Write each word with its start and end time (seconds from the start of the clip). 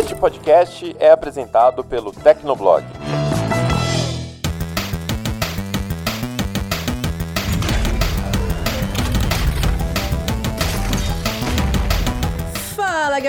Este 0.00 0.14
podcast 0.14 0.96
é 0.98 1.10
apresentado 1.10 1.84
pelo 1.84 2.10
Tecnoblog. 2.10 2.82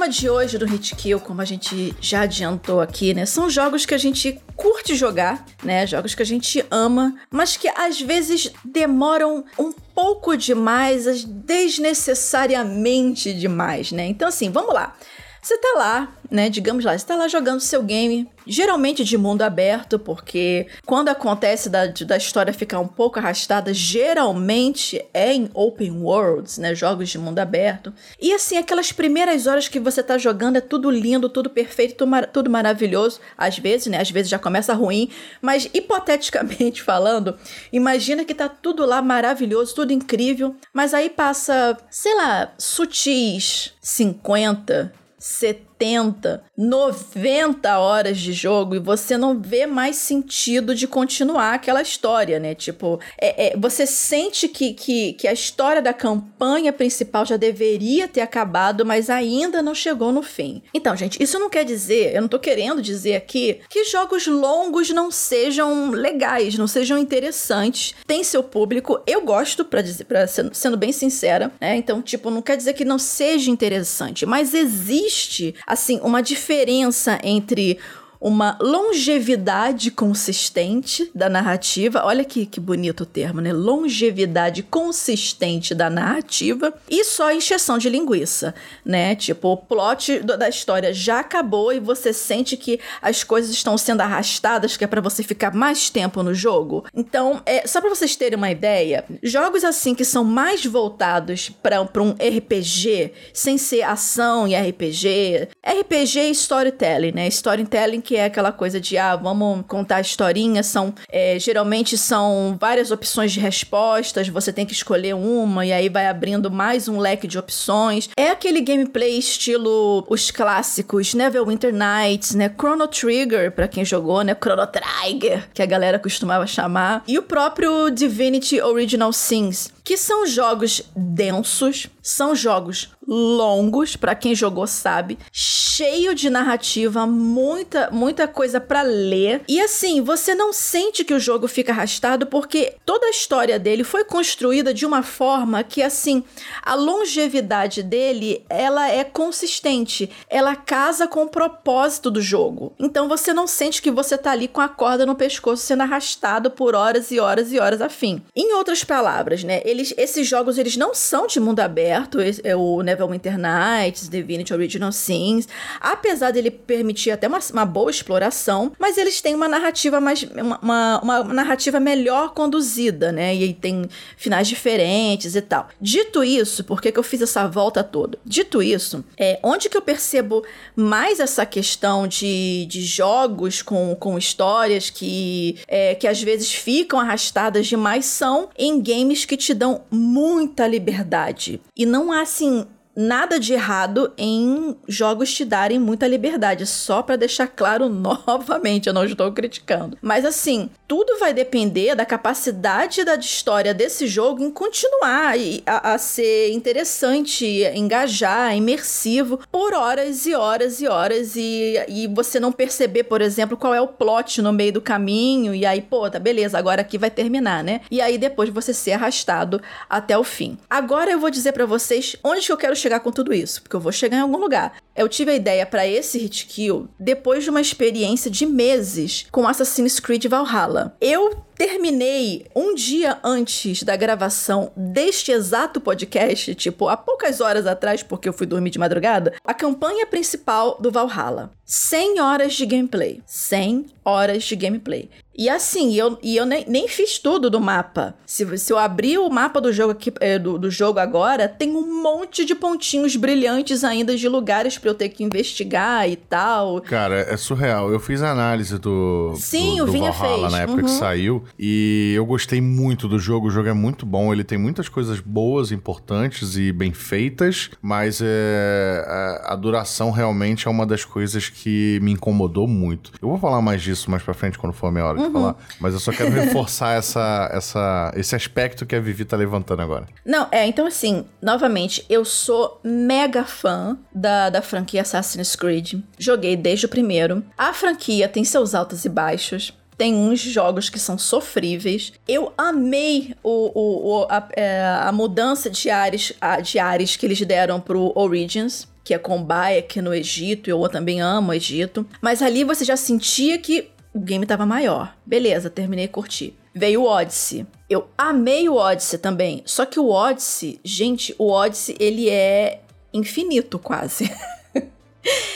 Tema 0.00 0.08
de 0.08 0.30
hoje 0.30 0.56
do 0.56 0.64
Hit 0.64 0.94
Kill, 0.94 1.20
como 1.20 1.42
a 1.42 1.44
gente 1.44 1.94
já 2.00 2.22
adiantou 2.22 2.80
aqui, 2.80 3.12
né, 3.12 3.26
são 3.26 3.50
jogos 3.50 3.84
que 3.84 3.92
a 3.92 3.98
gente 3.98 4.40
curte 4.56 4.96
jogar, 4.96 5.44
né, 5.62 5.86
jogos 5.86 6.14
que 6.14 6.22
a 6.22 6.24
gente 6.24 6.64
ama, 6.70 7.14
mas 7.30 7.58
que 7.58 7.68
às 7.68 8.00
vezes 8.00 8.50
demoram 8.64 9.44
um 9.58 9.72
pouco 10.00 10.34
demais, 10.34 11.26
desnecessariamente 11.26 13.34
demais, 13.34 13.92
né? 13.92 14.06
Então 14.06 14.28
assim, 14.28 14.50
vamos 14.50 14.72
lá. 14.72 14.96
Você 15.42 15.56
tá 15.56 15.74
lá, 15.76 16.12
né? 16.30 16.50
Digamos 16.50 16.84
lá, 16.84 16.96
você 16.96 17.06
tá 17.06 17.16
lá 17.16 17.26
jogando 17.26 17.60
seu 17.60 17.82
game, 17.82 18.28
geralmente 18.46 19.02
de 19.02 19.16
mundo 19.16 19.42
aberto, 19.42 19.98
porque 19.98 20.66
quando 20.84 21.08
acontece 21.08 21.70
da, 21.70 21.86
da 21.86 22.16
história 22.16 22.52
ficar 22.52 22.78
um 22.78 22.86
pouco 22.86 23.18
arrastada, 23.18 23.72
geralmente 23.72 25.02
é 25.14 25.32
em 25.32 25.50
open 25.54 26.02
worlds, 26.02 26.58
né? 26.58 26.74
Jogos 26.74 27.08
de 27.08 27.18
mundo 27.18 27.38
aberto. 27.38 27.92
E 28.20 28.32
assim, 28.32 28.58
aquelas 28.58 28.92
primeiras 28.92 29.46
horas 29.46 29.66
que 29.66 29.80
você 29.80 30.02
tá 30.02 30.18
jogando 30.18 30.56
é 30.56 30.60
tudo 30.60 30.90
lindo, 30.90 31.28
tudo 31.28 31.48
perfeito, 31.48 31.94
tudo, 31.94 32.08
mar 32.08 32.26
tudo 32.26 32.50
maravilhoso. 32.50 33.20
Às 33.36 33.58
vezes, 33.58 33.86
né? 33.86 34.00
Às 34.00 34.10
vezes 34.10 34.30
já 34.30 34.38
começa 34.38 34.74
ruim, 34.74 35.10
mas 35.40 35.70
hipoteticamente 35.72 36.82
falando, 36.84 37.36
imagina 37.72 38.24
que 38.24 38.34
tá 38.34 38.48
tudo 38.48 38.84
lá 38.84 39.00
maravilhoso, 39.00 39.74
tudo 39.74 39.92
incrível, 39.92 40.54
mas 40.72 40.92
aí 40.92 41.08
passa, 41.08 41.76
sei 41.90 42.14
lá, 42.14 42.52
sutis 42.58 43.72
50, 43.80 44.99
cette 45.20 45.69
70, 45.80 46.42
90 46.58 47.78
horas 47.78 48.18
de 48.18 48.34
jogo 48.34 48.74
e 48.74 48.78
você 48.78 49.16
não 49.16 49.40
vê 49.40 49.66
mais 49.66 49.96
sentido 49.96 50.74
de 50.74 50.86
continuar 50.86 51.54
aquela 51.54 51.80
história, 51.80 52.38
né? 52.38 52.54
Tipo, 52.54 53.00
é, 53.18 53.48
é, 53.48 53.56
você 53.56 53.86
sente 53.86 54.46
que, 54.46 54.74
que, 54.74 55.14
que 55.14 55.26
a 55.26 55.32
história 55.32 55.80
da 55.80 55.94
campanha 55.94 56.70
principal 56.70 57.24
já 57.24 57.38
deveria 57.38 58.06
ter 58.06 58.20
acabado, 58.20 58.84
mas 58.84 59.08
ainda 59.08 59.62
não 59.62 59.74
chegou 59.74 60.12
no 60.12 60.22
fim. 60.22 60.62
Então, 60.74 60.94
gente, 60.94 61.22
isso 61.22 61.38
não 61.38 61.48
quer 61.48 61.64
dizer, 61.64 62.14
eu 62.14 62.20
não 62.20 62.28
tô 62.28 62.38
querendo 62.38 62.82
dizer 62.82 63.16
aqui 63.16 63.60
que 63.70 63.84
jogos 63.86 64.26
longos 64.26 64.90
não 64.90 65.10
sejam 65.10 65.90
legais, 65.90 66.58
não 66.58 66.66
sejam 66.66 66.98
interessantes. 66.98 67.94
Tem 68.06 68.22
seu 68.22 68.42
público, 68.42 69.00
eu 69.06 69.22
gosto, 69.22 69.64
para 69.64 69.80
dizer, 69.80 70.04
pra, 70.04 70.26
sendo, 70.26 70.54
sendo 70.54 70.76
bem 70.76 70.92
sincera, 70.92 71.50
né? 71.58 71.76
Então, 71.76 72.02
tipo, 72.02 72.30
não 72.30 72.42
quer 72.42 72.58
dizer 72.58 72.74
que 72.74 72.84
não 72.84 72.98
seja 72.98 73.50
interessante, 73.50 74.26
mas 74.26 74.52
existe, 74.52 75.54
assim, 75.70 76.00
uma 76.02 76.20
diferença 76.20 77.18
entre 77.22 77.78
uma 78.20 78.58
longevidade 78.60 79.90
consistente 79.90 81.10
da 81.14 81.28
narrativa. 81.28 82.02
Olha 82.04 82.22
que, 82.22 82.44
que 82.44 82.60
bonito 82.60 83.02
o 83.02 83.06
termo, 83.06 83.40
né? 83.40 83.52
Longevidade 83.52 84.62
consistente 84.62 85.74
da 85.74 85.88
narrativa 85.88 86.74
e 86.88 87.02
só 87.02 87.32
encheção 87.32 87.78
de 87.78 87.88
linguiça, 87.88 88.54
né? 88.84 89.14
Tipo, 89.14 89.48
o 89.52 89.56
plot 89.56 90.20
da 90.20 90.48
história 90.48 90.92
já 90.92 91.20
acabou 91.20 91.72
e 91.72 91.80
você 91.80 92.12
sente 92.12 92.56
que 92.56 92.78
as 93.00 93.24
coisas 93.24 93.50
estão 93.50 93.78
sendo 93.78 94.02
arrastadas, 94.02 94.76
que 94.76 94.84
é 94.84 94.86
para 94.86 95.00
você 95.00 95.22
ficar 95.22 95.54
mais 95.54 95.88
tempo 95.88 96.22
no 96.22 96.34
jogo. 96.34 96.84
Então, 96.94 97.40
é, 97.46 97.66
só 97.66 97.80
para 97.80 97.88
vocês 97.88 98.14
terem 98.16 98.36
uma 98.36 98.50
ideia, 98.50 99.04
jogos 99.22 99.64
assim 99.64 99.94
que 99.94 100.04
são 100.04 100.24
mais 100.24 100.64
voltados 100.66 101.50
para 101.62 102.02
um 102.02 102.10
RPG, 102.10 103.12
sem 103.32 103.56
ser 103.56 103.82
ação 103.82 104.46
e 104.46 104.54
RPG, 104.54 105.48
RPG 105.64 106.20
e 106.20 106.30
storytelling, 106.32 107.12
né? 107.12 107.26
Storytelling 107.28 108.00
que 108.10 108.16
é 108.16 108.24
aquela 108.24 108.50
coisa 108.50 108.80
de, 108.80 108.98
ah, 108.98 109.14
vamos 109.14 109.64
contar 109.68 110.00
historinhas, 110.00 110.66
são, 110.66 110.92
é, 111.08 111.38
geralmente 111.38 111.96
são 111.96 112.56
várias 112.60 112.90
opções 112.90 113.30
de 113.30 113.38
respostas, 113.38 114.26
você 114.26 114.52
tem 114.52 114.66
que 114.66 114.72
escolher 114.72 115.14
uma 115.14 115.64
e 115.64 115.72
aí 115.72 115.88
vai 115.88 116.08
abrindo 116.08 116.50
mais 116.50 116.88
um 116.88 116.98
leque 116.98 117.28
de 117.28 117.38
opções. 117.38 118.08
É 118.16 118.30
aquele 118.30 118.62
gameplay 118.62 119.16
estilo 119.16 120.04
os 120.08 120.28
clássicos, 120.32 121.14
Neverwinter 121.14 121.72
Nights, 121.72 122.34
né, 122.34 122.52
Chrono 122.52 122.88
Trigger, 122.88 123.52
para 123.52 123.68
quem 123.68 123.84
jogou, 123.84 124.24
né, 124.24 124.34
Chrono 124.34 124.66
Trigger, 124.66 125.48
que 125.54 125.62
a 125.62 125.66
galera 125.66 125.96
costumava 125.96 126.48
chamar, 126.48 127.04
e 127.06 127.16
o 127.16 127.22
próprio 127.22 127.90
Divinity 127.90 128.60
Original 128.60 129.12
Sins, 129.12 129.70
que 129.90 129.96
são 129.96 130.24
jogos 130.24 130.84
densos, 130.94 131.88
são 132.00 132.32
jogos 132.32 132.90
longos, 133.04 133.96
para 133.96 134.14
quem 134.14 134.36
jogou 134.36 134.64
sabe, 134.64 135.18
cheio 135.32 136.14
de 136.14 136.30
narrativa, 136.30 137.04
muita 137.06 137.90
muita 137.90 138.28
coisa 138.28 138.60
para 138.60 138.82
ler. 138.82 139.42
E 139.48 139.60
assim, 139.60 140.00
você 140.00 140.32
não 140.32 140.52
sente 140.52 141.04
que 141.04 141.12
o 141.12 141.18
jogo 141.18 141.48
fica 141.48 141.72
arrastado 141.72 142.26
porque 142.26 142.76
toda 142.86 143.06
a 143.06 143.10
história 143.10 143.58
dele 143.58 143.82
foi 143.82 144.04
construída 144.04 144.72
de 144.72 144.86
uma 144.86 145.02
forma 145.02 145.64
que 145.64 145.82
assim, 145.82 146.22
a 146.62 146.76
longevidade 146.76 147.82
dele, 147.82 148.44
ela 148.48 148.88
é 148.88 149.02
consistente, 149.02 150.08
ela 150.28 150.54
casa 150.54 151.08
com 151.08 151.24
o 151.24 151.28
propósito 151.28 152.12
do 152.12 152.22
jogo. 152.22 152.74
Então 152.78 153.08
você 153.08 153.32
não 153.32 153.48
sente 153.48 153.82
que 153.82 153.90
você 153.90 154.16
tá 154.16 154.30
ali 154.30 154.46
com 154.46 154.60
a 154.60 154.68
corda 154.68 155.04
no 155.04 155.16
pescoço 155.16 155.64
sendo 155.64 155.82
arrastado 155.82 156.48
por 156.48 156.76
horas 156.76 157.10
e 157.10 157.18
horas 157.18 157.52
e 157.52 157.58
horas 157.58 157.82
a 157.82 157.88
fim. 157.88 158.22
Em 158.36 158.54
outras 158.54 158.84
palavras, 158.84 159.42
né, 159.42 159.60
eles 159.80 159.94
esses 159.96 160.26
jogos 160.26 160.58
eles 160.58 160.76
não 160.76 160.94
são 160.94 161.26
de 161.26 161.40
mundo 161.40 161.60
aberto, 161.60 162.18
é 162.44 162.54
o 162.54 162.82
Neverwinter 162.82 163.38
Nights, 163.38 164.08
Divinity 164.08 164.52
Original 164.52 164.92
Sins, 164.92 165.48
apesar 165.80 166.30
dele 166.30 166.50
permitir 166.50 167.10
até 167.10 167.26
uma, 167.26 167.38
uma 167.52 167.64
boa 167.64 167.90
exploração, 167.90 168.72
mas 168.78 168.98
eles 168.98 169.20
têm 169.20 169.34
uma 169.34 169.48
narrativa 169.48 170.00
mais 170.00 170.22
uma, 170.22 170.58
uma, 170.60 171.00
uma, 171.00 171.24
narrativa 171.24 171.80
melhor 171.80 172.34
conduzida, 172.34 173.10
né? 173.10 173.34
E 173.34 173.54
tem 173.54 173.88
finais 174.16 174.48
diferentes 174.48 175.34
e 175.34 175.40
tal. 175.40 175.68
Dito 175.80 176.22
isso, 176.22 176.64
por 176.64 176.80
que, 176.80 176.92
que 176.92 176.98
eu 176.98 177.02
fiz 177.02 177.22
essa 177.22 177.46
volta 177.48 177.82
toda? 177.82 178.18
Dito 178.24 178.62
isso, 178.62 179.04
é 179.18 179.38
onde 179.42 179.68
que 179.68 179.76
eu 179.76 179.82
percebo 179.82 180.44
mais 180.76 181.20
essa 181.20 181.46
questão 181.46 182.06
de, 182.06 182.66
de 182.66 182.82
jogos 182.82 183.62
com, 183.62 183.94
com 183.94 184.18
histórias 184.18 184.90
que, 184.90 185.58
é, 185.66 185.94
que 185.94 186.06
às 186.06 186.22
vezes 186.22 186.52
ficam 186.52 186.98
arrastadas 186.98 187.66
demais 187.66 188.04
são 188.04 188.50
em 188.58 188.80
games 188.80 189.24
que 189.24 189.36
te 189.36 189.54
dão 189.54 189.69
muita 189.90 190.66
liberdade. 190.66 191.60
E 191.76 191.84
não 191.84 192.10
há 192.10 192.22
assim 192.22 192.66
nada 192.94 193.38
de 193.38 193.52
errado 193.52 194.12
em 194.16 194.76
jogos 194.86 195.32
te 195.32 195.44
darem 195.44 195.78
muita 195.78 196.06
liberdade, 196.06 196.66
só 196.66 197.02
para 197.02 197.16
deixar 197.16 197.46
claro 197.46 197.88
novamente, 197.90 198.88
eu 198.88 198.92
não 198.92 199.04
estou 199.04 199.30
criticando. 199.32 199.96
Mas 200.02 200.24
assim, 200.24 200.70
tudo 200.86 201.18
vai 201.18 201.32
depender 201.32 201.94
da 201.94 202.04
capacidade 202.04 203.04
da 203.04 203.14
história 203.14 203.72
desse 203.72 204.06
jogo 204.06 204.42
em 204.42 204.50
continuar 204.50 205.34
a, 205.66 205.94
a 205.94 205.98
ser 205.98 206.50
interessante, 206.52 207.46
engajar, 207.74 208.56
imersivo 208.56 209.40
por 209.50 209.72
horas 209.72 210.26
e 210.26 210.34
horas 210.34 210.80
e 210.80 210.88
horas 210.88 211.36
e, 211.36 211.74
e 211.88 212.06
você 212.08 212.40
não 212.40 212.50
perceber, 212.50 213.04
por 213.04 213.20
exemplo, 213.20 213.56
qual 213.56 213.74
é 213.74 213.80
o 213.80 213.88
plot 213.88 214.42
no 214.42 214.52
meio 214.52 214.72
do 214.72 214.80
caminho 214.80 215.54
e 215.54 215.64
aí, 215.64 215.80
pô, 215.80 216.10
tá 216.10 216.18
beleza, 216.18 216.58
agora 216.58 216.80
aqui 216.80 216.98
vai 216.98 217.10
terminar, 217.10 217.62
né? 217.62 217.80
E 217.90 218.00
aí 218.00 218.18
depois 218.18 218.50
você 218.50 218.74
ser 218.74 218.92
arrastado 218.92 219.62
até 219.88 220.18
o 220.18 220.24
fim. 220.24 220.58
Agora 220.68 221.10
eu 221.10 221.20
vou 221.20 221.30
dizer 221.30 221.52
para 221.52 221.66
vocês 221.66 222.16
onde 222.24 222.46
que 222.46 222.52
eu 222.52 222.56
quero 222.56 222.74
chegar 222.80 223.00
com 223.00 223.12
tudo 223.12 223.32
isso, 223.32 223.62
porque 223.62 223.76
eu 223.76 223.80
vou 223.80 223.92
chegar 223.92 224.18
em 224.18 224.22
algum 224.22 224.38
lugar. 224.38 224.76
Eu 224.96 225.08
tive 225.08 225.30
a 225.30 225.36
ideia 225.36 225.64
para 225.64 225.86
esse 225.86 226.18
hit 226.18 226.46
kill 226.46 226.88
depois 226.98 227.44
de 227.44 227.50
uma 227.50 227.60
experiência 227.60 228.30
de 228.30 228.44
meses 228.44 229.26
com 229.30 229.46
Assassin's 229.46 230.00
Creed 230.00 230.26
Valhalla. 230.26 230.96
Eu 231.00 231.44
terminei 231.54 232.46
um 232.56 232.74
dia 232.74 233.18
antes 233.22 233.82
da 233.82 233.94
gravação 233.94 234.72
deste 234.74 235.30
exato 235.30 235.80
podcast, 235.80 236.54
tipo, 236.54 236.88
há 236.88 236.96
poucas 236.96 237.40
horas 237.40 237.66
atrás, 237.66 238.02
porque 238.02 238.28
eu 238.28 238.32
fui 238.32 238.46
dormir 238.46 238.70
de 238.70 238.78
madrugada, 238.78 239.34
a 239.44 239.52
campanha 239.52 240.06
principal 240.06 240.78
do 240.80 240.90
Valhalla. 240.90 241.52
100 241.66 242.20
horas 242.20 242.54
de 242.54 242.66
gameplay. 242.66 243.22
100 243.26 243.86
horas 244.04 244.42
de 244.42 244.56
gameplay. 244.56 245.08
E 245.36 245.48
assim, 245.48 245.94
eu, 245.94 246.18
e 246.22 246.36
eu 246.36 246.44
nem, 246.44 246.64
nem 246.68 246.88
fiz 246.88 247.18
tudo 247.18 247.48
do 247.48 247.60
mapa. 247.60 248.14
Se, 248.26 248.58
se 248.58 248.72
eu 248.72 248.76
abrir 248.78 249.16
o 249.18 249.30
mapa 249.30 249.60
do 249.60 249.72
jogo 249.72 249.92
aqui, 249.92 250.12
é, 250.20 250.38
do, 250.38 250.58
do 250.58 250.70
jogo 250.70 250.98
agora, 250.98 251.48
tem 251.48 251.70
um 251.70 252.02
monte 252.02 252.44
de 252.44 252.54
pontinhos 252.54 253.16
brilhantes 253.16 253.82
ainda 253.84 254.16
de 254.16 254.28
lugares 254.28 254.76
para 254.76 254.90
eu 254.90 254.94
ter 254.94 255.08
que 255.08 255.22
investigar 255.24 256.08
e 256.10 256.16
tal. 256.16 256.80
Cara, 256.82 257.20
é 257.20 257.36
surreal. 257.36 257.90
Eu 257.90 258.00
fiz 258.00 258.22
a 258.22 258.30
análise 258.32 258.76
do, 258.78 259.32
Sim, 259.36 259.76
do, 259.76 259.84
o 259.84 259.86
do 259.86 259.92
Vinha 259.92 260.10
Valhalla 260.12 260.40
fez. 260.48 260.52
na 260.52 260.58
época 260.62 260.80
Uhum. 260.80 260.84
que 260.84 260.90
saiu. 260.90 261.44
E 261.58 262.12
eu 262.16 262.26
gostei 262.26 262.60
muito 262.60 263.08
do 263.08 263.18
jogo. 263.18 263.46
O 263.46 263.50
jogo 263.50 263.68
é 263.68 263.72
muito 263.72 264.04
bom. 264.04 264.32
Ele 264.32 264.44
tem 264.44 264.58
muitas 264.58 264.88
coisas 264.88 265.20
boas, 265.20 265.70
importantes 265.72 266.56
e 266.56 266.72
bem 266.72 266.92
feitas. 266.92 267.70
Mas 267.80 268.20
é, 268.22 269.04
a, 269.06 269.52
a 269.52 269.56
duração 269.56 270.10
realmente 270.10 270.66
é 270.66 270.70
uma 270.70 270.84
das 270.84 271.04
coisas 271.04 271.48
que 271.48 271.98
me 272.02 272.12
incomodou 272.12 272.66
muito. 272.66 273.12
Eu 273.22 273.28
vou 273.28 273.38
falar 273.38 273.62
mais 273.62 273.80
disso 273.80 274.10
mais 274.10 274.22
pra 274.22 274.34
frente 274.34 274.58
quando 274.58 274.72
for 274.72 274.88
a 274.88 274.92
minha 274.92 275.04
hora 275.04 275.20
Uhum. 275.20 275.29
De 275.30 275.40
falar. 275.40 275.56
Mas 275.80 275.94
eu 275.94 276.00
só 276.00 276.12
quero 276.12 276.30
reforçar 276.30 276.96
essa, 276.96 277.50
essa, 277.52 278.12
esse 278.16 278.34
aspecto 278.34 278.84
que 278.86 278.94
a 278.96 279.00
Vivi 279.00 279.24
tá 279.24 279.36
levantando 279.36 279.82
agora. 279.82 280.06
Não, 280.24 280.46
é, 280.50 280.66
então 280.66 280.86
assim, 280.86 281.24
novamente, 281.42 282.04
eu 282.08 282.24
sou 282.24 282.80
mega 282.84 283.44
fã 283.44 283.98
da, 284.14 284.50
da 284.50 284.62
franquia 284.62 285.02
Assassin's 285.02 285.56
Creed. 285.56 285.94
Joguei 286.18 286.56
desde 286.56 286.86
o 286.86 286.88
primeiro. 286.88 287.42
A 287.56 287.72
franquia 287.72 288.28
tem 288.28 288.44
seus 288.44 288.74
altos 288.74 289.04
e 289.04 289.08
baixos. 289.08 289.72
Tem 289.96 290.14
uns 290.14 290.40
jogos 290.40 290.88
que 290.88 290.98
são 290.98 291.18
sofríveis. 291.18 292.12
Eu 292.26 292.54
amei 292.56 293.34
o, 293.42 293.50
o, 293.78 294.20
o- 294.22 294.26
a, 294.30 294.48
é, 294.56 294.82
a 295.02 295.12
mudança 295.12 295.68
de 295.68 295.90
ares, 295.90 296.32
a- 296.40 296.60
de 296.60 296.78
ares 296.78 297.16
que 297.16 297.26
eles 297.26 297.38
deram 297.42 297.78
pro 297.80 298.12
Origins. 298.14 298.88
Que 299.04 299.14
é 299.14 299.18
com 299.18 299.42
Bayek 299.42 300.00
no 300.00 300.14
Egito, 300.14 300.70
eu 300.70 300.80
também 300.88 301.20
amo 301.20 301.50
o 301.50 301.54
Egito. 301.54 302.06
Mas 302.20 302.40
ali 302.42 302.64
você 302.64 302.84
já 302.84 302.96
sentia 302.96 303.58
que 303.58 303.90
o 304.12 304.20
game 304.20 304.46
tava 304.46 304.66
maior. 304.66 305.16
Beleza, 305.24 305.70
terminei 305.70 306.06
e 306.06 306.08
curti. 306.08 306.54
Veio 306.74 307.02
o 307.02 307.06
Odyssey. 307.06 307.66
Eu 307.88 308.08
amei 308.16 308.68
o 308.68 308.76
Odyssey 308.76 309.18
também. 309.18 309.62
Só 309.66 309.84
que 309.84 309.98
o 309.98 310.08
Odyssey, 310.08 310.80
gente, 310.84 311.34
o 311.38 311.50
Odyssey, 311.50 311.96
ele 311.98 312.28
é 312.28 312.80
infinito 313.12 313.78
quase. 313.78 314.30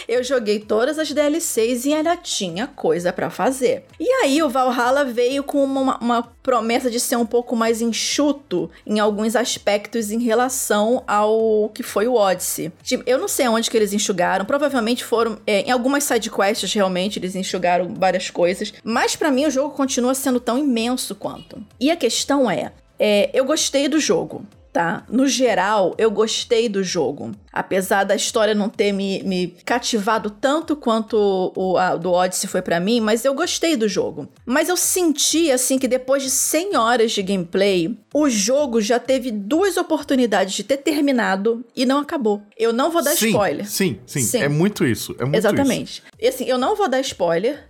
Eu 0.06 0.22
joguei 0.22 0.58
todas 0.58 0.98
as 0.98 1.10
DLCs 1.10 1.86
e 1.86 1.94
ainda 1.94 2.16
tinha 2.16 2.66
coisa 2.66 3.12
pra 3.12 3.30
fazer. 3.30 3.84
E 3.98 4.08
aí 4.22 4.42
o 4.42 4.48
Valhalla 4.48 5.04
veio 5.04 5.42
com 5.42 5.64
uma, 5.64 5.98
uma 5.98 6.22
promessa 6.42 6.90
de 6.90 7.00
ser 7.00 7.16
um 7.16 7.26
pouco 7.26 7.56
mais 7.56 7.80
enxuto 7.80 8.70
em 8.86 8.98
alguns 8.98 9.34
aspectos 9.34 10.10
em 10.10 10.20
relação 10.20 11.02
ao 11.06 11.70
que 11.74 11.82
foi 11.82 12.06
o 12.06 12.14
Odyssey. 12.14 12.70
Tipo, 12.82 13.02
eu 13.06 13.18
não 13.18 13.28
sei 13.28 13.48
onde 13.48 13.70
que 13.70 13.76
eles 13.76 13.92
enxugaram, 13.92 14.44
provavelmente 14.44 15.04
foram 15.04 15.38
é, 15.46 15.62
em 15.62 15.70
algumas 15.70 16.04
sidequests 16.04 16.72
realmente 16.72 17.18
eles 17.18 17.34
enxugaram 17.34 17.94
várias 17.94 18.30
coisas, 18.30 18.72
mas 18.84 19.16
pra 19.16 19.30
mim 19.30 19.46
o 19.46 19.50
jogo 19.50 19.74
continua 19.74 20.14
sendo 20.14 20.38
tão 20.38 20.58
imenso 20.58 21.14
quanto. 21.14 21.64
E 21.80 21.90
a 21.90 21.96
questão 21.96 22.50
é, 22.50 22.72
é 22.98 23.30
eu 23.32 23.44
gostei 23.44 23.88
do 23.88 23.98
jogo 23.98 24.44
tá? 24.74 25.04
No 25.08 25.28
geral, 25.28 25.94
eu 25.96 26.10
gostei 26.10 26.68
do 26.68 26.82
jogo. 26.82 27.30
Apesar 27.52 28.02
da 28.02 28.16
história 28.16 28.56
não 28.56 28.68
ter 28.68 28.90
me, 28.90 29.22
me 29.22 29.54
cativado 29.64 30.28
tanto 30.28 30.74
quanto 30.74 31.52
o 31.54 31.78
a, 31.78 31.94
do 31.94 32.10
Odyssey 32.10 32.48
foi 32.48 32.60
pra 32.60 32.80
mim, 32.80 33.00
mas 33.00 33.24
eu 33.24 33.32
gostei 33.34 33.76
do 33.76 33.88
jogo. 33.88 34.28
Mas 34.44 34.68
eu 34.68 34.76
senti, 34.76 35.52
assim, 35.52 35.78
que 35.78 35.86
depois 35.86 36.24
de 36.24 36.30
100 36.30 36.76
horas 36.76 37.12
de 37.12 37.22
gameplay, 37.22 37.96
o 38.12 38.28
jogo 38.28 38.80
já 38.80 38.98
teve 38.98 39.30
duas 39.30 39.76
oportunidades 39.76 40.54
de 40.54 40.64
ter 40.64 40.78
terminado 40.78 41.64
e 41.76 41.86
não 41.86 42.00
acabou. 42.00 42.42
Eu 42.58 42.72
não 42.72 42.90
vou 42.90 43.00
dar 43.00 43.12
sim, 43.12 43.28
spoiler. 43.28 43.70
Sim, 43.70 44.00
sim, 44.04 44.22
Sim. 44.22 44.42
É 44.42 44.48
muito 44.48 44.84
isso. 44.84 45.14
É 45.20 45.24
muito 45.24 45.38
isso. 45.38 45.46
Exatamente. 45.46 46.02
E 46.20 46.26
assim, 46.26 46.46
eu 46.46 46.58
não 46.58 46.74
vou 46.74 46.88
dar 46.88 47.00
spoiler. 47.00 47.62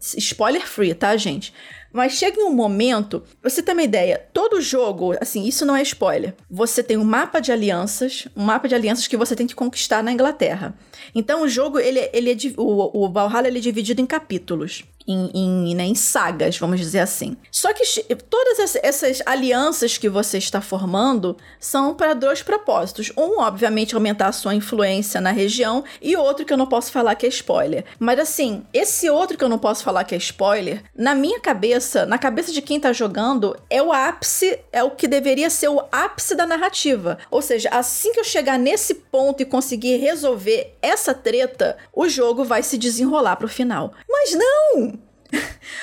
Spoiler 0.00 0.66
free, 0.66 0.94
tá, 0.94 1.16
gente? 1.16 1.52
Mas 1.92 2.12
chega 2.12 2.40
em 2.40 2.44
um 2.44 2.52
momento, 2.52 3.22
você 3.42 3.62
ter 3.62 3.72
uma 3.72 3.82
ideia, 3.82 4.22
todo 4.32 4.60
jogo, 4.60 5.14
assim, 5.20 5.46
isso 5.46 5.64
não 5.64 5.74
é 5.74 5.82
spoiler. 5.82 6.34
Você 6.50 6.82
tem 6.82 6.96
um 6.96 7.04
mapa 7.04 7.40
de 7.40 7.50
alianças, 7.50 8.28
um 8.36 8.44
mapa 8.44 8.68
de 8.68 8.74
alianças 8.74 9.06
que 9.06 9.16
você 9.16 9.34
tem 9.34 9.46
que 9.46 9.54
conquistar 9.54 10.02
na 10.02 10.12
Inglaterra. 10.12 10.74
Então 11.14 11.42
o 11.42 11.48
jogo, 11.48 11.78
ele, 11.78 12.10
ele 12.12 12.32
é, 12.32 12.36
o, 12.58 13.04
o 13.04 13.10
Valhalla 13.10 13.48
ele 13.48 13.58
é 13.58 13.62
dividido 13.62 14.00
em 14.00 14.06
capítulos. 14.06 14.84
Em, 15.08 15.30
em, 15.34 15.74
né, 15.76 15.84
em 15.84 15.94
sagas, 15.94 16.58
vamos 16.58 16.80
dizer 16.80 16.98
assim. 16.98 17.36
Só 17.52 17.72
que 17.72 17.84
todas 18.28 18.58
ess- 18.58 18.80
essas 18.82 19.22
alianças 19.24 19.96
que 19.96 20.08
você 20.08 20.36
está 20.38 20.60
formando 20.60 21.36
são 21.60 21.94
para 21.94 22.12
dois 22.12 22.42
propósitos. 22.42 23.12
Um, 23.16 23.40
obviamente, 23.40 23.94
aumentar 23.94 24.26
a 24.28 24.32
sua 24.32 24.54
influência 24.54 25.20
na 25.20 25.30
região, 25.30 25.84
e 26.02 26.16
outro 26.16 26.44
que 26.44 26.52
eu 26.52 26.56
não 26.56 26.66
posso 26.66 26.90
falar 26.90 27.14
que 27.14 27.24
é 27.24 27.28
spoiler. 27.28 27.84
Mas 28.00 28.18
assim, 28.18 28.64
esse 28.72 29.08
outro 29.08 29.38
que 29.38 29.44
eu 29.44 29.48
não 29.48 29.58
posso 29.58 29.84
falar 29.84 30.02
que 30.02 30.14
é 30.14 30.18
spoiler, 30.18 30.82
na 30.96 31.14
minha 31.14 31.38
cabeça, 31.38 32.04
na 32.04 32.18
cabeça 32.18 32.50
de 32.50 32.60
quem 32.60 32.80
tá 32.80 32.92
jogando, 32.92 33.56
é 33.70 33.80
o 33.80 33.92
ápice, 33.92 34.58
é 34.72 34.82
o 34.82 34.90
que 34.90 35.06
deveria 35.06 35.50
ser 35.50 35.68
o 35.68 35.84
ápice 35.92 36.34
da 36.34 36.46
narrativa. 36.46 37.16
Ou 37.30 37.40
seja, 37.42 37.68
assim 37.70 38.12
que 38.12 38.18
eu 38.18 38.24
chegar 38.24 38.58
nesse 38.58 38.94
ponto 38.94 39.40
e 39.40 39.46
conseguir 39.46 39.98
resolver 39.98 40.76
essa 40.82 41.14
treta, 41.14 41.76
o 41.92 42.08
jogo 42.08 42.44
vai 42.44 42.62
se 42.64 42.76
desenrolar 42.76 43.36
pro 43.36 43.48
final. 43.48 43.92
Mas 44.08 44.34
não! 44.34 44.95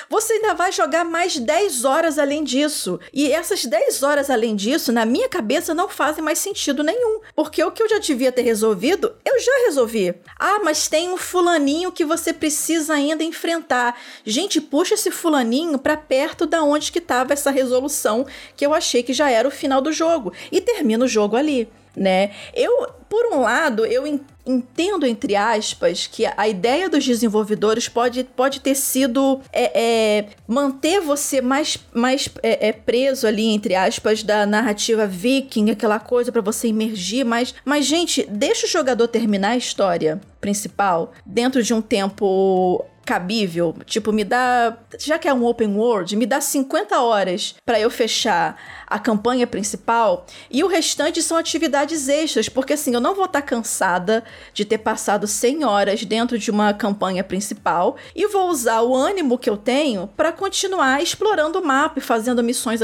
Você 0.08 0.34
ainda 0.34 0.54
vai 0.54 0.72
jogar 0.72 1.04
mais 1.04 1.38
10 1.38 1.84
horas 1.84 2.18
além 2.18 2.44
disso. 2.44 3.00
E 3.12 3.30
essas 3.30 3.64
10 3.64 4.02
horas 4.02 4.30
além 4.30 4.54
disso, 4.54 4.92
na 4.92 5.04
minha 5.04 5.28
cabeça, 5.28 5.74
não 5.74 5.88
fazem 5.88 6.22
mais 6.22 6.38
sentido 6.38 6.82
nenhum. 6.82 7.20
Porque 7.34 7.62
o 7.62 7.70
que 7.70 7.82
eu 7.82 7.88
já 7.88 7.98
devia 7.98 8.32
ter 8.32 8.42
resolvido, 8.42 9.14
eu 9.24 9.40
já 9.40 9.52
resolvi. 9.66 10.14
Ah, 10.38 10.60
mas 10.62 10.88
tem 10.88 11.08
um 11.12 11.16
fulaninho 11.16 11.92
que 11.92 12.04
você 12.04 12.32
precisa 12.32 12.94
ainda 12.94 13.24
enfrentar. 13.24 13.98
Gente, 14.24 14.60
puxa 14.60 14.94
esse 14.94 15.10
fulaninho 15.10 15.78
pra 15.78 15.96
perto 15.96 16.46
da 16.46 16.62
onde 16.62 16.92
que 16.92 17.00
tava 17.00 17.32
essa 17.32 17.50
resolução 17.50 18.26
que 18.56 18.64
eu 18.64 18.74
achei 18.74 19.02
que 19.02 19.12
já 19.12 19.30
era 19.30 19.48
o 19.48 19.50
final 19.50 19.80
do 19.80 19.92
jogo. 19.92 20.32
E 20.50 20.60
termina 20.60 21.04
o 21.04 21.08
jogo 21.08 21.36
ali. 21.36 21.68
Né? 21.96 22.32
Eu, 22.52 22.88
por 23.08 23.32
um 23.32 23.40
lado, 23.40 23.86
eu 23.86 24.04
en- 24.06 24.20
entendo, 24.44 25.06
entre 25.06 25.36
aspas, 25.36 26.08
que 26.08 26.26
a 26.36 26.48
ideia 26.48 26.88
dos 26.88 27.04
desenvolvedores 27.04 27.88
pode, 27.88 28.24
pode 28.24 28.60
ter 28.60 28.74
sido 28.74 29.40
é, 29.52 30.18
é, 30.18 30.26
manter 30.46 31.00
você 31.00 31.40
mais, 31.40 31.78
mais 31.92 32.28
é, 32.42 32.68
é, 32.68 32.72
preso 32.72 33.26
ali, 33.26 33.46
entre 33.54 33.74
aspas, 33.76 34.22
da 34.24 34.44
narrativa 34.44 35.06
viking, 35.06 35.70
aquela 35.70 36.00
coisa 36.00 36.32
pra 36.32 36.42
você 36.42 36.68
emergir, 36.68 37.24
mas, 37.24 37.54
mas, 37.64 37.86
gente, 37.86 38.26
deixa 38.28 38.66
o 38.66 38.68
jogador 38.68 39.06
terminar 39.06 39.50
a 39.50 39.56
história 39.56 40.20
principal 40.40 41.12
dentro 41.24 41.62
de 41.62 41.72
um 41.72 41.80
tempo 41.80 42.84
cabível, 43.04 43.74
tipo, 43.84 44.12
me 44.12 44.24
dá, 44.24 44.76
já 44.98 45.18
que 45.18 45.28
é 45.28 45.34
um 45.34 45.44
open 45.44 45.76
world, 45.76 46.16
me 46.16 46.26
dá 46.26 46.40
50 46.40 47.00
horas 47.00 47.54
pra 47.64 47.80
eu 47.80 47.90
fechar 47.90 48.56
a 48.86 48.98
campanha 48.98 49.46
principal 49.46 50.26
e 50.50 50.62
o 50.62 50.68
restante 50.68 51.20
são 51.22 51.36
atividades 51.36 52.08
extras, 52.08 52.48
porque 52.48 52.74
assim, 52.74 52.94
eu 52.94 53.00
não 53.00 53.14
vou 53.14 53.24
estar 53.24 53.42
cansada 53.42 54.22
de 54.52 54.64
ter 54.64 54.78
passado 54.78 55.26
100 55.26 55.64
horas 55.64 56.04
dentro 56.04 56.38
de 56.38 56.50
uma 56.50 56.72
campanha 56.72 57.24
principal 57.24 57.96
e 58.14 58.26
vou 58.28 58.48
usar 58.48 58.82
o 58.82 58.94
ânimo 58.94 59.38
que 59.38 59.50
eu 59.50 59.56
tenho 59.56 60.08
pra 60.16 60.30
continuar 60.32 61.02
explorando 61.02 61.58
o 61.58 61.66
mapa 61.66 61.98
e 61.98 62.02
fazendo 62.02 62.42
missões 62.42 62.80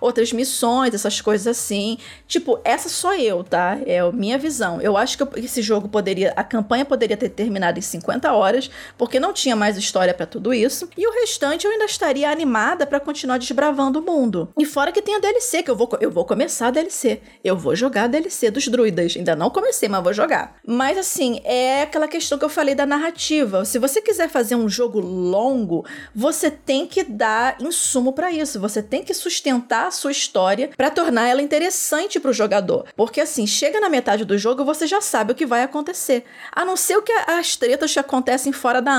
outras 0.00 0.32
missões, 0.32 0.94
essas 0.94 1.20
coisas 1.20 1.46
assim. 1.46 1.98
Tipo, 2.26 2.58
essa 2.64 2.88
sou 2.88 3.14
eu, 3.14 3.44
tá? 3.44 3.78
É 3.86 4.00
a 4.00 4.10
minha 4.10 4.38
visão. 4.38 4.80
Eu 4.80 4.96
acho 4.96 5.16
que 5.16 5.40
esse 5.40 5.62
jogo 5.62 5.88
poderia, 5.88 6.32
a 6.36 6.42
campanha 6.42 6.84
poderia 6.84 7.16
ter 7.16 7.28
terminado 7.28 7.78
em 7.78 7.82
50 7.82 8.32
horas, 8.32 8.70
porque 8.98 9.20
não 9.20 9.32
tinha 9.32 9.45
tinha 9.46 9.54
mais 9.54 9.76
história 9.76 10.12
para 10.12 10.26
tudo 10.26 10.52
isso. 10.52 10.88
E 10.96 11.06
o 11.06 11.12
restante 11.12 11.66
eu 11.66 11.70
ainda 11.70 11.84
estaria 11.84 12.28
animada 12.28 12.84
para 12.84 12.98
continuar 12.98 13.38
desbravando 13.38 14.00
o 14.00 14.02
mundo. 14.02 14.48
E 14.58 14.66
fora 14.66 14.90
que 14.90 15.00
tem 15.00 15.14
a 15.14 15.20
DLC, 15.20 15.62
que 15.62 15.70
eu 15.70 15.76
vou, 15.76 15.88
eu 16.00 16.10
vou 16.10 16.24
começar 16.24 16.66
a 16.66 16.70
DLC. 16.72 17.20
Eu 17.44 17.56
vou 17.56 17.76
jogar 17.76 18.04
a 18.04 18.06
DLC 18.08 18.50
dos 18.50 18.66
druidas. 18.66 19.14
Ainda 19.16 19.36
não 19.36 19.48
comecei, 19.48 19.88
mas 19.88 20.02
vou 20.02 20.12
jogar. 20.12 20.56
Mas 20.66 20.98
assim, 20.98 21.40
é 21.44 21.82
aquela 21.82 22.08
questão 22.08 22.36
que 22.36 22.44
eu 22.44 22.48
falei 22.48 22.74
da 22.74 22.84
narrativa. 22.84 23.64
Se 23.64 23.78
você 23.78 24.02
quiser 24.02 24.28
fazer 24.28 24.56
um 24.56 24.68
jogo 24.68 24.98
longo, 24.98 25.86
você 26.12 26.50
tem 26.50 26.84
que 26.84 27.04
dar 27.04 27.56
insumo 27.60 28.12
para 28.12 28.32
isso. 28.32 28.58
Você 28.58 28.82
tem 28.82 29.04
que 29.04 29.14
sustentar 29.14 29.86
a 29.86 29.90
sua 29.92 30.10
história 30.10 30.70
para 30.76 30.90
tornar 30.90 31.28
ela 31.28 31.40
interessante 31.40 32.18
para 32.18 32.32
o 32.32 32.34
jogador. 32.34 32.86
Porque 32.96 33.20
assim, 33.20 33.46
chega 33.46 33.78
na 33.78 33.88
metade 33.88 34.24
do 34.24 34.36
jogo, 34.36 34.64
você 34.64 34.88
já 34.88 35.00
sabe 35.00 35.30
o 35.30 35.36
que 35.36 35.46
vai 35.46 35.62
acontecer. 35.62 36.24
A 36.50 36.64
não 36.64 36.76
ser 36.76 36.96
o 36.96 37.02
que 37.02 37.12
as 37.12 37.54
tretas 37.54 37.92
que 37.92 38.00
acontecem 38.00 38.50
fora 38.50 38.82
da 38.82 38.92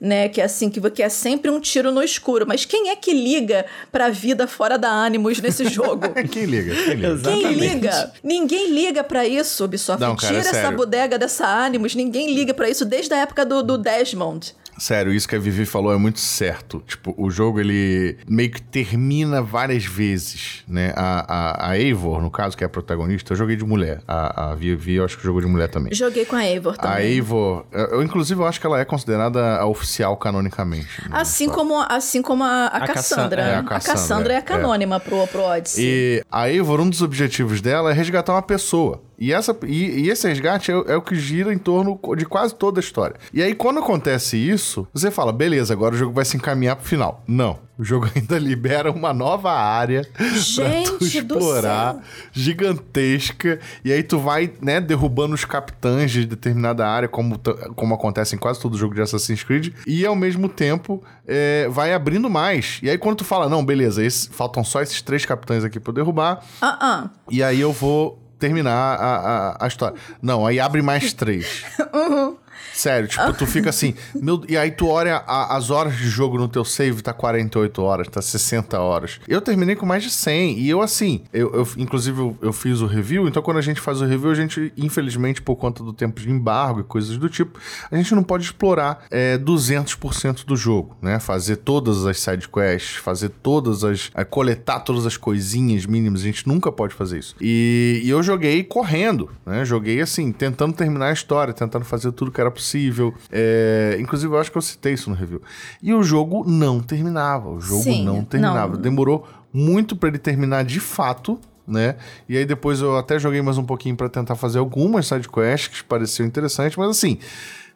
Né? 0.00 0.28
Que 0.28 0.40
é 0.40 0.44
assim, 0.44 0.70
que, 0.70 0.80
que 0.90 1.02
é 1.02 1.08
sempre 1.08 1.50
um 1.50 1.60
tiro 1.60 1.90
no 1.90 2.02
escuro. 2.02 2.46
Mas 2.46 2.64
quem 2.64 2.90
é 2.90 2.96
que 2.96 3.12
liga 3.12 3.66
pra 3.90 4.08
vida 4.08 4.46
fora 4.46 4.78
da 4.78 4.90
Animus 4.90 5.40
nesse 5.40 5.66
jogo? 5.70 6.08
quem 6.30 6.44
liga? 6.44 6.74
Quem 6.74 6.94
liga? 6.94 7.18
Quem 7.22 7.52
liga? 7.52 8.12
Ninguém 8.22 8.70
liga 8.70 9.04
para 9.04 9.26
isso, 9.26 9.64
Ubisoft. 9.64 10.00
Não, 10.00 10.16
cara, 10.16 10.34
Tira 10.34 10.56
é 10.56 10.60
essa 10.60 10.70
bodega 10.70 11.18
dessa 11.18 11.46
Animus. 11.46 11.94
Ninguém 11.94 12.34
liga 12.34 12.54
para 12.54 12.68
isso 12.68 12.84
desde 12.84 13.12
a 13.14 13.18
época 13.18 13.44
do, 13.44 13.62
do 13.62 13.78
Desmond. 13.78 14.54
Sério, 14.78 15.12
isso 15.12 15.28
que 15.28 15.34
a 15.34 15.38
Vivi 15.38 15.66
falou 15.66 15.92
é 15.92 15.96
muito 15.96 16.20
certo. 16.20 16.82
Tipo, 16.86 17.14
o 17.18 17.30
jogo 17.30 17.60
ele 17.60 18.16
meio 18.28 18.50
que 18.50 18.62
termina 18.62 19.42
várias 19.42 19.84
vezes, 19.84 20.62
né? 20.68 20.92
A, 20.96 21.24
a, 21.28 21.70
a 21.70 21.78
Eivor, 21.78 22.22
no 22.22 22.30
caso, 22.30 22.56
que 22.56 22.62
é 22.62 22.66
a 22.66 22.70
protagonista, 22.70 23.32
eu 23.32 23.36
joguei 23.36 23.56
de 23.56 23.64
mulher. 23.64 24.00
A, 24.06 24.50
a 24.50 24.54
Vivi, 24.54 24.94
eu 24.94 25.04
acho 25.04 25.16
que 25.16 25.24
jogou 25.24 25.40
de 25.40 25.46
mulher 25.46 25.68
também. 25.68 25.92
Joguei 25.92 26.24
com 26.24 26.36
a 26.36 26.46
Eivor 26.46 26.76
também. 26.76 26.96
A 26.96 27.02
Eivor, 27.02 27.66
eu, 27.72 28.02
inclusive, 28.02 28.40
eu 28.40 28.46
acho 28.46 28.60
que 28.60 28.66
ela 28.66 28.78
é 28.78 28.84
considerada 28.84 29.56
a 29.56 29.66
oficial 29.66 30.16
canonicamente. 30.16 31.02
Né? 31.02 31.10
Assim, 31.10 31.48
como, 31.48 31.84
assim 31.88 32.22
como 32.22 32.44
a, 32.44 32.66
a, 32.66 32.76
a 32.78 32.86
Cassandra. 32.86 33.42
É, 33.42 33.56
a 33.56 33.62
Cassandra. 33.62 33.76
A 33.76 33.80
Cassandra 33.80 34.32
é, 34.32 34.36
é 34.36 34.38
a 34.38 34.42
canônima 34.42 34.96
é. 34.96 34.98
Pro, 35.00 35.26
pro 35.26 35.42
Odyssey. 35.42 35.84
E 35.84 36.24
a 36.30 36.48
Eivor, 36.48 36.80
um 36.80 36.88
dos 36.88 37.02
objetivos 37.02 37.60
dela 37.60 37.90
é 37.90 37.92
resgatar 37.92 38.32
uma 38.32 38.42
pessoa. 38.42 39.02
E, 39.18 39.32
essa, 39.32 39.56
e, 39.66 40.04
e 40.04 40.10
esse 40.10 40.28
resgate 40.28 40.70
é, 40.70 40.74
é, 40.74 40.96
o 40.96 41.02
que 41.02 41.16
gira 41.16 41.52
em 41.52 41.58
torno 41.58 41.98
de 42.16 42.24
quase 42.24 42.54
toda 42.54 42.78
a 42.78 42.82
história. 42.82 43.16
E 43.32 43.42
aí, 43.42 43.54
quando 43.54 43.80
acontece 43.80 44.36
isso, 44.36 44.86
você 44.94 45.10
fala, 45.10 45.32
beleza, 45.32 45.72
agora 45.72 45.94
o 45.94 45.98
jogo 45.98 46.12
vai 46.12 46.24
se 46.24 46.36
encaminhar 46.36 46.76
pro 46.76 46.86
final. 46.86 47.24
Não. 47.26 47.58
O 47.78 47.84
jogo 47.84 48.08
ainda 48.14 48.38
libera 48.38 48.90
uma 48.90 49.14
nova 49.14 49.52
área 49.52 50.02
Gente 50.34 50.90
pra 50.90 50.98
tu 50.98 51.04
explorar, 51.04 51.96
gigantesca. 52.32 53.60
E 53.84 53.92
aí 53.92 54.02
tu 54.02 54.18
vai, 54.18 54.52
né, 54.60 54.80
derrubando 54.80 55.34
os 55.34 55.44
capitães 55.44 56.10
de 56.10 56.26
determinada 56.26 56.86
área, 56.86 57.08
como, 57.08 57.38
como 57.76 57.94
acontece 57.94 58.34
em 58.34 58.38
quase 58.38 58.60
todo 58.60 58.76
jogo 58.76 58.94
de 58.94 59.00
Assassin's 59.00 59.44
Creed. 59.44 59.72
E 59.86 60.04
ao 60.04 60.16
mesmo 60.16 60.48
tempo 60.48 61.02
é, 61.26 61.68
vai 61.68 61.92
abrindo 61.92 62.28
mais. 62.28 62.80
E 62.82 62.90
aí 62.90 62.98
quando 62.98 63.18
tu 63.18 63.24
fala, 63.24 63.48
não, 63.48 63.64
beleza, 63.64 64.04
esse, 64.04 64.28
faltam 64.28 64.64
só 64.64 64.82
esses 64.82 65.00
três 65.00 65.24
capitães 65.24 65.62
aqui 65.62 65.78
pra 65.78 65.90
eu 65.90 65.94
derrubar. 65.94 66.44
Uh 66.60 66.66
-uh. 66.66 67.10
E 67.30 67.42
aí 67.42 67.60
eu 67.60 67.72
vou 67.72 68.27
terminar 68.38 68.96
a, 68.96 69.16
a, 69.16 69.64
a 69.64 69.68
história. 69.68 69.98
Não, 70.22 70.46
aí 70.46 70.60
abre 70.60 70.82
mais 70.82 71.12
três. 71.12 71.64
uhum. 71.92 72.36
Sério, 72.72 73.08
tipo, 73.08 73.32
tu 73.32 73.46
fica 73.46 73.70
assim, 73.70 73.94
meu, 74.14 74.42
e 74.48 74.56
aí 74.56 74.70
tu 74.70 74.86
olha 74.86 75.16
a, 75.26 75.56
as 75.56 75.70
horas 75.70 75.96
de 75.96 76.08
jogo 76.08 76.38
no 76.38 76.48
teu 76.48 76.64
save, 76.64 77.02
tá 77.02 77.12
48 77.12 77.82
horas, 77.82 78.08
tá 78.08 78.22
60 78.22 78.78
horas. 78.80 79.20
Eu 79.26 79.40
terminei 79.40 79.76
com 79.76 79.86
mais 79.86 80.02
de 80.02 80.10
100, 80.10 80.58
e 80.58 80.68
eu 80.68 80.80
assim, 80.80 81.22
eu, 81.32 81.52
eu 81.54 81.68
inclusive 81.76 82.18
eu, 82.18 82.38
eu, 82.42 82.52
fiz 82.52 82.80
o 82.80 82.86
review, 82.86 83.28
então 83.28 83.42
quando 83.42 83.58
a 83.58 83.62
gente 83.62 83.80
faz 83.80 84.00
o 84.00 84.04
review, 84.04 84.30
a 84.30 84.34
gente, 84.34 84.72
infelizmente, 84.76 85.42
por 85.42 85.56
conta 85.56 85.82
do 85.82 85.92
tempo 85.92 86.20
de 86.20 86.30
embargo 86.30 86.80
e 86.80 86.84
coisas 86.84 87.16
do 87.16 87.28
tipo, 87.28 87.58
a 87.90 87.96
gente 87.96 88.14
não 88.14 88.22
pode 88.22 88.44
explorar 88.44 89.04
é, 89.10 89.38
200% 89.38 90.44
do 90.44 90.56
jogo, 90.56 90.96
né? 91.02 91.18
Fazer 91.18 91.56
todas 91.56 92.06
as 92.06 92.18
side 92.20 92.48
quests, 92.48 92.96
fazer 92.96 93.28
todas 93.28 93.84
as... 93.84 94.10
É, 94.14 94.24
coletar 94.24 94.80
todas 94.80 95.06
as 95.06 95.16
coisinhas 95.16 95.86
mínimas, 95.86 96.20
a 96.20 96.24
gente 96.24 96.46
nunca 96.46 96.70
pode 96.70 96.94
fazer 96.94 97.18
isso. 97.18 97.34
E, 97.40 98.00
e 98.04 98.10
eu 98.10 98.22
joguei 98.22 98.62
correndo, 98.62 99.30
né? 99.44 99.64
Joguei 99.64 100.00
assim, 100.00 100.32
tentando 100.32 100.74
terminar 100.74 101.08
a 101.08 101.12
história, 101.12 101.52
tentando 101.52 101.84
fazer 101.84 102.12
tudo 102.12 102.30
que 102.30 102.40
era 102.40 102.50
possível. 102.58 103.14
É, 103.30 103.96
inclusive, 104.00 104.32
eu 104.32 104.38
acho 104.38 104.50
que 104.50 104.58
eu 104.58 104.62
citei 104.62 104.92
isso 104.92 105.08
no 105.08 105.16
review. 105.16 105.40
E 105.82 105.94
o 105.94 106.02
jogo 106.02 106.44
não 106.46 106.80
terminava. 106.80 107.48
O 107.48 107.60
jogo 107.60 107.82
Sim, 107.82 108.04
não 108.04 108.24
terminava. 108.24 108.74
Não. 108.74 108.80
Demorou 108.82 109.26
muito 109.52 109.96
para 109.96 110.08
ele 110.08 110.18
terminar 110.18 110.64
de 110.64 110.80
fato. 110.80 111.38
Né? 111.66 111.96
E 112.26 112.34
aí 112.34 112.46
depois 112.46 112.80
eu 112.80 112.96
até 112.96 113.18
joguei 113.18 113.42
mais 113.42 113.58
um 113.58 113.64
pouquinho 113.64 113.94
para 113.94 114.08
tentar 114.08 114.36
fazer 114.36 114.58
algumas 114.58 115.06
sidequests 115.06 115.82
que 115.82 115.84
pareciam 115.84 116.26
interessantes, 116.26 116.78
mas 116.78 116.88
assim, 116.88 117.18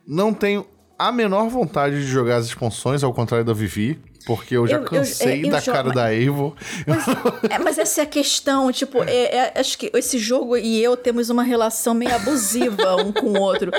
não 0.07 0.33
tenho 0.33 0.65
a 0.99 1.13
menor 1.13 1.51
vontade 1.51 1.97
de 1.97 2.07
jogar 2.07 2.37
as 2.37 2.47
expansões, 2.47 3.05
ao 3.05 3.13
contrário 3.13 3.45
da 3.45 3.53
Vivi. 3.53 4.01
Porque 4.25 4.57
eu 4.57 4.67
já 4.67 4.77
eu, 4.77 4.85
cansei 4.85 5.43
eu, 5.43 5.47
eu, 5.47 5.51
da 5.51 5.61
cara 5.61 5.85
mas, 5.85 5.95
da 5.95 6.15
Evo. 6.15 6.55
Mas, 6.87 7.05
é, 7.51 7.59
mas, 7.59 7.79
essa 7.79 8.01
é 8.01 8.05
a 8.05 8.07
questão, 8.07 8.71
tipo, 8.73 9.03
é, 9.05 9.37
é, 9.37 9.61
acho 9.61 9.77
que 9.77 9.91
esse 9.95 10.19
jogo 10.19 10.57
e 10.57 10.83
eu 10.83 10.97
temos 10.97 11.31
uma 11.31 11.43
relação 11.43 11.95
meio 11.95 12.15
abusiva 12.15 12.97
um 12.97 13.13
com 13.13 13.27
o 13.27 13.41
outro. 13.41 13.71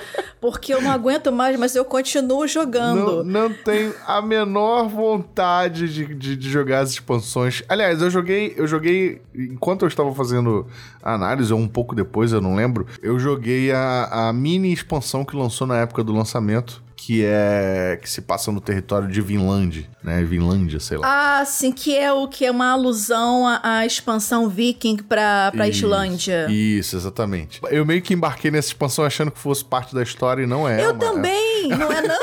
Porque 0.42 0.74
eu 0.74 0.82
não 0.82 0.92
aguento 0.92 1.32
mais, 1.32 1.58
mas 1.58 1.76
eu 1.76 1.86
continuo 1.86 2.48
jogando. 2.48 3.24
Não, 3.24 3.48
não 3.50 3.54
tenho 3.54 3.94
a 4.06 4.22
menor 4.22 4.88
vontade 4.88 5.88
de, 5.88 6.14
de, 6.14 6.36
de, 6.36 6.50
jogar 6.50 6.82
as 6.82 6.92
expansões. 6.92 7.64
Aliás, 7.70 8.02
eu 8.02 8.10
joguei, 8.10 8.54
eu 8.58 8.68
joguei. 8.68 9.22
Enquanto 9.34 9.84
eu 9.84 9.88
estava 9.88 10.14
fazendo 10.14 10.68
a 11.02 11.14
análise, 11.14 11.54
ou 11.54 11.60
um 11.60 11.68
pouco 11.68 11.96
depois, 11.96 12.32
eu 12.32 12.42
não 12.42 12.56
lembro, 12.56 12.86
eu 13.02 13.18
joguei 13.18 13.72
a, 13.72 14.28
a 14.30 14.34
mini 14.34 14.74
expansão 14.74 15.24
que 15.24 15.36
lançou 15.36 15.66
na 15.66 15.80
época 15.80 16.04
do 16.04 16.14
lançamento 16.14 16.84
que 17.06 17.26
é 17.26 18.00
que 18.02 18.10
se 18.10 18.22
passa 18.22 18.50
no 18.50 18.62
território 18.62 19.10
de 19.10 19.20
Vinland, 19.20 19.90
né? 20.02 20.24
Vinlândia, 20.24 20.80
sei 20.80 20.98
lá. 20.98 21.40
Ah, 21.40 21.44
sim, 21.44 21.70
que 21.74 21.98
é 21.98 22.14
o 22.14 22.30
que 22.30 22.46
é 22.46 22.52
uma 22.52 22.72
alusão 22.72 23.46
à, 23.46 23.60
à 23.62 23.86
expansão 23.86 24.48
viking 24.48 24.96
pra, 24.98 25.52
pra 25.52 25.68
isso, 25.68 25.86
Islândia. 25.86 26.48
Isso, 26.50 26.96
exatamente. 26.96 27.60
Eu 27.70 27.86
meio 27.86 28.02
que 28.02 28.14
embarquei 28.14 28.50
nessa 28.50 28.70
expansão 28.70 29.04
achando 29.04 29.32
que 29.32 29.40
fosse 29.40 29.66
parte 29.66 29.94
da 29.94 30.02
história 30.02 30.44
e 30.44 30.48
não 30.48 30.68
é. 30.68 30.82
Eu 30.82 30.98
também, 30.98 31.68
não 31.68 31.92
é 31.92 32.02
não? 32.08 32.20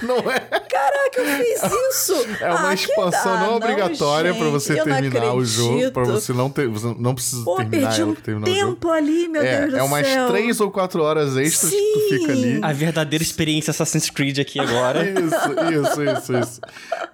não 0.02 0.30
é? 0.30 0.40
Caraca, 0.82 1.20
eu 1.20 1.44
fiz 1.44 1.62
isso! 1.90 2.26
É 2.40 2.50
uma 2.50 2.68
ah, 2.68 2.74
expansão 2.74 3.38
não 3.40 3.56
obrigatória 3.56 4.34
para 4.34 4.48
você 4.48 4.82
terminar 4.82 5.34
o 5.34 5.44
jogo, 5.44 5.92
para 5.92 6.04
você 6.04 6.32
não 6.32 6.50
ter, 6.50 6.68
você 6.68 6.94
não 6.98 7.14
precisa 7.14 7.44
Pô, 7.44 7.56
terminar 7.56 7.88
perdi 7.88 8.02
um 8.02 8.14
terminar 8.14 8.46
tempo 8.46 8.90
ali, 8.90 9.28
meu 9.28 9.42
é, 9.42 9.60
Deus 9.60 9.64
do 9.64 9.76
céu. 9.76 9.80
É 9.80 9.82
umas 9.82 10.30
três 10.30 10.60
ou 10.60 10.70
quatro 10.70 11.02
horas 11.02 11.36
extras 11.36 11.70
Sim. 11.70 11.76
que 11.76 11.92
tu 11.92 12.08
fica 12.08 12.32
ali. 12.32 12.58
A 12.62 12.72
verdadeira 12.72 13.22
experiência 13.22 13.70
Assassin's 13.70 14.10
Creed 14.10 14.38
aqui 14.38 14.58
agora. 14.58 15.04
isso, 15.08 16.00
isso, 16.00 16.02
isso, 16.02 16.38
isso. 16.38 16.60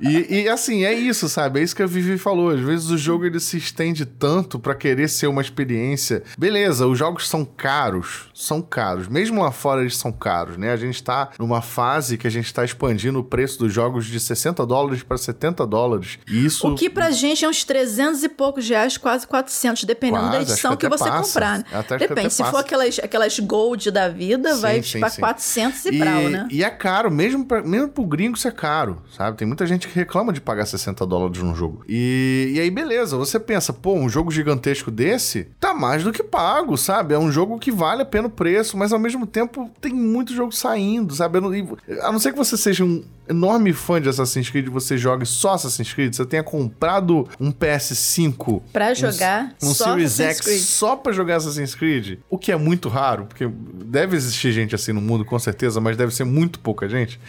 E, 0.01 0.43
e, 0.43 0.49
assim, 0.49 0.85
é 0.85 0.93
isso, 0.93 1.29
sabe? 1.29 1.61
É 1.61 1.63
isso 1.63 1.75
que 1.75 1.83
a 1.83 1.87
Vivi 1.87 2.17
falou. 2.19 2.51
Às 2.51 2.61
vezes 2.61 2.91
o 2.91 2.97
jogo 2.97 3.27
ele 3.27 3.41
se 3.41 3.57
estende 3.57 4.07
tanto 4.07 4.59
para 4.59 4.75
querer 4.75 5.09
ser 5.09 5.27
uma 5.27 5.43
experiência. 5.43 6.23
Beleza, 6.39 6.87
os 6.87 6.99
jogos 6.99 7.29
são 7.29 7.45
caros, 7.45 8.29
são 8.35 8.63
caros. 8.63 9.09
Mesmo 9.09 9.43
lá 9.43 9.51
fora 9.51 9.81
eles 9.81 9.97
são 9.97 10.13
caros, 10.13 10.57
né? 10.57 10.73
A 10.73 10.77
gente 10.77 11.03
tá 11.03 11.31
numa 11.39 11.61
fase 11.61 12.17
que 12.17 12.27
a 12.27 12.31
gente 12.31 12.53
tá 12.53 12.65
expandindo 12.65 13.19
o 13.19 13.25
preço 13.25 13.58
dos 13.59 13.73
jogos 13.73 14.07
de 14.07 14.19
60 14.19 14.65
dólares 14.67 15.03
para 15.03 15.19
70 15.19 15.67
dólares. 15.67 16.19
E 16.27 16.45
isso... 16.45 16.69
O 16.69 16.75
que 16.75 16.89
pra 16.89 17.11
gente 17.11 17.45
é 17.45 17.49
uns 17.49 17.65
300 17.65 18.23
e 18.23 18.29
poucos 18.29 18.69
reais, 18.69 18.97
quase 18.97 19.27
400, 19.27 19.85
dependendo 19.85 20.21
quase, 20.21 20.37
da 20.37 20.43
edição 20.43 20.77
que, 20.77 20.89
que 20.89 20.89
você 20.89 21.09
passa. 21.09 21.29
comprar. 21.29 21.59
Né? 21.59 21.65
Depende, 21.99 22.31
se 22.31 22.43
passa. 22.43 22.51
for 22.51 22.59
aquelas, 22.59 22.99
aquelas 22.99 23.39
gold 23.39 23.91
da 23.91 24.09
vida, 24.09 24.55
sim, 24.55 24.61
vai 24.61 24.83
sim, 24.83 25.01
pra 25.01 25.11
sim. 25.11 25.21
400 25.21 25.85
e, 25.85 25.89
e 25.89 25.99
brau, 25.99 26.23
né? 26.29 26.49
E 26.51 26.65
é 26.65 26.71
caro, 26.71 27.11
mesmo, 27.11 27.45
pra, 27.45 27.63
mesmo 27.63 27.89
pro 27.89 28.05
gringo 28.05 28.37
isso 28.37 28.49
é 28.49 28.51
caro, 28.51 29.03
sabe? 29.17 29.37
Tem 29.37 29.47
muita 29.47 29.67
gente 29.67 29.89
que 29.89 29.95
reclama 29.95 30.33
de 30.33 30.41
pagar 30.41 30.67
60 30.67 31.07
dólares 31.07 31.43
num 31.43 31.55
jogo. 31.55 31.83
E, 31.89 32.53
e 32.55 32.61
aí, 32.61 32.71
beleza, 32.71 33.17
você 33.17 33.39
pensa, 33.39 33.73
pô, 33.73 33.95
um 33.95 34.09
jogo 34.09 34.31
gigantesco 34.31 34.91
desse 34.91 35.49
tá 35.59 35.75
mais 35.75 36.05
do 36.05 36.13
que 36.13 36.23
pago, 36.23 36.77
sabe? 36.77 37.15
É 37.15 37.19
um 37.19 37.31
jogo 37.31 37.59
que 37.59 37.71
vale 37.71 38.03
a 38.03 38.07
pena 38.07 38.29
o 38.29 38.31
preço, 38.31 38.77
mas 38.77 38.93
ao 38.93 38.99
mesmo 38.99 39.27
tempo 39.27 39.71
tem 39.81 39.93
muito 39.93 40.33
jogo 40.33 40.53
saindo, 40.53 41.15
sabe? 41.15 41.39
A 41.39 42.13
não 42.13 42.19
ser 42.19 42.33
que 42.33 42.39
você 42.39 42.57
seja 42.57 42.85
um 42.85 43.03
enorme 43.29 43.73
fã 43.73 44.01
de 44.01 44.09
Assassin's 44.09 44.51
Creed, 44.51 44.69
você 44.69 44.97
jogue 44.97 45.27
só 45.27 45.55
Assassin's 45.55 45.93
Creed, 45.93 46.15
você 46.15 46.25
tenha 46.25 46.43
comprado 46.43 47.29
um 47.39 47.53
PS5 47.53 48.63
para 48.73 48.95
jogar 48.95 49.55
um, 49.63 49.69
um 49.69 49.75
Series 49.75 50.19
X 50.19 50.41
Creed. 50.41 50.61
só 50.61 50.97
para 50.97 51.13
jogar 51.13 51.37
Assassin's 51.37 51.75
Creed, 51.75 52.19
o 52.29 52.39
que 52.39 52.53
é 52.53 52.57
muito 52.57 52.89
raro, 52.89 53.27
porque 53.27 53.47
deve 53.47 54.17
existir 54.17 54.53
gente 54.53 54.75
assim 54.75 54.93
no 54.93 55.01
mundo 55.01 55.25
com 55.25 55.39
certeza, 55.39 55.81
mas 55.81 55.97
deve 55.97 56.15
ser 56.15 56.25
muito 56.25 56.59
pouca 56.61 56.89
gente. 56.89 57.21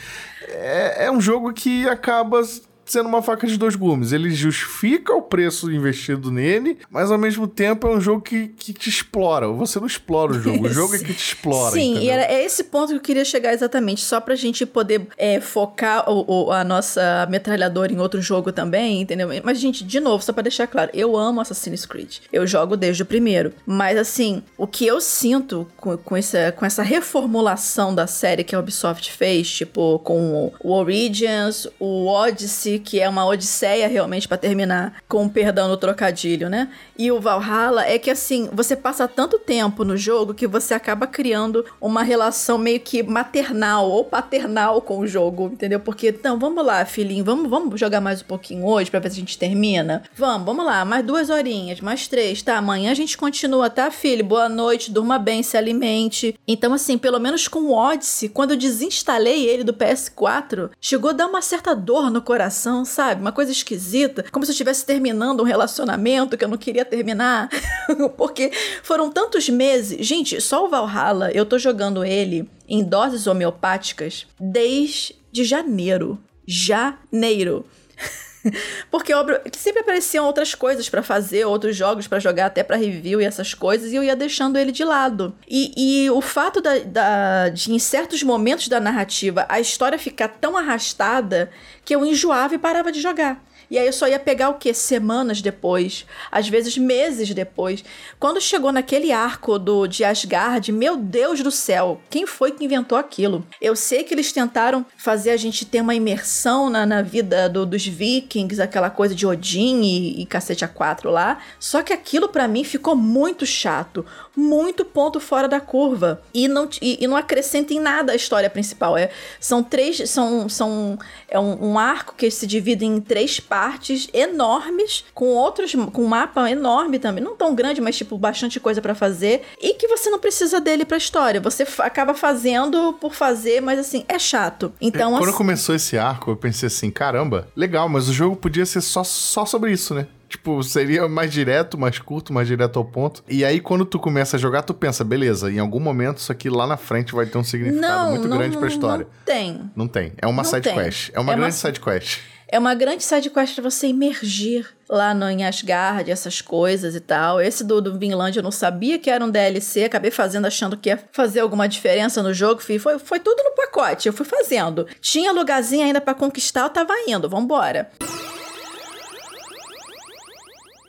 É, 0.48 1.06
é 1.06 1.12
um 1.12 1.22
jogo 1.22 1.54
que 1.54 1.88
acaba 1.88 2.42
sendo 2.90 3.08
uma 3.08 3.22
faca 3.22 3.46
de 3.46 3.58
dois 3.58 3.76
gumes. 3.76 4.12
Ele 4.12 4.32
justifica 4.32 5.14
o 5.14 5.22
preço 5.22 5.72
investido 5.72 6.32
nele, 6.32 6.78
mas 6.90 7.12
ao 7.12 7.18
mesmo 7.18 7.48
tempo 7.48 7.88
é 7.88 7.92
um 7.92 8.02
jogo 8.02 8.22
que, 8.22 8.48
que 8.50 8.74
te 8.74 8.90
explora. 8.90 9.48
Você 9.48 9.80
não 9.80 9.88
explora 9.88 10.32
o 10.32 10.42
jogo, 10.42 10.66
o 10.66 10.70
jogo 10.70 10.96
é 10.96 11.00
que 11.00 11.14
te 11.14 11.34
explora. 11.34 11.72
Sim, 11.72 11.92
entendeu? 11.92 12.04
e 12.04 12.10
era, 12.10 12.24
é 12.24 12.44
esse 12.44 12.64
ponto 12.64 12.90
que 12.90 12.96
eu 12.96 13.02
queria 13.02 13.24
chegar 13.24 13.54
exatamente, 13.54 14.02
só 14.02 14.20
pra 14.20 14.36
gente 14.36 14.66
poder 14.66 15.08
é, 15.18 15.40
focar 15.40 16.10
o, 16.10 16.48
o, 16.48 16.52
a 16.52 16.64
nossa 16.64 17.28
metralhadora 17.30 17.94
em 17.94 18.00
outro 18.00 18.22
jogo 18.22 18.52
também, 18.52 19.02
entendeu? 19.02 19.30
Mas, 19.44 19.60
gente, 19.60 19.84
de 19.84 20.00
novo, 20.00 20.24
só 20.24 20.34
pra 20.34 20.42
deixar 20.42 20.66
claro, 20.66 20.90
eu 20.94 21.16
amo 21.16 21.42
Assassin's 21.42 21.86
Creed. 21.86 22.18
Eu 22.34 22.48
jogo 22.48 22.76
desde 22.76 23.04
o 23.04 23.06
primeiro. 23.06 23.54
Mas, 23.66 23.98
assim, 23.98 24.42
o 24.58 24.66
que 24.66 24.86
eu 24.86 25.00
sinto 25.00 25.68
com, 25.78 25.96
com, 25.98 26.18
essa, 26.18 26.52
com 26.52 26.66
essa 26.66 26.82
reformulação 26.82 27.94
da 27.94 28.08
série 28.08 28.44
que 28.44 28.56
a 28.56 28.60
Ubisoft 28.60 29.12
fez, 29.12 29.50
tipo, 29.50 30.00
com 30.00 30.52
o 30.60 30.72
Origins, 30.72 31.68
o 31.80 32.08
Odyssey, 32.08 32.79
que 32.80 33.00
é 33.00 33.08
uma 33.08 33.26
odisseia 33.26 33.88
realmente 33.88 34.28
para 34.28 34.38
terminar, 34.38 34.96
com 35.08 35.28
perdão 35.28 35.68
no 35.68 35.78
trocadilho, 35.78 36.50
né? 36.50 36.70
E 36.98 37.12
o 37.12 37.20
Valhalla 37.20 37.86
é 37.86 37.98
que, 37.98 38.10
assim, 38.10 38.50
você 38.52 38.76
passa 38.76 39.08
tanto 39.08 39.40
tempo 39.40 39.84
no 39.84 39.96
jogo 39.96 40.34
que 40.34 40.48
você 40.48 40.74
acaba 40.74 41.08
criando 41.08 41.66
uma 41.80 42.04
relação 42.04 42.58
meio 42.58 42.80
que 42.80 43.04
maternal 43.04 43.90
ou 43.90 44.04
paternal 44.04 44.82
com 44.82 45.00
o 45.00 45.08
jogo, 45.08 45.50
entendeu? 45.54 45.80
Porque, 45.80 46.10
então, 46.10 46.38
vamos 46.38 46.66
lá, 46.66 46.86
filhinho, 46.86 47.24
vamos, 47.24 47.50
vamos 47.50 47.80
jogar 47.80 48.02
mais 48.02 48.22
um 48.22 48.26
pouquinho 48.26 48.66
hoje 48.66 48.92
pra 48.92 49.00
ver 49.00 49.10
se 49.10 49.18
a 49.18 49.20
gente 49.20 49.38
termina? 49.38 50.04
Vamos, 50.16 50.46
vamos 50.46 50.66
lá, 50.66 50.84
mais 50.84 51.06
duas 51.06 51.30
horinhas, 51.30 51.82
mais 51.82 52.08
três, 52.08 52.42
tá? 52.42 52.58
Amanhã 52.58 52.92
a 52.92 52.96
gente 52.96 53.18
continua, 53.18 53.70
tá, 53.70 53.90
filho? 53.90 54.24
Boa 54.24 54.50
noite, 54.50 54.92
durma 54.92 55.18
bem, 55.18 55.42
se 55.42 55.58
alimente. 55.58 56.38
Então, 56.48 56.74
assim, 56.74 56.98
pelo 56.98 57.20
menos 57.20 57.48
com 57.48 57.60
o 57.60 57.74
Odyssey, 57.74 58.30
quando 58.30 58.52
eu 58.52 58.58
desinstalei 58.58 59.48
ele 59.48 59.64
do 59.64 59.74
PS4, 59.74 60.70
chegou 60.80 61.10
a 61.10 61.14
dar 61.14 61.28
uma 61.28 61.42
certa 61.42 61.76
dor 61.76 62.12
no 62.12 62.22
coração, 62.22 62.69
sabe? 62.86 63.22
Uma 63.22 63.32
coisa 63.32 63.52
esquisita, 63.52 64.24
como 64.32 64.46
se 64.46 64.52
eu 64.52 64.54
estivesse 64.54 64.86
terminando 64.86 65.42
um 65.42 65.46
relacionamento 65.46 66.38
que 66.38 66.44
eu 66.44 66.50
não 66.50 66.58
queria 66.58 66.86
terminar, 66.86 67.50
porque 68.18 68.52
foram 68.84 69.12
tantos 69.12 69.50
meses. 69.50 70.06
Gente, 70.06 70.40
só 70.42 70.66
o 70.66 70.70
Valhalla, 70.70 71.32
eu 71.32 71.46
tô 71.46 71.58
jogando 71.58 72.04
ele 72.04 72.50
em 72.68 72.84
doses 72.84 73.28
homeopáticas 73.28 74.28
desde 74.40 75.44
janeiro. 75.44 76.20
Janeiro. 76.48 77.66
Porque 78.90 79.14
óbvio, 79.14 79.40
sempre 79.54 79.82
apareciam 79.82 80.26
outras 80.26 80.56
coisas 80.56 80.90
para 80.90 81.04
fazer, 81.04 81.46
outros 81.46 81.76
jogos 81.76 82.08
para 82.08 82.20
jogar, 82.20 82.48
até 82.48 82.64
para 82.64 82.78
review 82.78 83.22
e 83.22 83.26
essas 83.26 83.54
coisas, 83.54 83.92
e 83.92 83.96
eu 83.96 84.04
ia 84.04 84.16
deixando 84.16 84.58
ele 84.58 84.72
de 84.72 84.84
lado. 84.84 85.36
E, 85.48 85.74
e 86.06 86.10
o 86.10 86.22
fato 86.22 86.62
da, 86.62 86.80
da, 86.80 87.50
de, 87.50 87.72
em 87.72 87.80
certos 87.80 88.24
momentos 88.24 88.68
da 88.68 88.80
narrativa, 88.80 89.46
a 89.50 89.60
história 89.60 90.00
ficar 90.00 90.28
tão 90.28 90.56
arrastada 90.58 91.50
que 91.84 91.94
eu 91.94 92.06
enjoava 92.06 92.56
e 92.56 92.60
parava 92.60 92.92
de 92.92 93.02
jogar. 93.02 93.44
E 93.70 93.78
aí 93.78 93.86
eu 93.86 93.94
só 93.94 94.08
ia 94.08 94.20
pegar 94.20 94.50
o 94.50 94.56
quê? 94.56 94.74
Semanas 94.74 95.42
depois, 95.42 96.06
às 96.32 96.50
vezes 96.50 96.76
meses 96.78 97.32
depois. 97.34 97.84
Quando 98.20 98.42
chegou 98.42 98.72
naquele 98.72 99.12
arco 99.12 99.60
do 99.60 99.86
de 99.86 100.04
Asgard, 100.04 100.72
meu 100.72 100.98
Deus 100.98 101.42
do 101.42 101.52
céu, 101.52 102.02
quem 102.10 102.26
foi 102.26 102.52
que 102.52 102.66
inventou 102.66 102.98
aquilo? 102.98 103.46
Eu 103.62 103.76
sei 103.76 104.04
que 104.04 104.14
eles 104.14 104.32
tentaram 104.32 104.84
fazer 104.98 105.30
a 105.30 105.38
gente 105.38 105.66
ter 105.66 105.82
uma 105.82 105.94
imersão 105.94 106.68
na, 106.70 106.84
na 106.86 107.04
vida 107.04 107.48
do, 107.48 107.64
dos 107.64 107.86
vikings, 107.86 108.60
aquela 108.60 108.90
coisa 108.90 109.14
de 109.14 109.28
Odin 109.28 109.82
e, 109.84 110.22
e 110.22 110.26
cacete 110.26 110.66
a 110.66 110.68
quatro 110.68 111.12
lá. 111.12 111.38
Só 111.60 111.84
que 111.84 111.94
aquilo 111.94 112.30
para 112.30 112.48
mim 112.48 112.64
ficou 112.64 112.96
muito 112.96 113.46
chato, 113.46 114.04
muito 114.36 114.84
ponto 114.84 115.20
fora 115.20 115.48
da 115.48 115.60
curva. 115.60 116.24
E 116.34 116.48
não, 116.48 116.68
e, 116.82 117.04
e 117.04 117.08
não 117.08 117.16
acrescenta 117.16 117.72
em 117.72 117.80
nada 117.80 118.14
a 118.14 118.16
história 118.16 118.50
principal. 118.50 118.98
É, 118.98 119.12
são 119.40 119.62
três. 119.62 120.10
São, 120.10 120.50
são, 120.50 120.98
é 121.28 121.40
um, 121.40 121.74
um 121.74 121.80
arco 121.80 122.16
que 122.18 122.32
se 122.32 122.48
divide 122.48 122.84
em 122.84 123.00
três 123.00 123.40
partes 123.40 123.59
partes 123.60 124.08
enormes, 124.14 125.04
com 125.14 125.26
outros, 125.26 125.76
com 125.92 126.04
um 126.04 126.08
mapa 126.08 126.50
enorme 126.50 126.98
também, 126.98 127.22
não 127.22 127.36
tão 127.36 127.54
grande, 127.54 127.82
mas 127.82 127.98
tipo 127.98 128.18
bastante 128.18 128.58
coisa 128.58 128.82
para 128.82 128.96
fazer, 128.96 129.42
e 129.62 129.74
que 129.74 129.86
você 129.86 130.10
não 130.10 130.18
precisa 130.18 130.62
dele 130.62 130.86
pra 130.86 130.96
história. 130.96 131.42
Você 131.42 131.68
acaba 131.80 132.14
fazendo 132.14 132.94
por 132.94 133.14
fazer, 133.14 133.62
mas 133.62 133.78
assim, 133.78 134.06
é 134.08 134.18
chato. 134.18 134.72
Então, 134.80 135.12
Quando 135.12 135.28
assim, 135.28 135.38
começou 135.38 135.76
esse 135.76 135.98
arco, 135.98 136.32
eu 136.32 136.38
pensei 136.38 136.68
assim, 136.68 136.90
caramba, 136.90 137.50
legal, 137.54 137.90
mas 137.90 138.08
o 138.08 138.14
jogo 138.14 138.38
podia 138.38 138.66
ser 138.66 138.80
só, 138.80 139.04
só 139.04 139.46
sobre 139.46 139.74
isso, 139.74 139.94
né? 139.94 140.08
Tipo, 140.30 140.62
seria 140.64 141.10
mais 141.10 141.32
direto, 141.32 141.76
mais 141.76 141.98
curto, 141.98 142.32
mais 142.32 142.48
direto 142.48 142.78
ao 142.78 142.86
ponto. 142.86 143.24
E 143.28 143.44
aí, 143.44 143.60
quando 143.60 143.84
tu 143.84 143.98
começa 144.00 144.38
a 144.38 144.40
jogar, 144.40 144.62
tu 144.62 144.76
pensa, 144.76 145.04
beleza, 145.04 145.52
em 145.52 145.58
algum 145.58 145.80
momento 145.80 146.20
isso 146.20 146.32
aqui 146.32 146.50
lá 146.52 146.68
na 146.68 146.78
frente 146.78 147.14
vai 147.16 147.26
ter 147.26 147.38
um 147.40 147.44
significado 147.44 148.04
não, 148.06 148.10
muito 148.12 148.28
não, 148.28 148.38
grande 148.38 148.56
pra 148.56 148.68
história. 148.68 149.06
Não 149.06 149.26
tem. 149.26 149.72
Não 149.76 149.88
tem. 149.88 150.14
É 150.18 150.28
uma 150.28 150.44
side 150.44 150.62
tem. 150.62 150.76
quest. 150.76 151.10
É 151.14 151.20
uma 151.20 151.32
É 151.32 151.36
uma- 151.36 151.42
grande 151.42 151.56
side 151.56 151.80
quest. 151.82 152.20
É 152.52 152.58
uma 152.58 152.74
grande 152.74 153.04
side 153.04 153.30
quest 153.30 153.54
pra 153.54 153.64
você 153.70 153.88
imergir 153.88 154.68
lá 154.90 155.14
no, 155.14 155.30
em 155.30 155.46
Asgard, 155.46 156.10
essas 156.10 156.42
coisas 156.42 156.96
e 156.96 157.00
tal. 157.00 157.40
Esse 157.40 157.64
do, 157.64 157.80
do 157.80 157.98
Vinland 158.00 158.36
eu 158.36 158.42
não 158.44 158.50
sabia 158.52 158.98
que 158.98 159.08
era 159.10 159.24
um 159.24 159.30
DLC, 159.30 159.84
acabei 159.84 160.10
fazendo 160.10 160.48
achando 160.48 160.76
que 160.76 160.90
ia 160.90 161.00
fazer 161.12 161.42
alguma 161.42 161.68
diferença 161.70 162.24
no 162.24 162.34
jogo. 162.34 162.60
Fui- 162.62 162.80
Foi, 162.80 162.98
foi 162.98 163.20
tudo 163.20 163.44
no 163.44 163.52
pacote, 163.56 164.08
eu 164.08 164.14
fui 164.14 164.26
fazendo. 164.26 164.88
Tinha 165.00 165.32
lugarzinho 165.32 165.86
ainda 165.86 166.02
pra 166.02 166.16
conquistar, 166.16 166.62
eu 166.64 166.70
tava 166.70 166.94
indo, 167.08 167.30
vambora. 167.30 167.92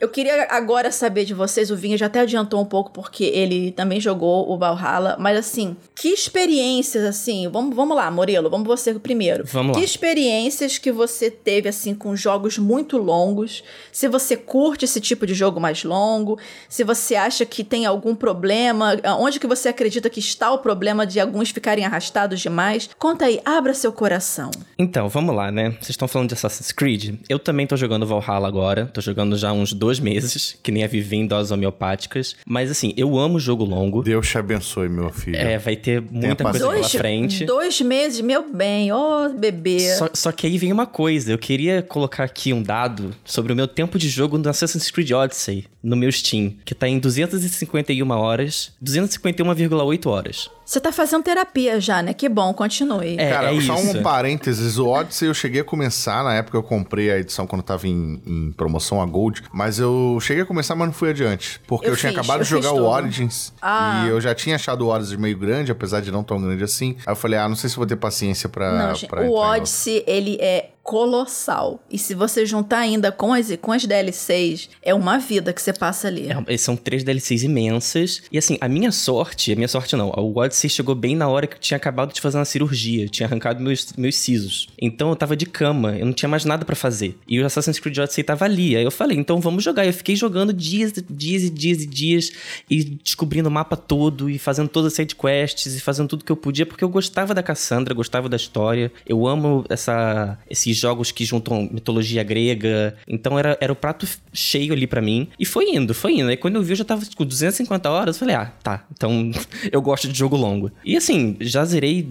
Eu 0.01 0.09
queria 0.09 0.47
agora 0.49 0.91
saber 0.91 1.25
de 1.25 1.33
vocês, 1.35 1.69
o 1.69 1.75
Vinha 1.75 1.95
já 1.95 2.07
até 2.07 2.21
adiantou 2.21 2.59
um 2.59 2.65
pouco 2.65 2.89
porque 2.89 3.23
ele 3.23 3.71
também 3.71 4.01
jogou 4.01 4.51
o 4.51 4.57
Valhalla, 4.57 5.15
mas 5.19 5.37
assim, 5.37 5.77
que 5.95 6.07
experiências 6.07 7.03
assim, 7.03 7.47
vamos, 7.47 7.75
vamos 7.75 7.95
lá, 7.95 8.09
Murilo, 8.09 8.49
vamos 8.49 8.65
você 8.65 8.95
primeiro. 8.95 9.43
Vamos 9.45 9.75
lá. 9.75 9.79
Que 9.79 9.85
experiências 9.85 10.79
que 10.79 10.91
você 10.91 11.29
teve 11.29 11.69
assim 11.69 11.93
com 11.93 12.15
jogos 12.15 12.57
muito 12.57 12.97
longos? 12.97 13.63
Se 13.91 14.07
você 14.07 14.35
curte 14.35 14.85
esse 14.85 14.99
tipo 14.99 15.27
de 15.27 15.35
jogo 15.35 15.59
mais 15.59 15.83
longo, 15.83 16.39
se 16.67 16.83
você 16.83 17.13
acha 17.15 17.45
que 17.45 17.63
tem 17.63 17.85
algum 17.85 18.15
problema, 18.15 18.99
onde 19.19 19.39
que 19.39 19.45
você 19.45 19.69
acredita 19.69 20.09
que 20.09 20.19
está 20.19 20.51
o 20.51 20.57
problema 20.57 21.05
de 21.05 21.19
alguns 21.19 21.51
ficarem 21.51 21.85
arrastados 21.85 22.39
demais? 22.39 22.89
Conta 22.97 23.25
aí, 23.25 23.39
abra 23.45 23.75
seu 23.75 23.93
coração. 23.93 24.49
Então, 24.79 25.07
vamos 25.07 25.35
lá, 25.35 25.51
né? 25.51 25.69
Vocês 25.73 25.91
estão 25.91 26.07
falando 26.07 26.29
de 26.29 26.33
Assassin's 26.33 26.71
Creed. 26.71 27.19
Eu 27.29 27.37
também 27.37 27.67
tô 27.67 27.77
jogando 27.77 28.07
Valhalla 28.07 28.47
agora. 28.47 28.87
Tô 28.87 28.99
jogando 28.99 29.37
já 29.37 29.51
uns 29.51 29.73
dois 29.73 29.90
meses, 29.99 30.57
que 30.61 30.71
nem 30.71 30.83
a 30.83 30.87
Vivi 30.87 31.17
em 31.17 31.27
doses 31.27 31.51
homeopáticas. 31.51 32.35
Mas 32.45 32.71
assim, 32.71 32.93
eu 32.97 33.17
amo 33.17 33.39
jogo 33.39 33.63
longo. 33.63 34.03
Deus 34.03 34.27
te 34.27 34.37
abençoe, 34.37 34.89
meu 34.89 35.09
filho. 35.09 35.37
É, 35.37 35.57
vai 35.57 35.75
ter 35.75 36.01
muita 36.01 36.43
coisa 36.43 36.67
paciência. 36.67 36.71
pela 36.71 36.83
frente. 37.01 37.45
dois 37.45 37.81
meses, 37.81 38.21
meu 38.21 38.53
bem, 38.53 38.91
ô 38.91 39.29
bebê. 39.29 39.95
Só, 39.95 40.09
só 40.13 40.31
que 40.31 40.47
aí 40.47 40.57
vem 40.57 40.71
uma 40.71 40.85
coisa, 40.85 41.31
eu 41.31 41.37
queria 41.37 41.81
colocar 41.81 42.23
aqui 42.23 42.53
um 42.53 42.61
dado 42.61 43.13
sobre 43.25 43.53
o 43.53 43.55
meu 43.55 43.67
tempo 43.67 43.97
de 43.97 44.09
jogo 44.09 44.37
no 44.37 44.49
Assassin's 44.49 44.89
Creed 44.91 45.11
Odyssey, 45.11 45.65
no 45.81 45.95
meu 45.95 46.11
Steam, 46.11 46.55
que 46.65 46.75
tá 46.75 46.87
em 46.87 46.99
251 46.99 48.09
horas, 48.11 48.73
251,8 48.83 50.05
horas. 50.09 50.49
Você 50.71 50.79
tá 50.79 50.89
fazendo 50.89 51.21
terapia 51.21 51.81
já, 51.81 52.01
né? 52.01 52.13
Que 52.13 52.29
bom, 52.29 52.53
continue. 52.53 53.17
É, 53.19 53.29
Cara, 53.29 53.49
só 53.61 53.75
isso. 53.75 53.97
um 53.97 54.01
parênteses, 54.01 54.77
o 54.77 54.87
Odyssey 54.87 55.27
eu 55.27 55.33
cheguei 55.33 55.59
a 55.59 55.63
começar, 55.65 56.23
na 56.23 56.33
época 56.33 56.57
eu 56.57 56.63
comprei 56.63 57.11
a 57.11 57.17
edição 57.19 57.45
quando 57.45 57.61
tava 57.61 57.89
em, 57.89 58.21
em 58.25 58.53
promoção 58.53 59.01
a 59.01 59.05
Gold, 59.05 59.43
mas 59.51 59.79
eu 59.79 60.17
cheguei 60.21 60.43
a 60.43 60.45
começar, 60.45 60.73
mas 60.75 60.87
não 60.87 60.93
fui 60.93 61.09
adiante, 61.09 61.59
porque 61.67 61.87
eu, 61.87 61.91
Eu 61.91 61.97
tinha 61.97 62.13
fiz, 62.13 62.19
acabado 62.19 62.39
eu 62.39 62.43
de 62.45 62.49
jogar 62.49 62.71
o. 62.71 62.85
Origins, 62.85 63.51
Ah. 63.61 64.03
e 64.05 64.11
eu 64.11 64.21
já 64.21 64.33
tinha 64.33 64.55
achado 64.55 64.85
o 64.85 64.87
Origins 64.87 65.19
meio 65.19 65.37
grande, 65.37 65.73
apesar 65.73 65.99
de 65.99 66.09
não 66.09 66.23
tão 66.23 66.41
grande 66.41 66.63
assim, 66.63 66.95
aí 67.05 67.11
eu 67.11 67.17
falei, 67.17 67.37
ah, 67.37 67.49
não 67.49 67.55
sei 67.57 67.69
se 67.69 67.75
vou 67.75 67.85
ter 67.85 67.97
paciência 67.97 68.47
pra, 68.47 68.71
Não, 68.87 68.95
gente, 68.95 69.09
pra 69.09 69.23
o. 69.23 69.33
Odyssey, 69.35 70.05
ele 70.07 70.37
é 70.39 70.69
colossal. 70.83 71.83
E 71.89 71.97
se 71.97 72.13
você 72.13 72.45
juntar 72.45 72.79
ainda 72.79 73.11
com 73.11 73.33
as, 73.33 73.55
com 73.61 73.71
as 73.71 73.85
DLCs, 73.85 74.69
é 74.81 74.93
uma 74.93 75.17
vida 75.17 75.53
que 75.53 75.61
você 75.61 75.73
passa 75.73 76.07
ali. 76.07 76.27
É, 76.47 76.57
são 76.57 76.75
três 76.75 77.03
DLCs 77.03 77.43
imensas. 77.43 78.23
E 78.31 78.37
assim, 78.37 78.57
a 78.59 78.67
minha 78.67 78.91
sorte, 78.91 79.53
a 79.53 79.55
minha 79.55 79.67
sorte 79.67 79.95
não, 79.95 80.09
o 80.09 80.37
Odyssey 80.37 80.69
chegou 80.69 80.95
bem 80.95 81.15
na 81.15 81.27
hora 81.27 81.47
que 81.47 81.55
eu 81.55 81.59
tinha 81.59 81.77
acabado 81.77 82.13
de 82.13 82.21
fazer 82.21 82.37
uma 82.37 82.45
cirurgia. 82.45 83.07
Tinha 83.07 83.27
arrancado 83.27 83.61
meus, 83.61 83.93
meus 83.97 84.15
sisos. 84.15 84.67
Então 84.81 85.09
eu 85.09 85.15
tava 85.15 85.35
de 85.35 85.45
cama, 85.45 85.97
eu 85.97 86.05
não 86.05 86.13
tinha 86.13 86.29
mais 86.29 86.45
nada 86.45 86.65
pra 86.65 86.75
fazer. 86.75 87.17
E 87.27 87.39
o 87.39 87.45
Assassin's 87.45 87.79
Creed 87.79 87.97
Odyssey 87.97 88.23
tava 88.23 88.45
ali. 88.45 88.75
Aí 88.75 88.83
eu 88.83 88.91
falei, 88.91 89.17
então 89.17 89.39
vamos 89.39 89.63
jogar. 89.63 89.85
Eu 89.85 89.93
fiquei 89.93 90.15
jogando 90.15 90.51
dias, 90.51 90.93
dias 91.09 91.43
e 91.43 91.49
dias 91.49 91.83
e 91.83 91.85
dias. 91.85 92.31
E 92.69 92.83
descobrindo 92.83 93.49
o 93.49 93.51
mapa 93.51 93.77
todo. 93.77 94.29
E 94.29 94.39
fazendo 94.39 94.69
todas 94.69 94.91
as 94.91 94.95
sidequests. 94.95 95.75
E 95.75 95.79
fazendo 95.79 96.09
tudo 96.09 96.25
que 96.25 96.31
eu 96.31 96.37
podia. 96.37 96.65
Porque 96.65 96.83
eu 96.83 96.89
gostava 96.89 97.33
da 97.33 97.43
Cassandra, 97.43 97.93
gostava 97.93 98.27
da 98.27 98.37
história. 98.37 98.91
Eu 99.05 99.27
amo 99.27 99.63
essa, 99.69 100.37
jogos 100.77 101.11
que 101.11 101.25
juntam 101.25 101.69
mitologia 101.71 102.23
grega. 102.23 102.95
Então 103.07 103.37
era, 103.37 103.57
era 103.61 103.71
o 103.71 103.75
prato 103.75 104.07
cheio 104.33 104.73
ali 104.73 104.87
pra 104.87 105.01
mim. 105.01 105.27
E 105.39 105.45
foi 105.45 105.69
indo, 105.69 105.93
foi 105.93 106.13
indo. 106.19 106.29
Aí 106.29 106.37
quando 106.37 106.55
eu 106.55 106.63
vi, 106.63 106.71
eu 106.71 106.77
já 106.77 106.83
tava 106.83 107.05
com 107.15 107.25
250 107.25 107.89
horas. 107.89 108.15
Eu 108.15 108.19
falei, 108.19 108.35
ah, 108.35 108.45
tá. 108.63 108.85
Então 108.91 109.31
eu 109.71 109.81
gosto 109.81 110.07
de 110.07 110.17
jogo 110.17 110.35
longo. 110.35 110.71
E 110.83 110.95
assim, 110.95 111.37
já 111.39 111.63
zerei 111.65 112.07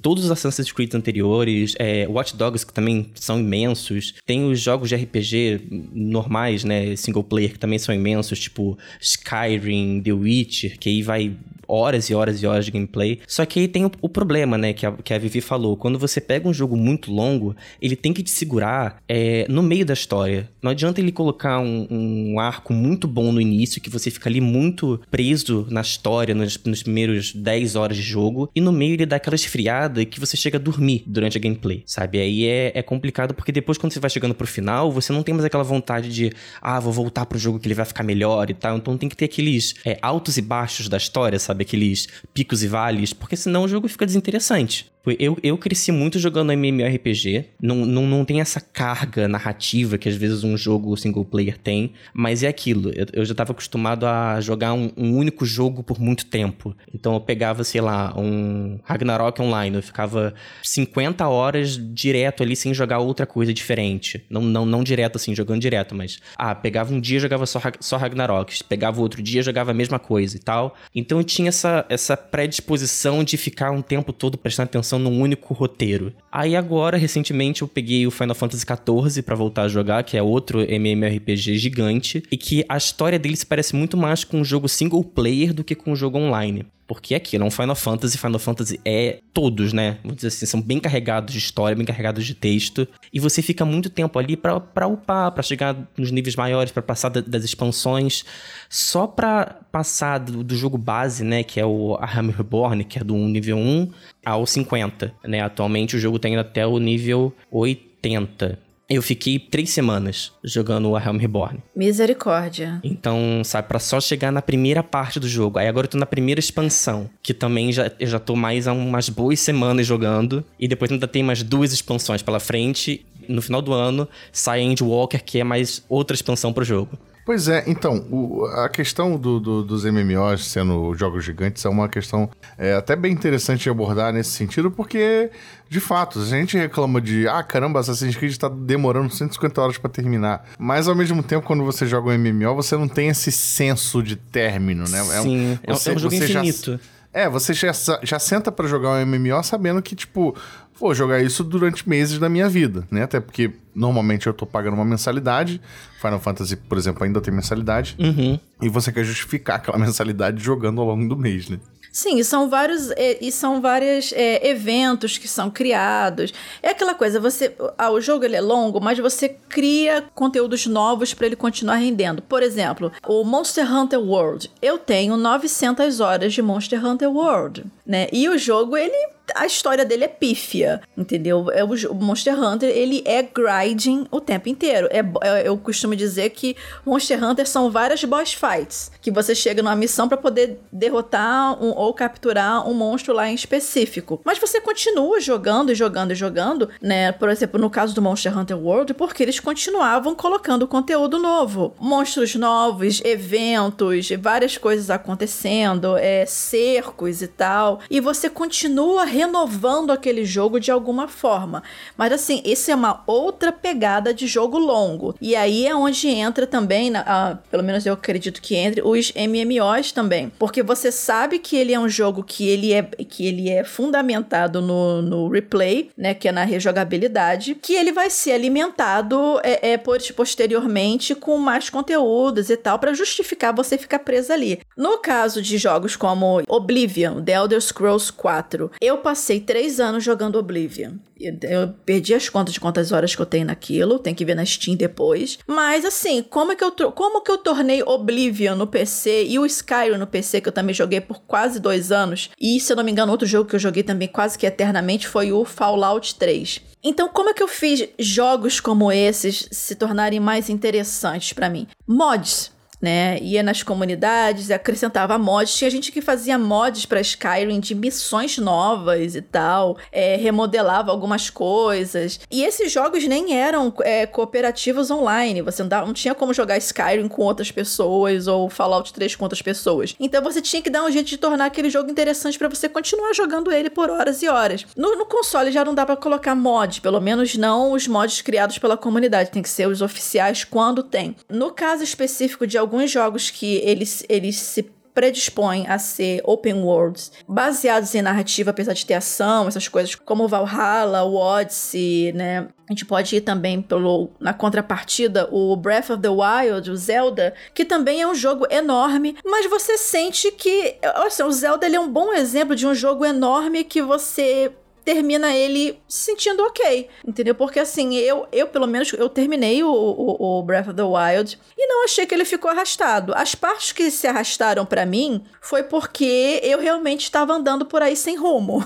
todos 0.00 0.24
os 0.24 0.30
Assassin's 0.30 0.72
Creed 0.72 0.94
anteriores. 0.94 1.74
É, 1.78 2.06
Watch 2.08 2.36
Dogs, 2.36 2.64
que 2.66 2.72
também 2.72 3.10
são 3.14 3.38
imensos. 3.38 4.14
Tem 4.26 4.44
os 4.44 4.60
jogos 4.60 4.88
de 4.88 4.96
RPG 4.96 5.60
normais, 5.92 6.64
né? 6.64 6.94
Single 6.96 7.24
player, 7.24 7.52
que 7.52 7.58
também 7.58 7.78
são 7.78 7.94
imensos. 7.94 8.38
Tipo 8.38 8.78
Skyrim, 9.00 10.00
The 10.02 10.12
Witcher, 10.12 10.78
que 10.78 10.88
aí 10.88 11.02
vai 11.02 11.32
horas 11.72 12.10
e 12.10 12.14
horas 12.14 12.42
e 12.42 12.46
horas 12.46 12.66
de 12.66 12.70
gameplay. 12.70 13.20
Só 13.26 13.46
que 13.46 13.60
aí 13.60 13.68
tem 13.68 13.86
o, 13.86 13.90
o 14.02 14.08
problema, 14.08 14.58
né, 14.58 14.74
que 14.74 14.84
a, 14.84 14.92
que 14.92 15.14
a 15.14 15.18
Vivi 15.18 15.40
falou. 15.40 15.76
Quando 15.76 15.98
você 15.98 16.20
pega 16.20 16.46
um 16.46 16.52
jogo 16.52 16.76
muito 16.76 17.10
longo, 17.10 17.56
ele 17.80 17.96
tem 17.96 18.12
que 18.12 18.22
te 18.22 18.30
segurar 18.30 19.02
é, 19.08 19.46
no 19.48 19.62
meio 19.62 19.86
da 19.86 19.94
história. 19.94 20.48
Não 20.62 20.70
adianta 20.70 21.00
ele 21.00 21.10
colocar 21.10 21.58
um, 21.58 21.86
um, 21.90 22.40
arco 22.40 22.72
muito 22.72 23.08
bom 23.08 23.32
no 23.32 23.40
início, 23.40 23.80
que 23.80 23.88
você 23.88 24.10
fica 24.10 24.28
ali 24.28 24.40
muito 24.40 25.00
preso 25.10 25.66
na 25.70 25.80
história 25.80 26.34
nos, 26.34 26.62
nos 26.64 26.82
primeiros 26.82 27.32
10 27.32 27.76
horas 27.76 27.96
de 27.96 28.02
jogo, 28.02 28.50
e 28.54 28.60
no 28.60 28.72
meio 28.72 28.94
ele 28.94 29.06
dá 29.06 29.16
aquela 29.16 29.34
esfriada 29.34 30.04
que 30.04 30.20
você 30.20 30.36
chega 30.36 30.58
a 30.58 30.60
dormir 30.60 31.02
durante 31.06 31.38
a 31.38 31.40
gameplay, 31.40 31.82
sabe? 31.86 32.18
Aí 32.18 32.46
é, 32.46 32.72
é 32.74 32.82
complicado 32.82 33.34
porque 33.34 33.50
depois 33.50 33.78
quando 33.78 33.92
você 33.92 34.00
vai 34.00 34.10
chegando 34.10 34.34
pro 34.34 34.46
final, 34.46 34.92
você 34.92 35.12
não 35.12 35.22
tem 35.22 35.34
mais 35.34 35.44
aquela 35.44 35.64
vontade 35.64 36.12
de, 36.12 36.32
ah, 36.60 36.78
vou 36.78 36.92
voltar 36.92 37.26
pro 37.26 37.38
jogo 37.38 37.58
que 37.58 37.66
ele 37.66 37.74
vai 37.74 37.84
ficar 37.84 38.02
melhor 38.02 38.50
e 38.50 38.54
tal. 38.54 38.76
Então 38.76 38.96
tem 38.98 39.08
que 39.08 39.16
ter 39.16 39.24
aqueles 39.24 39.74
é, 39.84 39.98
altos 40.02 40.36
e 40.36 40.42
baixos 40.42 40.88
da 40.88 40.96
história, 40.96 41.38
sabe? 41.38 41.61
Aqueles 41.62 42.08
picos 42.34 42.62
e 42.62 42.68
vales, 42.68 43.12
porque 43.12 43.36
senão 43.36 43.64
o 43.64 43.68
jogo 43.68 43.88
fica 43.88 44.04
desinteressante. 44.04 44.91
Eu, 45.18 45.36
eu 45.42 45.58
cresci 45.58 45.90
muito 45.90 46.18
jogando 46.18 46.52
MMORPG. 46.52 47.46
Não, 47.60 47.76
não, 47.84 48.06
não 48.06 48.24
tem 48.24 48.40
essa 48.40 48.60
carga 48.60 49.26
narrativa 49.26 49.98
que 49.98 50.08
às 50.08 50.14
vezes 50.14 50.44
um 50.44 50.56
jogo 50.56 50.96
single 50.96 51.24
player 51.24 51.58
tem. 51.58 51.92
Mas 52.14 52.42
é 52.42 52.48
aquilo. 52.48 52.90
Eu, 52.90 53.06
eu 53.12 53.24
já 53.24 53.32
estava 53.32 53.52
acostumado 53.52 54.06
a 54.06 54.40
jogar 54.40 54.72
um, 54.72 54.90
um, 54.96 55.16
único 55.16 55.44
jogo 55.44 55.82
por 55.82 56.00
muito 56.00 56.26
tempo. 56.26 56.74
Então 56.94 57.14
eu 57.14 57.20
pegava, 57.20 57.64
sei 57.64 57.80
lá, 57.80 58.14
um 58.16 58.78
Ragnarok 58.84 59.40
Online. 59.42 59.76
Eu 59.76 59.82
ficava 59.82 60.34
50 60.62 61.26
horas 61.26 61.78
direto 61.92 62.42
ali 62.42 62.54
sem 62.54 62.72
jogar 62.72 63.00
outra 63.00 63.26
coisa 63.26 63.52
diferente. 63.52 64.24
Não, 64.30 64.40
não, 64.40 64.64
não 64.64 64.84
direto 64.84 65.16
assim, 65.16 65.34
jogando 65.34 65.60
direto, 65.60 65.94
mas. 65.94 66.20
Ah, 66.36 66.54
pegava 66.54 66.94
um 66.94 67.00
dia 67.00 67.18
jogava 67.18 67.44
só, 67.46 67.60
só 67.80 67.96
Ragnarok. 67.96 68.62
Pegava 68.64 69.00
outro 69.00 69.20
dia 69.20 69.42
jogava 69.42 69.72
a 69.72 69.74
mesma 69.74 69.98
coisa 69.98 70.36
e 70.36 70.40
tal. 70.40 70.76
Então 70.94 71.18
eu 71.18 71.24
tinha 71.24 71.48
essa, 71.48 71.84
essa 71.88 72.16
predisposição 72.16 73.24
de 73.24 73.36
ficar 73.36 73.72
um 73.72 73.82
tempo 73.82 74.12
todo 74.12 74.38
prestando 74.38 74.66
atenção 74.66 74.91
num 74.98 75.20
único 75.20 75.54
roteiro. 75.54 76.12
Aí 76.30 76.56
agora, 76.56 76.96
recentemente, 76.96 77.62
eu 77.62 77.68
peguei 77.68 78.06
o 78.06 78.10
Final 78.10 78.34
Fantasy 78.34 78.64
XIV 78.64 79.22
para 79.22 79.34
voltar 79.34 79.62
a 79.62 79.68
jogar, 79.68 80.02
que 80.04 80.16
é 80.16 80.22
outro 80.22 80.60
MMORPG 80.60 81.56
gigante, 81.58 82.22
e 82.30 82.36
que 82.36 82.64
a 82.68 82.76
história 82.76 83.18
dele 83.18 83.36
se 83.36 83.46
parece 83.46 83.74
muito 83.74 83.96
mais 83.96 84.24
com 84.24 84.40
um 84.40 84.44
jogo 84.44 84.68
single 84.68 85.04
player 85.04 85.52
do 85.52 85.64
que 85.64 85.74
com 85.74 85.92
um 85.92 85.96
jogo 85.96 86.18
online. 86.18 86.66
Porque 86.94 87.14
é 87.14 87.16
aquilo, 87.16 87.44
é 87.44 87.46
um 87.46 87.50
Final 87.50 87.74
Fantasy. 87.74 88.18
Final 88.18 88.38
Fantasy 88.38 88.80
é 88.84 89.20
todos, 89.32 89.72
né? 89.72 89.98
Vamos 90.02 90.16
dizer 90.16 90.28
assim, 90.28 90.46
são 90.46 90.60
bem 90.60 90.78
carregados 90.78 91.32
de 91.32 91.38
história, 91.38 91.76
bem 91.76 91.86
carregados 91.86 92.24
de 92.24 92.34
texto. 92.34 92.86
E 93.12 93.18
você 93.18 93.42
fica 93.42 93.64
muito 93.64 93.90
tempo 93.90 94.18
ali 94.18 94.36
pra, 94.36 94.60
pra 94.60 94.86
upar, 94.86 95.32
pra 95.32 95.42
chegar 95.42 95.76
nos 95.96 96.10
níveis 96.10 96.36
maiores, 96.36 96.72
para 96.72 96.82
passar 96.82 97.08
da, 97.08 97.20
das 97.20 97.44
expansões. 97.44 98.24
Só 98.68 99.06
pra 99.06 99.60
passar 99.70 100.18
do, 100.18 100.44
do, 100.44 100.54
jogo 100.54 100.78
base, 100.78 101.24
né? 101.24 101.42
Que 101.42 101.60
é 101.60 101.66
o 101.66 101.98
Hammer 102.00 102.36
Reborn, 102.36 102.84
que 102.84 102.98
é 102.98 103.04
do 103.04 103.16
nível 103.16 103.56
1 103.56 103.90
ao 104.24 104.46
50, 104.46 105.14
né? 105.24 105.40
Atualmente 105.40 105.96
o 105.96 105.98
jogo 105.98 106.18
tá 106.18 106.28
até 106.38 106.66
o 106.66 106.78
nível 106.78 107.34
80. 107.50 108.58
Eu 108.88 109.00
fiquei 109.00 109.38
três 109.38 109.70
semanas 109.70 110.32
jogando 110.44 110.90
o 110.90 110.96
Realm 110.96 111.16
Reborn. 111.16 111.62
Misericórdia. 111.74 112.80
Então, 112.84 113.42
sabe, 113.44 113.68
para 113.68 113.78
só 113.78 114.00
chegar 114.00 114.30
na 114.30 114.42
primeira 114.42 114.82
parte 114.82 115.18
do 115.18 115.28
jogo. 115.28 115.58
Aí 115.58 115.66
agora 115.68 115.86
eu 115.86 115.90
tô 115.90 115.98
na 115.98 116.06
primeira 116.06 116.38
expansão, 116.38 117.08
que 117.22 117.32
também 117.32 117.72
já, 117.72 117.90
eu 117.98 118.06
já 118.06 118.18
tô 118.18 118.36
mais 118.36 118.68
há 118.68 118.72
umas 118.72 119.08
boas 119.08 119.40
semanas 119.40 119.86
jogando. 119.86 120.44
E 120.58 120.68
depois 120.68 120.90
ainda 120.90 121.08
tem 121.08 121.22
mais 121.22 121.42
duas 121.42 121.72
expansões 121.72 122.22
pela 122.22 122.40
frente. 122.40 123.06
No 123.28 123.40
final 123.40 123.62
do 123.62 123.72
ano 123.72 124.08
sai 124.30 124.60
Endwalker, 124.60 125.24
que 125.24 125.38
é 125.38 125.44
mais 125.44 125.84
outra 125.88 126.14
expansão 126.14 126.52
pro 126.52 126.64
jogo. 126.64 126.98
Pois 127.24 127.46
é, 127.46 127.62
então, 127.68 128.04
o, 128.10 128.44
a 128.46 128.68
questão 128.68 129.16
do, 129.16 129.38
do, 129.38 129.62
dos 129.62 129.84
MMOs 129.84 130.46
sendo 130.46 130.92
jogos 130.94 131.24
gigantes 131.24 131.64
é 131.64 131.68
uma 131.68 131.88
questão 131.88 132.28
é, 132.58 132.74
até 132.74 132.96
bem 132.96 133.12
interessante 133.12 133.62
de 133.62 133.70
abordar 133.70 134.12
nesse 134.12 134.30
sentido, 134.30 134.70
porque, 134.70 135.30
de 135.68 135.78
fato, 135.78 136.18
a 136.18 136.24
gente 136.24 136.56
reclama 136.56 137.00
de, 137.00 137.28
ah, 137.28 137.42
caramba, 137.42 137.78
Assassin's 137.78 138.16
Creed 138.16 138.36
tá 138.36 138.48
demorando 138.48 139.08
150 139.12 139.60
horas 139.60 139.78
para 139.78 139.88
terminar. 139.88 140.44
Mas, 140.58 140.88
ao 140.88 140.96
mesmo 140.96 141.22
tempo, 141.22 141.46
quando 141.46 141.64
você 141.64 141.86
joga 141.86 142.10
um 142.10 142.18
MMO, 142.18 142.56
você 142.56 142.76
não 142.76 142.88
tem 142.88 143.08
esse 143.08 143.30
senso 143.30 144.02
de 144.02 144.16
término, 144.16 144.84
né? 144.88 144.98
É 144.98 145.22
Sim, 145.22 145.58
é 145.62 145.72
um, 145.72 145.76
você, 145.76 145.90
é 145.90 145.94
um 145.94 145.98
jogo 145.98 146.14
infinito. 146.14 146.72
Já, 146.72 146.78
é, 147.12 147.28
você 147.28 147.52
já, 147.52 147.70
já 148.02 148.18
senta 148.18 148.50
para 148.50 148.66
jogar 148.66 148.90
um 148.90 149.06
MMO 149.06 149.42
sabendo 149.44 149.82
que, 149.82 149.94
tipo, 149.94 150.34
vou 150.82 150.94
jogar 150.94 151.22
isso 151.22 151.44
durante 151.44 151.88
meses 151.88 152.18
da 152.18 152.28
minha 152.28 152.48
vida, 152.48 152.86
né? 152.90 153.04
Até 153.04 153.20
porque 153.20 153.52
normalmente 153.72 154.26
eu 154.26 154.34
tô 154.34 154.44
pagando 154.44 154.74
uma 154.74 154.84
mensalidade. 154.84 155.60
Final 156.00 156.18
Fantasy, 156.18 156.56
por 156.56 156.76
exemplo, 156.76 157.04
ainda 157.04 157.20
tem 157.20 157.32
mensalidade. 157.32 157.96
Uhum. 157.98 158.38
E 158.60 158.68
você 158.68 158.90
quer 158.90 159.04
justificar 159.04 159.56
aquela 159.56 159.78
mensalidade 159.78 160.42
jogando 160.42 160.80
ao 160.80 160.88
longo 160.88 161.08
do 161.08 161.16
mês, 161.16 161.48
né? 161.48 161.60
Sim, 161.92 162.18
e 162.18 162.24
são 162.24 162.48
vários 162.48 162.90
e, 162.90 163.18
e 163.20 163.30
são 163.30 163.60
vários 163.60 164.14
é, 164.14 164.48
eventos 164.48 165.18
que 165.18 165.28
são 165.28 165.50
criados. 165.50 166.32
É 166.62 166.70
aquela 166.70 166.94
coisa, 166.94 167.20
você, 167.20 167.54
ah, 167.76 167.90
o 167.90 168.00
jogo 168.00 168.24
ele 168.24 168.34
é 168.34 168.40
longo, 168.40 168.80
mas 168.80 168.98
você 168.98 169.28
cria 169.28 170.02
conteúdos 170.14 170.66
novos 170.66 171.12
para 171.12 171.26
ele 171.26 171.36
continuar 171.36 171.76
rendendo. 171.76 172.22
Por 172.22 172.42
exemplo, 172.42 172.90
o 173.06 173.22
Monster 173.24 173.70
Hunter 173.70 174.00
World. 174.00 174.50
Eu 174.62 174.78
tenho 174.78 175.18
900 175.18 176.00
horas 176.00 176.32
de 176.32 176.40
Monster 176.40 176.84
Hunter 176.84 177.10
World, 177.10 177.66
né? 177.86 178.08
E 178.10 178.26
o 178.26 178.38
jogo 178.38 178.74
ele 178.74 178.96
a 179.34 179.46
história 179.46 179.84
dele 179.84 180.04
é 180.04 180.08
pífia, 180.08 180.80
entendeu? 180.96 181.50
É 181.50 181.64
o 181.64 181.94
Monster 181.94 182.38
Hunter, 182.38 182.68
ele 182.68 183.02
é 183.06 183.22
grinding 183.22 184.06
o 184.10 184.20
tempo 184.20 184.48
inteiro. 184.48 184.88
É, 184.90 184.98
é, 185.22 185.48
eu 185.48 185.56
costumo 185.56 185.94
dizer 185.94 186.30
que 186.30 186.56
Monster 186.84 187.22
Hunter 187.22 187.48
são 187.48 187.70
várias 187.70 188.04
boss 188.04 188.34
fights, 188.34 188.90
que 189.00 189.10
você 189.10 189.34
chega 189.34 189.62
numa 189.62 189.76
missão 189.76 190.08
para 190.08 190.16
poder 190.16 190.60
derrotar 190.72 191.62
um, 191.62 191.70
ou 191.70 191.92
capturar 191.94 192.68
um 192.68 192.74
monstro 192.74 193.14
lá 193.14 193.28
em 193.28 193.34
específico. 193.34 194.20
Mas 194.24 194.38
você 194.38 194.60
continua 194.60 195.20
jogando 195.20 195.72
e 195.72 195.74
jogando 195.74 196.12
e 196.12 196.14
jogando, 196.14 196.68
né? 196.80 197.12
Por 197.12 197.28
exemplo, 197.28 197.60
no 197.60 197.70
caso 197.70 197.94
do 197.94 198.02
Monster 198.02 198.36
Hunter 198.36 198.58
World, 198.58 198.94
porque 198.94 199.22
eles 199.22 199.40
continuavam 199.40 200.14
colocando 200.14 200.66
conteúdo 200.66 201.18
novo. 201.18 201.74
Monstros 201.78 202.34
novos, 202.34 203.00
eventos, 203.04 204.08
várias 204.20 204.58
coisas 204.58 204.90
acontecendo, 204.90 205.96
é, 205.96 206.26
cercos 206.26 207.22
e 207.22 207.28
tal. 207.28 207.80
E 207.90 208.00
você 208.00 208.28
continua 208.28 209.04
renovando 209.12 209.90
aquele 209.90 210.24
jogo 210.24 210.58
de 210.58 210.70
alguma 210.70 211.06
forma. 211.06 211.62
Mas 211.96 212.12
assim, 212.12 212.42
esse 212.44 212.70
é 212.70 212.74
uma 212.74 213.02
outra 213.06 213.52
pegada 213.52 214.14
de 214.14 214.26
jogo 214.26 214.58
longo. 214.58 215.14
E 215.20 215.36
aí 215.36 215.66
é 215.66 215.74
onde 215.74 216.08
entra 216.08 216.46
também, 216.46 216.90
na, 216.90 217.04
ah, 217.06 217.38
pelo 217.50 217.62
menos 217.62 217.84
eu 217.84 217.92
acredito 217.92 218.40
que 218.40 218.56
entre, 218.56 218.82
os 218.82 219.12
MMOs 219.14 219.92
também. 219.92 220.32
Porque 220.38 220.62
você 220.62 220.90
sabe 220.90 221.38
que 221.38 221.56
ele 221.56 221.74
é 221.74 221.78
um 221.78 221.88
jogo 221.88 222.24
que 222.24 222.48
ele 222.48 222.72
é, 222.72 222.82
que 222.82 223.26
ele 223.26 223.50
é 223.50 223.62
fundamentado 223.64 224.62
no, 224.62 225.02
no 225.02 225.28
replay, 225.28 225.90
né? 225.96 226.14
Que 226.14 226.28
é 226.28 226.32
na 226.32 226.44
rejogabilidade, 226.44 227.54
que 227.54 227.74
ele 227.74 227.92
vai 227.92 228.08
ser 228.08 228.32
alimentado 228.32 229.38
é, 229.42 229.72
é 229.72 229.76
posteriormente 229.76 231.14
com 231.14 231.36
mais 231.38 231.68
conteúdos 231.68 232.48
e 232.48 232.56
tal, 232.56 232.78
para 232.78 232.94
justificar 232.94 233.54
você 233.54 233.76
ficar 233.76 233.98
preso 233.98 234.32
ali. 234.32 234.60
No 234.76 234.98
caso 234.98 235.42
de 235.42 235.58
jogos 235.58 235.96
como 235.96 236.42
Oblivion, 236.48 237.22
The 237.22 237.32
Elder 237.32 237.60
Scrolls 237.60 238.12
4, 238.12 238.70
eu 238.80 238.98
passei 239.02 239.40
três 239.40 239.78
anos 239.78 240.02
jogando 240.02 240.38
Oblivion. 240.38 240.92
Eu 241.20 241.68
perdi 241.84 242.14
as 242.14 242.28
contas 242.28 242.54
de 242.54 242.60
quantas 242.60 242.90
horas 242.90 243.14
que 243.14 243.20
eu 243.20 243.26
tenho 243.26 243.46
naquilo, 243.46 243.98
tem 243.98 244.14
que 244.14 244.24
ver 244.24 244.34
na 244.34 244.44
Steam 244.44 244.76
depois. 244.76 245.38
Mas 245.46 245.84
assim, 245.84 246.22
como 246.22 246.52
é 246.52 246.56
que 246.56 246.64
eu 246.64 246.72
como 246.92 247.22
que 247.22 247.30
eu 247.30 247.38
tornei 247.38 247.82
Oblivion 247.82 248.56
no 248.56 248.66
PC 248.66 249.24
e 249.24 249.38
o 249.38 249.46
Skyrim 249.46 249.98
no 249.98 250.06
PC 250.06 250.40
que 250.40 250.48
eu 250.48 250.52
também 250.52 250.74
joguei 250.74 251.00
por 251.00 251.20
quase 251.22 251.60
dois 251.60 251.92
anos? 251.92 252.30
E 252.40 252.58
se 252.58 252.72
eu 252.72 252.76
não 252.76 252.84
me 252.84 252.90
engano, 252.90 253.12
outro 253.12 253.26
jogo 253.26 253.48
que 253.48 253.56
eu 253.56 253.60
joguei 253.60 253.82
também 253.82 254.08
quase 254.08 254.38
que 254.38 254.46
eternamente 254.46 255.06
foi 255.06 255.32
o 255.32 255.44
Fallout 255.44 256.14
3. 256.16 256.60
Então, 256.82 257.08
como 257.08 257.30
é 257.30 257.34
que 257.34 257.42
eu 257.42 257.48
fiz 257.48 257.88
jogos 257.98 258.58
como 258.58 258.90
esses 258.90 259.48
se 259.52 259.74
tornarem 259.76 260.18
mais 260.18 260.48
interessantes 260.48 261.32
para 261.32 261.48
mim? 261.48 261.68
Mods 261.86 262.51
né? 262.82 263.18
Ia 263.20 263.44
nas 263.44 263.62
comunidades, 263.62 264.50
acrescentava 264.50 265.16
mods. 265.16 265.54
Tinha 265.54 265.70
gente 265.70 265.92
que 265.92 266.02
fazia 266.02 266.36
mods 266.36 266.84
para 266.84 267.00
Skyrim 267.00 267.60
de 267.60 267.74
missões 267.74 268.36
novas 268.38 269.14
e 269.14 269.22
tal, 269.22 269.78
é, 269.92 270.16
remodelava 270.16 270.90
algumas 270.90 271.30
coisas. 271.30 272.18
E 272.28 272.42
esses 272.42 272.72
jogos 272.72 273.06
nem 273.06 273.34
eram 273.34 273.72
é, 273.82 274.04
cooperativos 274.04 274.90
online. 274.90 275.42
Você 275.42 275.62
não, 275.62 275.92
tinha 275.92 276.14
como 276.14 276.34
jogar 276.34 276.58
Skyrim 276.58 277.06
com 277.06 277.22
outras 277.22 277.52
pessoas 277.52 278.26
ou 278.26 278.50
Fallout 278.50 278.92
3 278.92 279.14
com 279.14 279.24
outras 279.24 279.42
pessoas. 279.42 279.94
Então 280.00 280.22
você 280.22 280.42
tinha 280.42 280.60
que 280.60 280.70
dar 280.70 280.84
um 280.84 280.90
jeito 280.90 281.08
de 281.08 281.18
tornar 281.18 281.46
aquele 281.46 281.70
jogo 281.70 281.90
interessante 281.90 282.36
para 282.38 282.48
você 282.48 282.68
continuar 282.68 283.14
jogando 283.14 283.52
ele 283.52 283.70
por 283.70 283.88
horas 283.90 284.22
e 284.22 284.28
horas. 284.28 284.66
No, 284.76 284.96
no 284.96 285.06
console 285.06 285.52
já 285.52 285.64
não 285.64 285.74
dá 285.74 285.86
para 285.86 285.96
colocar 285.96 286.34
mod, 286.34 286.80
pelo 286.80 287.00
menos 287.00 287.36
não 287.36 287.72
os 287.72 287.86
mods 287.86 288.20
criados 288.22 288.58
pela 288.58 288.76
comunidade. 288.76 289.30
Tem 289.30 289.42
que 289.42 289.48
ser 289.48 289.68
os 289.68 289.80
oficiais 289.80 290.42
quando 290.42 290.82
tem. 290.82 291.14
No 291.28 291.52
caso 291.52 291.84
específico 291.84 292.46
de 292.46 292.58
algum 292.58 292.71
alguns 292.72 292.90
jogos 292.90 293.30
que 293.30 293.56
eles, 293.56 294.02
eles 294.08 294.36
se 294.36 294.62
predispõem 294.94 295.66
a 295.68 295.78
ser 295.78 296.20
open 296.24 296.54
worlds, 296.54 297.12
baseados 297.26 297.94
em 297.94 298.02
narrativa, 298.02 298.50
apesar 298.50 298.74
de 298.74 298.84
ter 298.84 298.94
ação, 298.94 299.48
essas 299.48 299.66
coisas 299.68 299.94
como 299.94 300.28
Valhalla, 300.28 301.02
o 301.02 301.14
Odyssey, 301.14 302.12
né? 302.12 302.48
A 302.68 302.72
gente 302.72 302.84
pode 302.84 303.16
ir 303.16 303.22
também 303.22 303.60
pelo 303.60 304.10
na 304.20 304.34
contrapartida 304.34 305.28
o 305.32 305.56
Breath 305.56 305.90
of 305.90 306.02
the 306.02 306.08
Wild, 306.08 306.70
o 306.70 306.76
Zelda, 306.76 307.34
que 307.54 307.64
também 307.64 308.02
é 308.02 308.06
um 308.06 308.14
jogo 308.14 308.46
enorme, 308.50 309.16
mas 309.24 309.48
você 309.48 309.78
sente 309.78 310.30
que, 310.30 310.76
assim, 310.82 311.22
o 311.22 311.32
Zelda 311.32 311.66
ele 311.66 311.76
é 311.76 311.80
um 311.80 311.90
bom 311.90 312.12
exemplo 312.12 312.54
de 312.54 312.66
um 312.66 312.74
jogo 312.74 313.04
enorme 313.04 313.64
que 313.64 313.82
você 313.82 314.52
termina 314.84 315.34
ele 315.34 315.80
se 315.88 316.12
sentindo 316.12 316.42
ok, 316.42 316.88
entendeu? 317.06 317.34
Porque 317.34 317.58
assim, 317.58 317.94
eu, 317.96 318.26
eu 318.30 318.46
pelo 318.46 318.66
menos, 318.66 318.92
eu 318.92 319.08
terminei 319.08 319.62
o, 319.62 319.70
o, 319.70 320.38
o, 320.38 320.42
Breath 320.42 320.68
of 320.68 320.76
the 320.76 320.82
Wild 320.82 321.38
e 321.56 321.66
não 321.66 321.84
achei 321.84 322.06
que 322.06 322.14
ele 322.14 322.24
ficou 322.24 322.50
arrastado. 322.50 323.12
As 323.14 323.34
partes 323.34 323.72
que 323.72 323.90
se 323.90 324.06
arrastaram 324.06 324.66
para 324.66 324.84
mim 324.84 325.24
foi 325.40 325.62
porque 325.62 326.40
eu 326.42 326.60
realmente 326.60 327.02
estava 327.02 327.32
andando 327.32 327.64
por 327.64 327.82
aí 327.82 327.96
sem 327.96 328.16
rumo. 328.16 328.64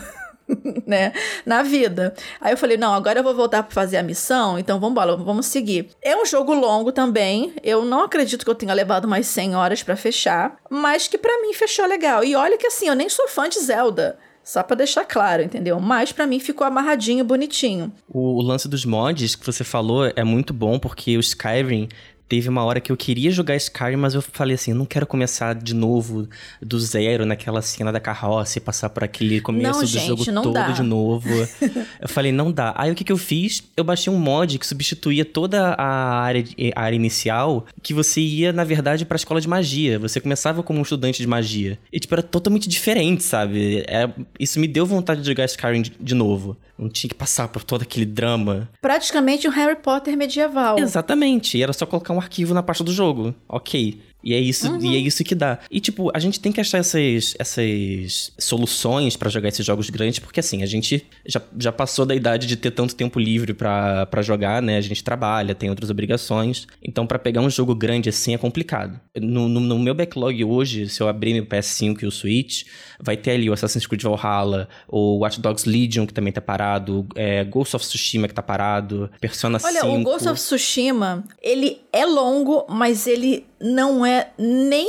né, 0.87 1.13
na 1.45 1.63
vida. 1.63 2.15
Aí 2.41 2.53
eu 2.53 2.57
falei, 2.57 2.77
não, 2.77 2.95
agora 2.95 3.19
eu 3.19 3.25
vou 3.25 3.35
voltar 3.35 3.63
para 3.65 3.75
fazer 3.75 3.97
a 3.97 4.03
missão, 4.03 4.57
então 4.59 4.79
vamos 4.79 4.93
embora, 4.93 5.17
vamos 5.17 5.47
seguir. 5.47 5.91
É 6.01 6.17
um 6.17 6.25
jogo 6.25 6.55
longo 6.55 6.93
também. 6.93 7.53
Eu 7.65 7.85
não 7.85 8.05
acredito 8.05 8.45
que 8.45 8.51
eu 8.51 8.55
tenha 8.55 8.73
levado 8.73 9.09
mais 9.09 9.27
100 9.27 9.57
horas 9.57 9.83
para 9.83 9.97
fechar, 9.97 10.57
mas 10.71 11.09
que 11.09 11.19
para 11.19 11.43
mim 11.43 11.53
fechou 11.53 11.87
legal. 11.87 12.23
E 12.23 12.37
olha 12.37 12.57
que 12.57 12.67
assim, 12.67 12.87
eu 12.87 12.95
nem 12.95 13.09
sou 13.09 13.27
fã 13.29 13.49
de 13.49 13.59
Zelda. 13.59 14.19
Só 14.47 14.63
para 14.63 14.77
deixar 14.77 15.05
claro, 15.05 15.43
entendeu? 15.43 15.81
Mas 15.81 16.13
para 16.13 16.25
mim 16.25 16.39
ficou 16.39 16.65
amarradinho, 16.65 17.25
bonitinho. 17.25 17.93
O, 18.09 18.39
o, 18.39 18.43
lance 18.43 18.69
dos 18.69 18.85
mods 18.85 19.35
que 19.35 19.45
você 19.45 19.65
falou 19.65 20.07
é 20.15 20.23
muito 20.23 20.55
bom 20.55 20.79
porque 20.79 21.17
o 21.17 21.21
Skyrim 21.21 21.89
teve 22.29 22.49
uma 22.49 22.65
hora 22.65 22.81
que 22.81 22.91
eu 22.91 22.97
queria 22.97 23.31
jogar 23.31 23.57
Skyrim, 23.57 23.97
mas 23.97 24.15
eu 24.15 24.23
falei 24.23 24.55
assim, 24.55 24.73
não 24.73 24.85
quero 24.85 25.07
começar 25.07 25.55
de 25.55 25.75
novo 25.75 26.29
do 26.61 26.79
zero 26.79 27.25
naquela 27.25 27.62
cena 27.62 27.93
da 27.93 28.01
carroça 28.01 28.59
e 28.59 28.61
passar 28.61 28.91
por 28.91 29.05
aquele 29.05 29.41
começo 29.41 29.73
não, 29.73 29.81
do 29.81 29.87
gente, 29.87 30.07
jogo 30.07 30.43
todo 30.43 30.53
dá. 30.53 30.71
de 30.71 30.83
novo. 30.83 31.29
eu 32.01 32.09
falei, 32.09 32.33
não 32.33 32.51
dá. 32.51 32.75
Aí 32.77 32.91
o 32.91 32.95
que, 32.95 33.05
que 33.05 33.12
eu 33.12 33.17
fiz? 33.17 33.62
Eu 33.77 33.85
baixei 33.85 34.12
um 34.12 34.19
mod 34.19 34.59
que 34.59 34.67
substituía 34.67 35.25
toda 35.25 35.75
a 35.75 36.21
área, 36.21 36.45
a 36.75 36.81
área 36.81 36.97
inicial, 36.97 37.67
que 37.83 37.95
você 37.95 38.21
ia, 38.21 38.53
na 38.53 38.65
verdade, 38.65 39.05
pra 39.05 39.17
escola 39.17 39.41
de 39.41 39.49
magia. 39.49 39.99
Você 39.99 40.21
começava 40.21 40.62
como 40.62 40.79
um 40.79 40.83
estudante 40.83 41.21
de 41.21 41.27
magia. 41.27 41.79
E, 41.93 42.01
tipo, 42.01 42.15
era 42.15 42.23
totalmente 42.23 42.69
diferente, 42.69 43.23
sabe? 43.23 43.85
É, 43.87 44.09
isso 44.39 44.59
me 44.59 44.67
deu 44.67 44.85
vontade 44.85 45.21
de 45.21 45.29
jogar 45.29 45.45
Skyrim 45.45 45.83
de, 45.83 45.93
de 45.99 46.15
novo. 46.15 46.57
Não 46.79 46.91
tinha 46.91 47.09
que 47.09 47.15
passar 47.15 47.49
por 47.49 47.65
todo 47.65 47.83
aquele 47.83 48.05
drama. 48.05 48.69
Praticamente 48.83 49.49
um 49.49 49.51
Harry 49.51 49.77
Potter 49.77 50.17
medieval. 50.17 50.79
Exatamente. 50.79 51.57
E 51.57 51.62
era 51.62 51.73
só 51.73 51.87
colocar 51.87 52.12
um 52.17 52.21
arquivo 52.21 52.55
na 52.55 52.63
pasta 52.63 52.83
do 52.83 52.93
jogo. 52.93 53.35
Ok. 53.49 54.01
E 54.27 54.35
é 54.35 54.41
isso, 54.41 54.69
uhum. 54.69 54.85
e 54.85 54.97
é 54.97 54.99
isso 54.99 55.23
que 55.23 55.37
dá. 55.37 55.61
E, 55.71 55.79
tipo, 55.79 56.11
a 56.12 56.19
gente 56.19 56.41
tem 56.41 56.51
que 56.51 56.61
achar 56.61 56.79
essas, 56.79 57.37
essas 57.39 58.33
soluções 58.37 59.17
para 59.17 59.31
jogar 59.31 59.51
esses 59.51 59.65
jogos 59.65 59.89
grandes, 59.89 60.19
porque, 60.19 60.41
assim, 60.41 60.65
a 60.65 60.67
gente 60.67 61.07
já, 61.25 61.41
já 61.57 61.71
passou 61.71 62.05
da 62.05 62.12
idade 62.12 62.49
de 62.49 62.57
ter 62.57 62.73
tanto 62.73 62.97
tempo 62.97 63.21
livre 63.21 63.55
para 63.55 64.23
jogar, 64.23 64.61
né? 64.61 64.79
A 64.79 64.81
gente 64.81 65.05
trabalha, 65.05 65.55
tem 65.55 65.71
outras 65.71 65.91
obrigações. 65.91 66.67
Então, 66.83 67.07
para 67.07 67.21
pegar 67.21 67.41
um 67.41 67.49
jogo 67.49 67.73
grande 67.73 68.09
assim 68.09 68.35
é 68.35 68.39
complicado. 68.39 68.99
No, 69.17 69.49
no, 69.49 69.61
no, 69.61 69.79
meu 69.79 69.95
backlog 69.95 70.43
hoje, 70.45 70.89
se 70.89 71.01
eu 71.01 71.07
abrir 71.07 71.33
meu 71.33 71.47
PS5 71.47 72.03
e 72.03 72.07
o 72.07 72.11
Switch, 72.11 72.65
vai 73.01 73.17
ter 73.17 73.31
ali 73.31 73.49
o 73.49 73.53
Assassin's 73.53 73.87
Creed 73.87 74.03
Valhalla, 74.03 74.69
o 74.89 75.19
Watch 75.19 75.41
Dogs 75.41 75.69
Legion, 75.69 76.05
que 76.05 76.12
também 76.12 76.33
tá 76.33 76.41
parado, 76.41 77.07
é, 77.15 77.45
Ghost 77.45 77.77
of 77.77 77.87
Tsushima, 77.87 78.27
que 78.27 78.35
tá 78.35 78.43
parado, 78.43 79.09
Persona 79.21 79.61
Olha, 79.62 79.81
5... 79.83 79.87
Olha, 79.87 80.01
o 80.01 80.03
Ghost 80.03 80.29
of 80.29 80.41
Tsushima, 80.41 81.23
ele 81.41 81.81
é 81.93 82.05
longo, 82.05 82.67
mas 82.69 83.07
ele 83.07 83.47
não 83.61 84.05
é 84.05 84.31
nem 84.38 84.88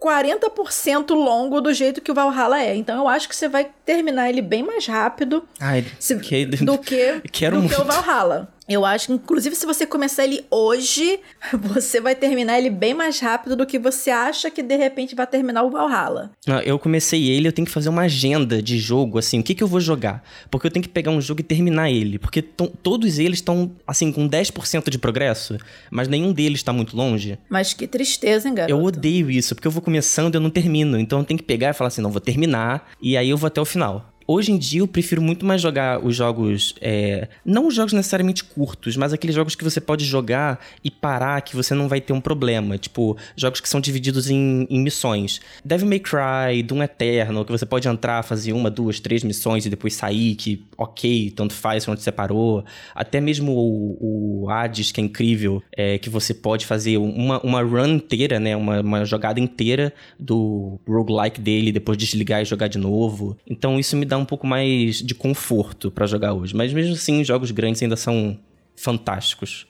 40% 0.00 1.10
longo 1.14 1.60
do 1.60 1.72
jeito 1.74 2.00
que 2.00 2.10
o 2.10 2.14
Valhalla 2.14 2.60
é. 2.60 2.74
Então 2.74 2.98
eu 2.98 3.08
acho 3.08 3.28
que 3.28 3.34
você 3.34 3.48
vai 3.48 3.68
terminar 3.84 4.28
ele 4.28 4.40
bem 4.40 4.62
mais 4.62 4.86
rápido 4.86 5.44
Ai, 5.60 5.84
se, 5.98 6.16
que, 6.18 6.46
do 6.46 6.78
que, 6.78 7.20
quero 7.32 7.56
do 7.56 7.62
muito. 7.62 7.74
que 7.74 7.80
o 7.80 7.84
Valhalla. 7.84 8.48
Eu 8.68 8.84
acho 8.84 9.06
que, 9.06 9.12
inclusive, 9.14 9.56
se 9.56 9.64
você 9.64 9.86
começar 9.86 10.24
ele 10.24 10.44
hoje, 10.50 11.20
você 11.58 12.00
vai 12.00 12.14
terminar 12.14 12.58
ele 12.58 12.68
bem 12.68 12.92
mais 12.92 13.18
rápido 13.18 13.56
do 13.56 13.66
que 13.66 13.78
você 13.78 14.10
acha 14.10 14.50
que 14.50 14.62
de 14.62 14.76
repente 14.76 15.14
vai 15.14 15.26
terminar 15.26 15.62
o 15.62 15.70
Valhalla. 15.70 16.30
Eu 16.64 16.78
comecei 16.78 17.28
ele, 17.30 17.48
eu 17.48 17.52
tenho 17.52 17.66
que 17.66 17.72
fazer 17.72 17.88
uma 17.88 18.02
agenda 18.02 18.62
de 18.62 18.78
jogo, 18.78 19.18
assim, 19.18 19.40
o 19.40 19.42
que, 19.42 19.54
que 19.54 19.62
eu 19.62 19.68
vou 19.68 19.80
jogar? 19.80 20.22
Porque 20.50 20.66
eu 20.66 20.70
tenho 20.70 20.82
que 20.82 20.88
pegar 20.88 21.10
um 21.10 21.20
jogo 21.20 21.40
e 21.40 21.44
terminar 21.44 21.90
ele. 21.90 22.18
Porque 22.18 22.42
todos 22.42 23.18
eles 23.18 23.38
estão, 23.38 23.72
assim, 23.86 24.12
com 24.12 24.28
10% 24.28 24.90
de 24.90 24.98
progresso, 24.98 25.56
mas 25.90 26.08
nenhum 26.08 26.32
deles 26.32 26.58
está 26.60 26.72
muito 26.72 26.96
longe. 26.96 27.38
Mas 27.48 27.72
que 27.72 27.86
tristeza, 27.86 28.48
hein, 28.48 28.54
garoto? 28.54 28.72
Eu 28.78 28.84
odeio 28.84 29.30
isso, 29.30 29.54
porque 29.54 29.66
eu 29.66 29.72
vou 29.72 29.80
começando 29.80 30.34
e 30.34 30.36
eu 30.36 30.40
não 30.40 30.50
termino. 30.50 30.98
Então 30.98 31.20
eu 31.20 31.24
tenho 31.24 31.38
que 31.38 31.44
pegar 31.44 31.70
e 31.70 31.72
falar 31.72 31.88
assim, 31.88 32.02
não, 32.02 32.10
vou 32.10 32.20
terminar, 32.20 32.90
e 33.00 33.16
aí 33.16 33.30
eu 33.30 33.36
vou 33.36 33.46
até 33.46 33.60
o 33.60 33.64
final. 33.64 34.12
Hoje 34.30 34.52
em 34.52 34.58
dia 34.58 34.80
eu 34.80 34.86
prefiro 34.86 35.22
muito 35.22 35.46
mais 35.46 35.58
jogar 35.58 36.04
os 36.04 36.14
jogos. 36.14 36.74
É, 36.82 37.28
não 37.42 37.66
os 37.66 37.74
jogos 37.74 37.94
necessariamente 37.94 38.44
curtos, 38.44 38.94
mas 38.94 39.10
aqueles 39.10 39.34
jogos 39.34 39.54
que 39.54 39.64
você 39.64 39.80
pode 39.80 40.04
jogar 40.04 40.60
e 40.84 40.90
parar 40.90 41.40
que 41.40 41.56
você 41.56 41.74
não 41.74 41.88
vai 41.88 41.98
ter 41.98 42.12
um 42.12 42.20
problema. 42.20 42.76
Tipo, 42.76 43.16
jogos 43.34 43.58
que 43.58 43.66
são 43.66 43.80
divididos 43.80 44.28
em, 44.28 44.66
em 44.68 44.82
missões. 44.82 45.40
Devil 45.64 45.88
May 45.88 46.00
Cry, 46.00 46.62
Doom 46.62 46.82
Eterno, 46.82 47.42
que 47.42 47.50
você 47.50 47.64
pode 47.64 47.88
entrar, 47.88 48.22
fazer 48.22 48.52
uma, 48.52 48.70
duas, 48.70 49.00
três 49.00 49.24
missões 49.24 49.64
e 49.64 49.70
depois 49.70 49.94
sair, 49.94 50.34
que 50.34 50.62
ok, 50.76 51.30
tanto 51.30 51.54
faz 51.54 51.88
onde 51.88 52.02
você 52.02 52.12
parou. 52.12 52.62
Até 52.94 53.22
mesmo 53.22 53.52
o, 53.52 54.42
o 54.44 54.50
Hades, 54.50 54.92
que 54.92 55.00
é 55.00 55.04
incrível, 55.04 55.62
é, 55.74 55.96
que 55.96 56.10
você 56.10 56.34
pode 56.34 56.66
fazer 56.66 56.98
uma, 56.98 57.40
uma 57.40 57.62
run 57.62 57.94
inteira, 57.94 58.38
né? 58.38 58.54
Uma, 58.54 58.82
uma 58.82 59.04
jogada 59.06 59.40
inteira 59.40 59.90
do 60.20 60.78
roguelike 60.86 61.40
dele, 61.40 61.72
depois 61.72 61.96
desligar 61.96 62.42
e 62.42 62.44
jogar 62.44 62.68
de 62.68 62.76
novo. 62.76 63.34
Então 63.48 63.80
isso 63.80 63.96
me 63.96 64.04
dá 64.04 64.17
um 64.18 64.24
pouco 64.24 64.46
mais 64.46 64.96
de 64.96 65.14
conforto 65.14 65.90
para 65.90 66.06
jogar 66.06 66.34
hoje. 66.34 66.54
Mas 66.54 66.72
mesmo 66.72 66.94
assim, 66.94 67.24
jogos 67.24 67.50
grandes 67.50 67.82
ainda 67.82 67.96
são 67.96 68.38
fantásticos. 68.76 69.66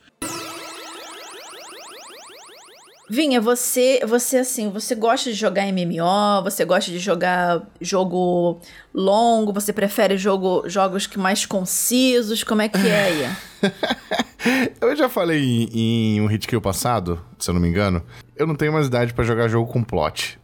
Vinha, 3.10 3.40
você, 3.40 4.00
você 4.06 4.36
assim, 4.36 4.68
você 4.68 4.94
gosta 4.94 5.30
de 5.30 5.36
jogar 5.36 5.66
MMO, 5.72 6.42
você 6.42 6.62
gosta 6.62 6.90
de 6.90 6.98
jogar 6.98 7.66
jogo 7.80 8.60
longo, 8.98 9.52
você 9.52 9.72
prefere 9.72 10.18
jogo, 10.18 10.64
jogos 10.66 11.06
que 11.06 11.18
mais 11.18 11.46
concisos, 11.46 12.42
como 12.42 12.62
é 12.62 12.68
que 12.68 12.78
é 12.78 13.04
aí? 13.04 13.36
eu 14.80 14.96
já 14.96 15.08
falei 15.08 15.40
em, 15.40 16.16
em 16.16 16.20
um 16.20 16.26
hit 16.26 16.48
kill 16.48 16.60
passado, 16.60 17.20
se 17.38 17.48
eu 17.48 17.54
não 17.54 17.60
me 17.60 17.68
engano, 17.68 18.02
eu 18.36 18.44
não 18.44 18.56
tenho 18.56 18.72
mais 18.72 18.88
idade 18.88 19.14
para 19.14 19.22
jogar 19.24 19.46
jogo 19.46 19.72
com 19.72 19.84
plot. 19.84 20.38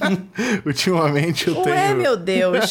Ultimamente 0.64 1.48
eu 1.48 1.56
tenho. 1.56 1.76
Ué, 1.76 1.94
meu 1.94 2.16
Deus. 2.16 2.70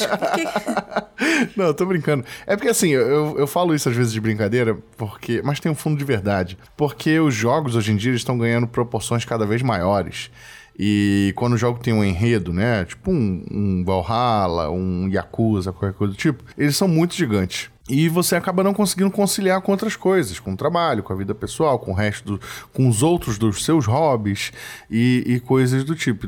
não, 1.56 1.66
eu 1.66 1.74
tô 1.76 1.86
brincando. 1.86 2.26
É 2.48 2.56
porque 2.56 2.70
assim, 2.70 2.90
eu, 2.90 3.38
eu 3.38 3.46
falo 3.46 3.76
isso 3.76 3.88
às 3.88 3.96
vezes 3.96 4.12
de 4.12 4.20
brincadeira, 4.20 4.78
porque. 4.98 5.42
Mas 5.44 5.60
tem 5.60 5.72
um 5.72 5.76
fundo 5.76 5.98
de 5.98 6.06
verdade. 6.06 6.58
Porque 6.76 7.20
os 7.20 7.36
jogos 7.36 7.76
hoje 7.76 7.92
em 7.92 7.96
dia 7.96 8.14
estão 8.14 8.38
ganhando 8.38 8.68
proporções 8.68 9.26
cada 9.26 9.46
vez 9.46 9.62
maiores. 9.62 10.32
E 10.82 11.34
quando 11.36 11.54
o 11.54 11.58
jogo 11.58 11.78
tem 11.78 11.94
um 11.94 12.06
enredo, 12.06 12.54
né? 12.54 12.86
Tipo 12.86 13.12
um, 13.12 13.44
um 13.52 13.84
Valhalla, 13.84 14.72
um 14.72 15.10
Yakuza, 15.10 15.74
qualquer 15.74 15.98
coisa 15.98 16.14
do 16.14 16.18
tipo, 16.18 16.42
eles 16.58 16.78
são 16.78 16.88
muito 16.88 17.14
gigantes. 17.14 17.70
E 17.90 18.08
você 18.08 18.36
acaba 18.36 18.64
não 18.64 18.74
conseguindo 18.74 19.10
conciliar 19.10 19.60
com 19.62 19.72
outras 19.72 19.96
coisas, 19.96 20.40
com 20.40 20.54
o 20.54 20.58
trabalho, 20.58 21.02
com 21.02 21.12
a 21.12 21.16
vida 21.16 21.34
pessoal, 21.34 21.80
com 21.80 21.92
o 21.92 21.94
resto, 21.94 22.38
do, 22.38 22.42
com 22.72 22.88
os 22.88 23.02
outros 23.02 23.40
dos 23.40 23.66
seus 23.66 23.88
hobbies 23.88 24.52
e, 24.92 25.24
e 25.26 25.40
coisas 25.40 25.84
do 25.84 25.96
tipo. 25.96 26.28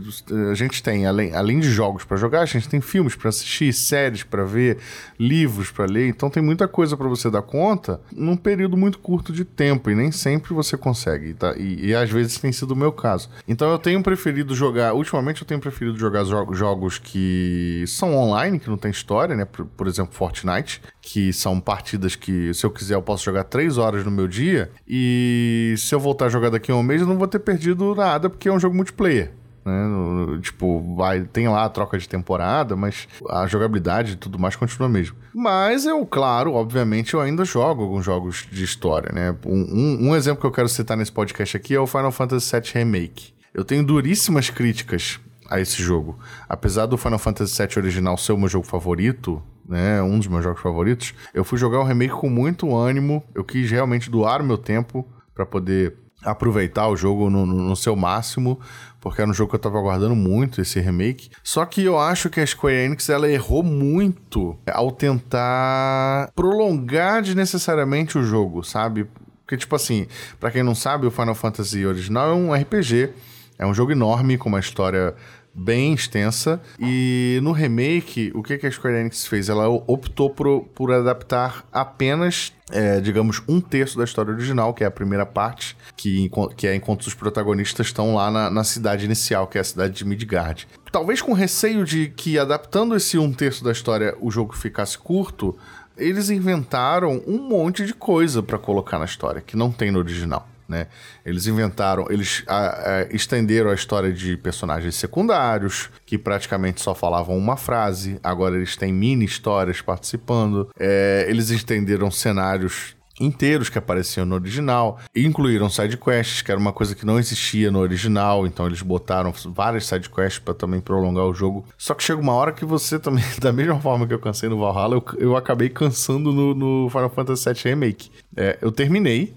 A 0.51 0.55
gente 0.55 0.81
tem, 0.81 1.05
além, 1.05 1.33
além 1.35 1.59
de 1.59 1.69
jogos 1.69 2.03
para 2.03 2.17
jogar, 2.17 2.41
a 2.41 2.45
gente 2.45 2.67
tem 2.67 2.81
filmes 2.81 3.15
para 3.15 3.29
assistir, 3.29 3.71
séries 3.73 4.23
para 4.23 4.43
ver, 4.43 4.79
livros 5.19 5.69
para 5.69 5.85
ler. 5.85 6.07
Então 6.07 6.31
tem 6.31 6.41
muita 6.41 6.67
coisa 6.67 6.97
para 6.97 7.07
você 7.07 7.29
dar 7.29 7.43
conta 7.43 8.01
num 8.11 8.35
período 8.35 8.75
muito 8.75 8.97
curto 8.97 9.31
de 9.31 9.45
tempo 9.45 9.91
e 9.91 9.95
nem 9.95 10.11
sempre 10.11 10.53
você 10.53 10.75
consegue. 10.75 11.35
Tá? 11.35 11.55
E, 11.55 11.89
e 11.89 11.95
às 11.95 12.09
vezes 12.09 12.39
tem 12.39 12.51
sido 12.51 12.71
o 12.71 12.75
meu 12.75 12.91
caso. 12.91 13.29
Então 13.47 13.69
eu 13.69 13.77
tenho 13.77 14.01
preferido 14.01 14.55
jogar, 14.55 14.93
ultimamente 14.93 15.41
eu 15.41 15.47
tenho 15.47 15.59
preferido 15.59 15.97
jogar 15.97 16.23
jogos 16.25 16.97
que 16.97 17.83
são 17.87 18.15
online, 18.15 18.59
que 18.59 18.69
não 18.69 18.77
tem 18.77 18.89
história, 18.89 19.35
né? 19.35 19.45
Por, 19.45 19.65
por 19.65 19.87
exemplo, 19.87 20.13
Fortnite, 20.13 20.81
que 21.01 21.33
são 21.33 21.59
partidas 21.59 22.15
que, 22.15 22.53
se 22.53 22.65
eu 22.65 22.69
quiser, 22.69 22.95
eu 22.95 23.01
posso 23.01 23.25
jogar 23.25 23.43
três 23.45 23.77
horas 23.77 24.05
no 24.05 24.11
meu 24.11 24.27
dia. 24.27 24.71
E 24.87 25.73
se 25.77 25.95
eu 25.95 25.99
voltar 25.99 26.27
a 26.27 26.29
jogar 26.29 26.49
daqui 26.49 26.71
a 26.71 26.75
um 26.75 26.83
mês, 26.83 27.01
eu 27.01 27.07
não 27.07 27.17
vou 27.17 27.27
ter 27.27 27.39
perdido 27.39 27.95
nada, 27.95 28.29
porque 28.29 28.47
é 28.47 28.53
um 28.53 28.59
jogo 28.59 28.75
multiplayer. 28.75 29.31
Né? 29.65 30.39
Tipo, 30.41 30.95
vai, 30.95 31.21
tem 31.21 31.47
lá 31.47 31.65
a 31.65 31.69
troca 31.69 31.97
de 31.97 32.07
temporada, 32.07 32.75
mas 32.75 33.07
a 33.29 33.47
jogabilidade 33.47 34.13
e 34.13 34.15
tudo 34.15 34.39
mais 34.39 34.55
continua 34.55 34.89
mesmo. 34.89 35.15
Mas 35.33 35.85
eu, 35.85 36.05
claro, 36.05 36.53
obviamente, 36.53 37.13
eu 37.13 37.21
ainda 37.21 37.45
jogo 37.45 37.83
alguns 37.83 38.05
jogos 38.05 38.47
de 38.51 38.63
história, 38.63 39.11
né? 39.13 39.35
Um, 39.45 39.59
um, 39.59 40.09
um 40.09 40.15
exemplo 40.15 40.41
que 40.41 40.47
eu 40.47 40.51
quero 40.51 40.69
citar 40.69 40.97
nesse 40.97 41.11
podcast 41.11 41.57
aqui 41.57 41.75
é 41.75 41.79
o 41.79 41.87
Final 41.87 42.11
Fantasy 42.11 42.51
VII 42.51 42.71
Remake. 42.73 43.33
Eu 43.53 43.63
tenho 43.63 43.83
duríssimas 43.83 44.49
críticas 44.49 45.19
a 45.51 45.59
esse 45.59 45.83
jogo. 45.83 46.17
Apesar 46.47 46.85
do 46.85 46.97
Final 46.97 47.19
Fantasy 47.19 47.61
VII 47.61 47.77
original 47.77 48.17
ser 48.17 48.31
o 48.31 48.37
meu 48.37 48.47
jogo 48.47 48.65
favorito, 48.65 49.43
né, 49.67 50.01
um 50.01 50.17
dos 50.17 50.27
meus 50.27 50.43
jogos 50.43 50.61
favoritos, 50.61 51.13
eu 51.33 51.43
fui 51.43 51.57
jogar 51.57 51.79
o 51.79 51.83
remake 51.83 52.13
com 52.13 52.29
muito 52.29 52.73
ânimo. 52.75 53.21
Eu 53.35 53.43
quis 53.43 53.69
realmente 53.69 54.09
doar 54.09 54.41
o 54.41 54.45
meu 54.45 54.57
tempo 54.57 55.05
para 55.35 55.45
poder 55.45 55.95
aproveitar 56.23 56.87
o 56.87 56.95
jogo 56.95 57.29
no, 57.29 57.45
no, 57.45 57.75
seu 57.75 57.95
máximo, 57.95 58.59
porque 58.99 59.21
era 59.21 59.29
um 59.29 59.33
jogo 59.33 59.49
que 59.49 59.55
eu 59.55 59.59
tava 59.59 59.79
aguardando 59.79 60.15
muito, 60.15 60.61
esse 60.61 60.79
remake. 60.79 61.31
Só 61.43 61.65
que 61.65 61.83
eu 61.83 61.99
acho 61.99 62.29
que 62.29 62.39
a 62.39 62.45
Square 62.45 62.75
Enix, 62.75 63.09
ela 63.09 63.29
errou 63.29 63.63
muito 63.63 64.57
ao 64.71 64.91
tentar 64.91 66.31
prolongar 66.35 67.23
desnecessariamente 67.23 68.17
o 68.17 68.23
jogo, 68.23 68.63
sabe? 68.63 69.07
Porque, 69.43 69.57
tipo 69.57 69.75
assim, 69.75 70.07
para 70.39 70.51
quem 70.51 70.63
não 70.63 70.75
sabe, 70.75 71.07
o 71.07 71.11
Final 71.11 71.35
Fantasy 71.35 71.85
original 71.85 72.29
é 72.29 72.33
um 72.33 72.53
RPG, 72.53 73.09
é 73.57 73.65
um 73.65 73.73
jogo 73.73 73.91
enorme, 73.91 74.37
com 74.37 74.47
uma 74.47 74.59
história 74.59 75.15
bem 75.53 75.93
extensa. 75.93 76.61
E 76.79 77.39
no 77.43 77.51
remake, 77.51 78.31
o 78.33 78.41
que, 78.41 78.65
a 78.65 78.71
Square 78.71 78.97
Enix 78.97 79.25
fez? 79.25 79.49
Ela 79.49 79.67
optou 79.67 80.29
por, 80.29 80.65
por 80.73 80.91
adaptar 80.91 81.65
apenas, 81.71 82.53
é, 82.71 82.99
digamos, 82.99 83.41
um 83.47 83.59
terço 83.59 83.97
da 83.97 84.03
história 84.03 84.33
original, 84.33 84.73
que 84.73 84.83
é 84.83 84.87
a 84.87 84.91
primeira 84.91 85.25
parte, 85.25 85.77
que, 85.95 86.29
que 86.55 86.67
é 86.67 86.75
enquanto 86.75 87.01
os 87.01 87.13
protagonistas 87.13 87.87
estão 87.87 88.15
lá 88.15 88.31
na, 88.31 88.49
na 88.49 88.63
cidade 88.63 89.05
inicial, 89.05 89.47
que 89.47 89.57
é 89.57 89.61
a 89.61 89.65
cidade 89.65 89.93
de 89.93 90.05
Midgard. 90.05 90.67
Talvez 90.91 91.21
com 91.21 91.33
receio 91.33 91.85
de 91.85 92.09
que, 92.09 92.37
adaptando 92.37 92.95
esse 92.95 93.17
um 93.17 93.31
terço 93.31 93.63
da 93.63 93.71
história, 93.71 94.15
o 94.19 94.29
jogo 94.29 94.55
ficasse 94.55 94.97
curto, 94.97 95.57
eles 95.97 96.29
inventaram 96.29 97.21
um 97.27 97.37
monte 97.37 97.85
de 97.85 97.93
coisa 97.93 98.41
para 98.41 98.57
colocar 98.57 98.97
na 98.97 99.05
história 99.05 99.41
que 99.41 99.55
não 99.55 99.71
tem 99.71 99.91
no 99.91 99.99
original. 99.99 100.47
Né? 100.71 100.87
Eles 101.25 101.47
inventaram, 101.47 102.07
eles 102.09 102.43
a, 102.47 103.01
a, 103.01 103.03
estenderam 103.11 103.69
a 103.69 103.73
história 103.73 104.11
de 104.11 104.37
personagens 104.37 104.95
secundários, 104.95 105.89
que 106.05 106.17
praticamente 106.17 106.81
só 106.81 106.95
falavam 106.95 107.37
uma 107.37 107.57
frase, 107.57 108.17
agora 108.23 108.55
eles 108.55 108.77
têm 108.77 108.93
mini 108.93 109.25
histórias 109.25 109.81
participando. 109.81 110.69
É, 110.79 111.25
eles 111.27 111.49
estenderam 111.49 112.09
cenários 112.09 112.95
inteiros 113.19 113.69
que 113.69 113.77
apareciam 113.77 114.25
no 114.25 114.35
original, 114.35 114.97
incluíram 115.15 115.69
sidequests, 115.69 116.41
que 116.41 116.51
era 116.51 116.59
uma 116.59 116.73
coisa 116.73 116.95
que 116.95 117.05
não 117.05 117.19
existia 117.19 117.69
no 117.69 117.79
original, 117.79 118.47
então 118.47 118.65
eles 118.65 118.81
botaram 118.81 119.31
várias 119.53 119.85
sidequests 119.85 120.39
para 120.39 120.53
também 120.53 120.81
prolongar 120.81 121.25
o 121.25 121.33
jogo. 121.33 121.65
Só 121.77 121.93
que 121.93 122.03
chega 122.03 122.19
uma 122.19 122.33
hora 122.33 122.51
que 122.51 122.65
você 122.65 122.97
também, 122.97 123.23
da 123.39 123.51
mesma 123.53 123.79
forma 123.79 124.07
que 124.07 124.13
eu 124.13 124.19
cansei 124.19 124.49
no 124.49 124.59
Valhalla, 124.59 124.95
eu, 124.95 125.03
eu 125.19 125.35
acabei 125.35 125.69
cansando 125.69 126.31
no, 126.31 126.55
no 126.55 126.89
Final 126.89 127.09
Fantasy 127.09 127.45
VII 127.53 127.61
Remake. 127.63 128.11
É, 128.35 128.57
eu 128.61 128.71
terminei, 128.71 129.35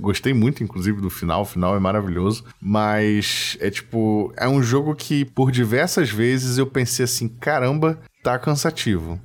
Gostei 0.00 0.34
muito, 0.34 0.62
inclusive, 0.62 1.00
do 1.00 1.08
final. 1.08 1.42
O 1.42 1.46
final 1.46 1.76
é 1.76 1.78
maravilhoso. 1.78 2.44
Mas 2.60 3.56
é 3.60 3.70
tipo. 3.70 4.32
É 4.36 4.48
um 4.48 4.62
jogo 4.62 4.94
que, 4.94 5.24
por 5.24 5.52
diversas 5.52 6.10
vezes, 6.10 6.58
eu 6.58 6.66
pensei 6.66 7.04
assim: 7.04 7.28
caramba, 7.28 7.98
tá 8.22 8.38
cansativo. 8.38 9.20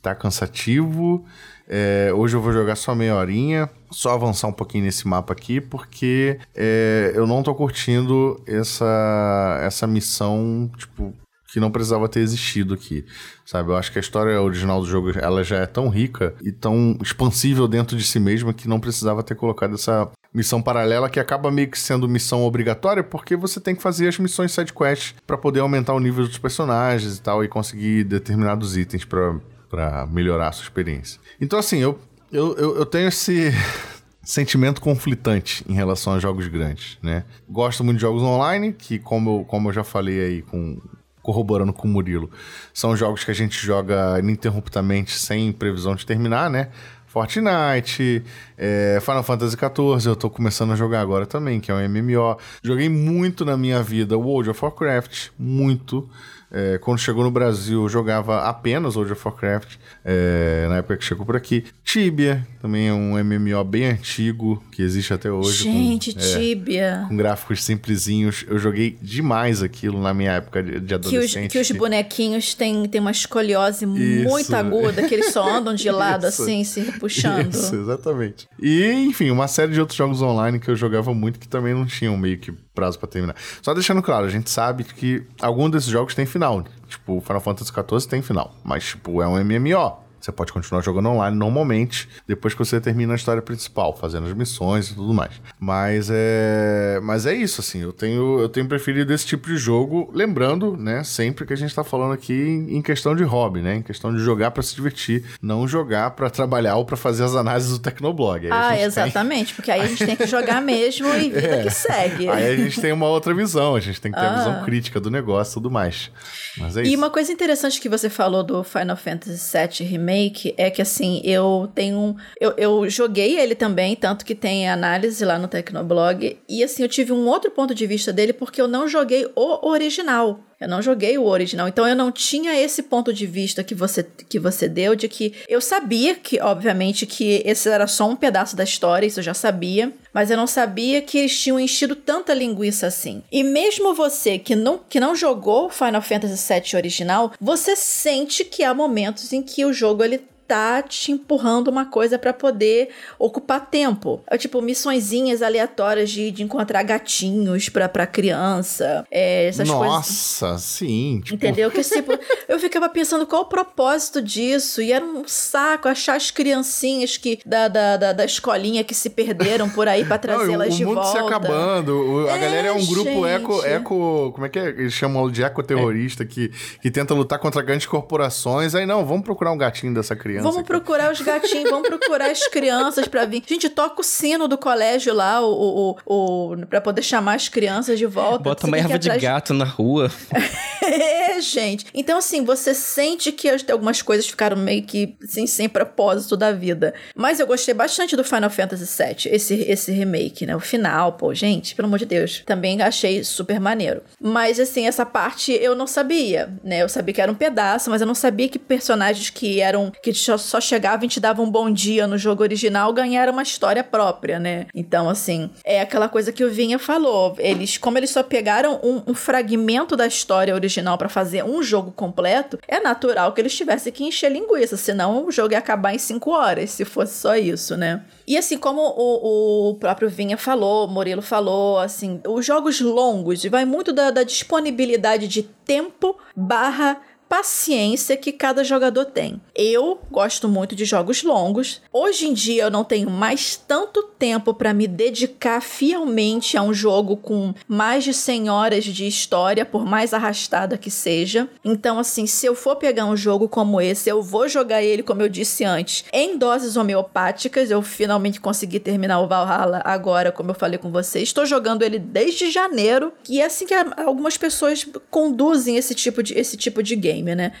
Tá 0.00 0.14
cansativo. 0.14 1.24
É, 1.66 2.10
hoje 2.14 2.36
eu 2.36 2.42
vou 2.42 2.52
jogar 2.52 2.76
só 2.76 2.94
meia 2.94 3.16
horinha, 3.16 3.70
só 3.90 4.12
avançar 4.12 4.48
um 4.48 4.52
pouquinho 4.52 4.84
nesse 4.84 5.08
mapa 5.08 5.32
aqui, 5.32 5.60
porque 5.60 6.38
é, 6.54 7.12
eu 7.14 7.26
não 7.26 7.42
tô 7.42 7.54
curtindo 7.54 8.38
essa, 8.46 9.60
essa 9.62 9.86
missão, 9.86 10.70
tipo, 10.76 11.14
que 11.54 11.60
não 11.60 11.70
precisava 11.70 12.08
ter 12.08 12.18
existido 12.18 12.74
aqui, 12.74 13.04
sabe? 13.46 13.70
Eu 13.70 13.76
acho 13.76 13.92
que 13.92 13.96
a 13.96 14.00
história 14.00 14.42
original 14.42 14.80
do 14.80 14.88
jogo 14.88 15.12
ela 15.16 15.44
já 15.44 15.58
é 15.58 15.66
tão 15.66 15.88
rica 15.88 16.34
e 16.42 16.50
tão 16.50 16.98
expansível 17.00 17.68
dentro 17.68 17.96
de 17.96 18.02
si 18.02 18.18
mesma 18.18 18.52
que 18.52 18.66
não 18.66 18.80
precisava 18.80 19.22
ter 19.22 19.36
colocado 19.36 19.74
essa 19.74 20.10
missão 20.34 20.60
paralela 20.60 21.08
que 21.08 21.20
acaba 21.20 21.52
meio 21.52 21.70
que 21.70 21.78
sendo 21.78 22.08
missão 22.08 22.42
obrigatória 22.42 23.04
porque 23.04 23.36
você 23.36 23.60
tem 23.60 23.72
que 23.72 23.80
fazer 23.80 24.08
as 24.08 24.18
missões 24.18 24.50
side 24.50 24.72
quest 24.72 25.14
para 25.24 25.38
poder 25.38 25.60
aumentar 25.60 25.94
o 25.94 26.00
nível 26.00 26.26
dos 26.26 26.38
personagens 26.38 27.18
e 27.18 27.22
tal 27.22 27.44
e 27.44 27.46
conseguir 27.46 28.02
determinados 28.02 28.76
itens 28.76 29.04
para 29.04 30.08
melhorar 30.10 30.48
a 30.48 30.52
sua 30.52 30.64
experiência. 30.64 31.20
Então 31.40 31.56
assim, 31.56 31.78
eu 31.78 32.00
eu, 32.32 32.56
eu, 32.56 32.78
eu 32.78 32.84
tenho 32.84 33.06
esse 33.06 33.52
sentimento 34.24 34.80
conflitante 34.80 35.64
em 35.68 35.74
relação 35.74 36.14
a 36.14 36.18
jogos 36.18 36.48
grandes, 36.48 36.98
né? 37.00 37.22
Gosto 37.48 37.84
muito 37.84 37.98
de 37.98 38.02
jogos 38.02 38.24
online, 38.24 38.72
que 38.72 38.98
como 38.98 39.38
eu, 39.38 39.44
como 39.44 39.68
eu 39.68 39.72
já 39.72 39.84
falei 39.84 40.20
aí 40.20 40.42
com 40.42 40.80
corroborando 41.24 41.72
com 41.72 41.88
o 41.88 41.90
Murilo. 41.90 42.30
São 42.72 42.94
jogos 42.94 43.24
que 43.24 43.30
a 43.30 43.34
gente 43.34 43.58
joga 43.58 44.18
ininterruptamente 44.20 45.12
sem 45.18 45.50
previsão 45.50 45.96
de 45.96 46.04
terminar, 46.04 46.50
né? 46.50 46.68
Fortnite, 47.06 48.22
é, 48.56 48.98
Final 49.00 49.22
Fantasy 49.22 49.56
XIV, 49.56 50.08
eu 50.08 50.16
tô 50.16 50.30
começando 50.30 50.72
a 50.72 50.76
jogar 50.76 51.00
agora 51.00 51.26
também, 51.26 51.60
que 51.60 51.70
é 51.70 51.74
um 51.74 51.88
MMO. 51.88 52.38
Joguei 52.62 52.88
muito 52.88 53.44
na 53.44 53.56
minha 53.56 53.82
vida 53.82 54.16
World 54.16 54.50
of 54.50 54.64
Warcraft, 54.64 55.28
muito. 55.38 56.08
É, 56.56 56.78
quando 56.78 57.00
chegou 57.00 57.24
no 57.24 57.32
Brasil, 57.32 57.82
eu 57.82 57.88
jogava 57.88 58.42
apenas 58.42 58.94
World 58.94 59.12
of 59.12 59.22
Warcraft, 59.24 59.76
é, 60.04 60.66
na 60.68 60.76
época 60.76 60.98
que 60.98 61.04
chegou 61.04 61.26
por 61.26 61.34
aqui. 61.34 61.64
Tibia, 61.82 62.46
também 62.62 62.86
é 62.86 62.92
um 62.92 63.18
MMO 63.24 63.64
bem 63.64 63.86
antigo, 63.86 64.62
que 64.70 64.80
existe 64.80 65.12
até 65.12 65.32
hoje. 65.32 65.64
Gente, 65.64 66.14
com, 66.14 66.20
é, 66.20 66.22
Tibia. 66.22 67.06
com 67.08 67.16
gráficos 67.16 67.64
simplesinhos. 67.64 68.44
Eu 68.46 68.56
joguei 68.56 68.96
demais 69.02 69.64
aquilo 69.64 70.00
na 70.00 70.14
minha 70.14 70.30
época 70.34 70.62
de, 70.62 70.78
de 70.78 70.94
adolescente. 70.94 71.50
Que 71.50 71.58
os, 71.58 71.66
que 71.66 71.72
os 71.72 71.78
bonequinhos 71.78 72.54
têm, 72.54 72.86
têm 72.86 73.00
uma 73.00 73.10
escoliose 73.10 73.84
Isso. 73.84 74.28
muito 74.28 74.54
aguda, 74.54 75.08
que 75.08 75.12
eles 75.12 75.32
só 75.32 75.56
andam 75.56 75.74
de 75.74 75.90
lado 75.90 76.24
assim, 76.24 76.62
se 76.62 76.82
puxando. 77.00 77.52
Isso, 77.52 77.74
exatamente. 77.74 78.43
E, 78.60 79.06
enfim, 79.06 79.30
uma 79.30 79.48
série 79.48 79.72
de 79.72 79.80
outros 79.80 79.96
jogos 79.96 80.22
online 80.22 80.58
que 80.58 80.70
eu 80.70 80.76
jogava 80.76 81.12
muito 81.12 81.38
que 81.38 81.48
também 81.48 81.74
não 81.74 81.86
tinham 81.86 82.16
meio 82.16 82.38
que 82.38 82.52
prazo 82.74 82.98
para 82.98 83.08
terminar. 83.08 83.36
Só 83.62 83.74
deixando 83.74 84.02
claro, 84.02 84.26
a 84.26 84.30
gente 84.30 84.50
sabe 84.50 84.84
que 84.84 85.24
algum 85.40 85.68
desses 85.68 85.88
jogos 85.88 86.14
tem 86.14 86.26
final. 86.26 86.64
Tipo, 86.88 87.20
Final 87.20 87.40
Fantasy 87.40 87.72
XIV 87.72 88.08
tem 88.08 88.22
final, 88.22 88.54
mas 88.64 88.84
tipo, 88.84 89.20
é 89.22 89.26
um 89.26 89.42
MMO. 89.42 90.03
Você 90.24 90.32
pode 90.32 90.54
continuar 90.54 90.80
jogando 90.80 91.10
online 91.10 91.36
normalmente, 91.36 92.08
depois 92.26 92.54
que 92.54 92.58
você 92.58 92.80
termina 92.80 93.12
a 93.12 93.16
história 93.16 93.42
principal, 93.42 93.94
fazendo 93.94 94.26
as 94.26 94.32
missões 94.32 94.88
e 94.88 94.94
tudo 94.94 95.12
mais. 95.12 95.32
Mas 95.60 96.08
é, 96.10 96.98
mas 97.02 97.26
é 97.26 97.34
isso, 97.34 97.60
assim, 97.60 97.82
eu 97.82 97.92
tenho, 97.92 98.40
eu 98.40 98.48
tenho 98.48 98.66
preferido 98.66 99.12
esse 99.12 99.26
tipo 99.26 99.48
de 99.48 99.58
jogo, 99.58 100.10
lembrando, 100.14 100.78
né, 100.78 101.04
sempre 101.04 101.44
que 101.44 101.52
a 101.52 101.56
gente 101.56 101.74
tá 101.74 101.84
falando 101.84 102.14
aqui 102.14 102.32
em, 102.32 102.80
questão 102.80 103.14
de 103.14 103.22
hobby, 103.22 103.60
né, 103.60 103.76
em 103.76 103.82
questão 103.82 104.14
de 104.14 104.22
jogar 104.22 104.50
para 104.52 104.62
se 104.62 104.74
divertir, 104.74 105.22
não 105.42 105.68
jogar 105.68 106.12
para 106.12 106.30
trabalhar 106.30 106.76
ou 106.76 106.86
para 106.86 106.96
fazer 106.96 107.24
as 107.24 107.34
análises 107.34 107.72
do 107.72 107.78
Tecnoblog. 107.78 108.46
Aí 108.46 108.50
ah, 108.50 108.80
exatamente, 108.80 109.48
tem... 109.48 109.56
porque 109.56 109.70
aí 109.70 109.82
a 109.82 109.86
gente 109.86 110.06
tem 110.06 110.16
que 110.16 110.26
jogar 110.26 110.60
mesmo 110.64 111.06
e 111.16 111.28
vida 111.28 111.38
é. 111.38 111.62
que 111.64 111.70
segue. 111.70 112.30
Aí 112.30 112.46
a 112.46 112.56
gente 112.56 112.80
tem 112.80 112.92
uma 112.92 113.08
outra 113.08 113.34
visão, 113.34 113.76
a 113.76 113.80
gente 113.80 114.00
tem 114.00 114.10
que 114.10 114.18
ter 114.18 114.24
ah. 114.24 114.32
a 114.32 114.38
visão 114.38 114.52
ah. 114.62 114.64
crítica 114.64 114.98
do 114.98 115.10
negócio 115.10 115.52
e 115.52 115.54
tudo 115.54 115.70
mais. 115.70 116.10
Mas 116.56 116.78
é 116.78 116.82
e 116.82 116.88
isso. 116.88 116.96
uma 116.96 117.10
coisa 117.10 117.30
interessante 117.30 117.78
que 117.78 117.90
você 117.90 118.08
falou 118.08 118.42
do 118.42 118.64
Final 118.64 118.96
Fantasy 118.96 119.52
VII 119.52 119.86
Remake 119.86 120.13
remake 120.14 120.54
é 120.56 120.70
que 120.70 120.80
assim, 120.80 121.20
eu 121.24 121.70
tenho. 121.74 122.16
Eu, 122.40 122.54
eu 122.56 122.88
joguei 122.88 123.38
ele 123.38 123.54
também, 123.54 123.96
tanto 123.96 124.24
que 124.24 124.34
tem 124.34 124.68
análise 124.68 125.24
lá 125.24 125.38
no 125.38 125.48
Tecnoblog. 125.48 126.38
E 126.48 126.62
assim, 126.62 126.82
eu 126.82 126.88
tive 126.88 127.12
um 127.12 127.26
outro 127.26 127.50
ponto 127.50 127.74
de 127.74 127.86
vista 127.86 128.12
dele 128.12 128.32
porque 128.32 128.60
eu 128.60 128.68
não 128.68 128.88
joguei 128.88 129.26
o 129.34 129.68
original. 129.68 130.40
Eu 130.64 130.68
não 130.68 130.80
joguei 130.80 131.18
o 131.18 131.26
original, 131.26 131.68
então 131.68 131.86
eu 131.86 131.94
não 131.94 132.10
tinha 132.10 132.58
esse 132.58 132.84
ponto 132.84 133.12
de 133.12 133.26
vista 133.26 133.62
que 133.62 133.74
você, 133.74 134.02
que 134.02 134.38
você 134.38 134.66
deu 134.66 134.96
de 134.96 135.08
que 135.08 135.34
eu 135.46 135.60
sabia 135.60 136.14
que, 136.14 136.40
obviamente, 136.40 137.04
que 137.04 137.42
esse 137.44 137.68
era 137.68 137.86
só 137.86 138.08
um 138.08 138.16
pedaço 138.16 138.56
da 138.56 138.64
história, 138.64 139.06
isso 139.06 139.20
eu 139.20 139.24
já 139.24 139.34
sabia, 139.34 139.92
mas 140.10 140.30
eu 140.30 140.38
não 140.38 140.46
sabia 140.46 141.02
que 141.02 141.18
eles 141.18 141.38
tinham 141.38 141.60
enchido 141.60 141.94
tanta 141.94 142.32
linguiça 142.32 142.86
assim. 142.86 143.22
E 143.30 143.42
mesmo 143.42 143.92
você 143.92 144.38
que 144.38 144.56
não, 144.56 144.80
que 144.88 144.98
não 144.98 145.14
jogou 145.14 145.68
Final 145.68 146.00
Fantasy 146.00 146.52
VII 146.54 146.76
original, 146.76 147.32
você 147.38 147.76
sente 147.76 148.42
que 148.42 148.64
há 148.64 148.72
momentos 148.72 149.34
em 149.34 149.42
que 149.42 149.66
o 149.66 149.72
jogo 149.72 150.02
ele 150.02 150.22
tá 150.46 150.82
te 150.82 151.12
empurrando 151.12 151.68
uma 151.68 151.86
coisa 151.86 152.18
para 152.18 152.32
poder 152.32 152.90
ocupar 153.18 153.66
tempo. 153.66 154.22
É 154.26 154.36
tipo 154.36 154.60
missõezinhas 154.60 155.42
aleatórias 155.42 156.10
de, 156.10 156.30
de 156.30 156.42
encontrar 156.42 156.82
gatinhos 156.82 157.68
pra, 157.68 157.88
pra 157.88 158.06
criança. 158.06 159.06
É, 159.10 159.48
essas 159.48 159.68
Nossa, 159.68 159.78
coisas. 159.78 159.96
Nossa, 159.96 160.58
sim. 160.58 161.20
Tipo... 161.24 161.34
Entendeu? 161.34 161.70
Que 161.70 161.82
tipo, 161.82 162.12
eu 162.48 162.58
ficava 162.58 162.88
pensando 162.88 163.26
qual 163.26 163.42
o 163.42 163.46
propósito 163.46 164.20
disso. 164.20 164.82
E 164.82 164.92
era 164.92 165.04
um 165.04 165.26
saco 165.26 165.88
achar 165.88 166.16
as 166.16 166.30
criancinhas 166.30 167.16
que 167.16 167.40
da, 167.44 167.68
da, 167.68 167.96
da, 167.96 168.12
da 168.12 168.24
escolinha 168.24 168.84
que 168.84 168.94
se 168.94 169.10
perderam 169.10 169.68
por 169.68 169.88
aí 169.88 170.04
pra 170.04 170.18
trazê-las 170.18 170.74
de 170.74 170.84
volta. 170.84 171.00
O 171.00 171.04
mundo 171.04 171.12
se 171.12 171.18
acabando. 171.18 171.94
O, 171.94 172.28
a 172.28 172.36
é, 172.36 172.38
galera 172.38 172.68
é 172.68 172.72
um 172.72 172.84
grupo 172.84 173.26
eco, 173.26 173.64
eco. 173.64 174.32
Como 174.34 174.46
é 174.46 174.48
que 174.48 174.58
é? 174.58 174.68
Eles 174.68 174.92
chamam 174.92 175.30
de 175.30 175.42
ecoterrorista 175.42 176.22
é. 176.22 176.26
que, 176.26 176.50
que 176.80 176.90
tenta 176.90 177.14
lutar 177.14 177.38
contra 177.38 177.62
grandes 177.62 177.86
corporações. 177.86 178.74
Aí 178.74 178.84
não, 178.84 179.04
vamos 179.06 179.24
procurar 179.24 179.50
um 179.52 179.58
gatinho 179.58 179.94
dessa 179.94 180.14
criança 180.14 180.33
criança. 180.34 180.50
Vamos 180.50 180.66
procurar 180.66 181.12
os 181.12 181.20
gatinhos, 181.20 181.70
vamos 181.70 181.88
procurar 181.88 182.30
as 182.30 182.46
crianças 182.48 183.06
para 183.06 183.24
vir. 183.24 183.42
Gente, 183.46 183.68
toca 183.68 184.00
o 184.00 184.04
sino 184.04 184.48
do 184.48 184.58
colégio 184.58 185.14
lá, 185.14 185.40
o, 185.40 185.96
o, 186.06 186.52
o, 186.52 186.66
pra 186.66 186.80
poder 186.80 187.02
chamar 187.02 187.34
as 187.34 187.48
crianças 187.48 187.98
de 187.98 188.06
volta. 188.06 188.38
Bota 188.38 188.66
uma 188.66 188.78
erva 188.78 188.98
de 188.98 189.08
gato 189.18 189.54
na 189.54 189.64
rua. 189.64 190.10
é, 190.82 191.40
gente. 191.40 191.86
Então, 191.94 192.18
assim, 192.18 192.44
você 192.44 192.74
sente 192.74 193.32
que 193.32 193.48
algumas 193.70 194.02
coisas 194.02 194.26
ficaram 194.26 194.56
meio 194.56 194.82
que, 194.82 195.16
assim, 195.22 195.46
sem 195.46 195.68
propósito 195.68 196.36
da 196.36 196.52
vida. 196.52 196.94
Mas 197.14 197.40
eu 197.40 197.46
gostei 197.46 197.74
bastante 197.74 198.16
do 198.16 198.24
Final 198.24 198.50
Fantasy 198.50 198.84
VII, 198.84 199.32
esse, 199.32 199.54
esse 199.62 199.92
remake, 199.92 200.46
né? 200.46 200.56
O 200.56 200.60
final, 200.60 201.12
pô, 201.12 201.34
gente, 201.34 201.74
pelo 201.74 201.86
amor 201.86 201.98
de 201.98 202.06
Deus. 202.06 202.42
Também 202.46 202.80
achei 202.82 203.22
super 203.22 203.60
maneiro. 203.60 204.02
Mas, 204.20 204.58
assim, 204.58 204.86
essa 204.86 205.06
parte 205.06 205.52
eu 205.52 205.74
não 205.74 205.86
sabia, 205.86 206.52
né? 206.62 206.82
Eu 206.82 206.88
sabia 206.88 207.14
que 207.14 207.20
era 207.20 207.30
um 207.30 207.34
pedaço, 207.34 207.90
mas 207.90 208.00
eu 208.00 208.06
não 208.06 208.14
sabia 208.14 208.48
que 208.48 208.58
personagens 208.58 209.30
que 209.30 209.60
eram, 209.60 209.92
que 210.02 210.12
só 210.24 210.60
chegavam 210.60 211.04
e 211.04 211.08
te 211.08 211.20
davam 211.20 211.44
um 211.46 211.50
bom 211.50 211.70
dia 211.70 212.06
no 212.06 212.18
jogo 212.18 212.42
original 212.42 212.92
ganharam 212.92 213.32
uma 213.32 213.42
história 213.42 213.82
própria, 213.82 214.38
né? 214.38 214.66
Então, 214.74 215.08
assim, 215.08 215.50
é 215.64 215.80
aquela 215.80 216.08
coisa 216.08 216.32
que 216.32 216.44
o 216.44 216.50
Vinha 216.50 216.78
falou. 216.78 217.34
Eles, 217.38 217.78
como 217.78 217.98
eles 217.98 218.10
só 218.10 218.22
pegaram 218.22 218.80
um, 218.82 219.02
um 219.08 219.14
fragmento 219.14 219.96
da 219.96 220.06
história 220.06 220.54
original 220.54 220.98
para 220.98 221.08
fazer 221.08 221.44
um 221.44 221.62
jogo 221.62 221.92
completo, 221.92 222.58
é 222.66 222.80
natural 222.80 223.32
que 223.32 223.40
eles 223.40 223.54
tivessem 223.54 223.92
que 223.92 224.04
encher 224.04 224.30
linguiça, 224.30 224.76
senão 224.76 225.26
o 225.26 225.32
jogo 225.32 225.52
ia 225.52 225.58
acabar 225.58 225.94
em 225.94 225.98
cinco 225.98 226.30
horas, 226.30 226.70
se 226.70 226.84
fosse 226.84 227.14
só 227.14 227.36
isso, 227.36 227.76
né? 227.76 228.02
E 228.26 228.38
assim 228.38 228.56
como 228.56 228.80
o, 228.80 229.70
o 229.70 229.74
próprio 229.74 230.08
Vinha 230.08 230.36
falou, 230.36 230.88
Murilo 230.88 231.22
falou, 231.22 231.78
assim, 231.78 232.20
os 232.26 232.44
jogos 232.44 232.80
longos 232.80 233.44
vai 233.44 233.64
muito 233.64 233.92
da, 233.92 234.10
da 234.10 234.22
disponibilidade 234.22 235.28
de 235.28 235.42
tempo 235.42 236.16
barra 236.34 237.00
paciência 237.28 238.16
que 238.16 238.32
cada 238.32 238.62
jogador 238.62 239.06
tem. 239.06 239.40
Eu 239.54 239.98
gosto 240.10 240.48
muito 240.48 240.74
de 240.74 240.84
jogos 240.84 241.22
longos. 241.22 241.80
Hoje 241.92 242.26
em 242.26 242.32
dia 242.32 242.64
eu 242.64 242.70
não 242.70 242.84
tenho 242.84 243.10
mais 243.10 243.56
tanto 243.56 244.02
tempo 244.02 244.54
para 244.54 244.74
me 244.74 244.86
dedicar 244.86 245.60
fielmente 245.60 246.56
a 246.56 246.62
um 246.62 246.72
jogo 246.72 247.16
com 247.16 247.54
mais 247.66 248.04
de 248.04 248.12
100 248.12 248.50
horas 248.50 248.84
de 248.84 249.06
história, 249.06 249.64
por 249.64 249.84
mais 249.84 250.12
arrastada 250.12 250.78
que 250.78 250.90
seja. 250.90 251.48
Então, 251.64 251.98
assim, 251.98 252.26
se 252.26 252.46
eu 252.46 252.54
for 252.54 252.76
pegar 252.76 253.06
um 253.06 253.16
jogo 253.16 253.48
como 253.48 253.80
esse, 253.80 254.08
eu 254.08 254.22
vou 254.22 254.48
jogar 254.48 254.82
ele, 254.82 255.02
como 255.02 255.22
eu 255.22 255.28
disse 255.28 255.64
antes, 255.64 256.04
em 256.12 256.36
doses 256.36 256.76
homeopáticas. 256.76 257.70
Eu 257.70 257.82
finalmente 257.82 258.40
consegui 258.40 258.78
terminar 258.78 259.20
o 259.20 259.26
Valhalla 259.26 259.82
agora, 259.84 260.30
como 260.30 260.50
eu 260.50 260.54
falei 260.54 260.78
com 260.78 260.90
vocês. 260.90 261.24
Estou 261.24 261.46
jogando 261.46 261.82
ele 261.82 261.98
desde 261.98 262.50
janeiro, 262.50 263.12
e 263.28 263.40
é 263.40 263.46
assim 263.46 263.66
que 263.66 263.74
algumas 263.74 264.36
pessoas 264.36 264.86
conduzem 265.10 265.76
esse 265.76 265.94
tipo 265.94 266.22
de, 266.22 266.38
esse 266.38 266.56
tipo 266.56 266.82
de 266.82 266.94
game 266.94 267.13
game, 267.14 267.34
né? 267.34 267.52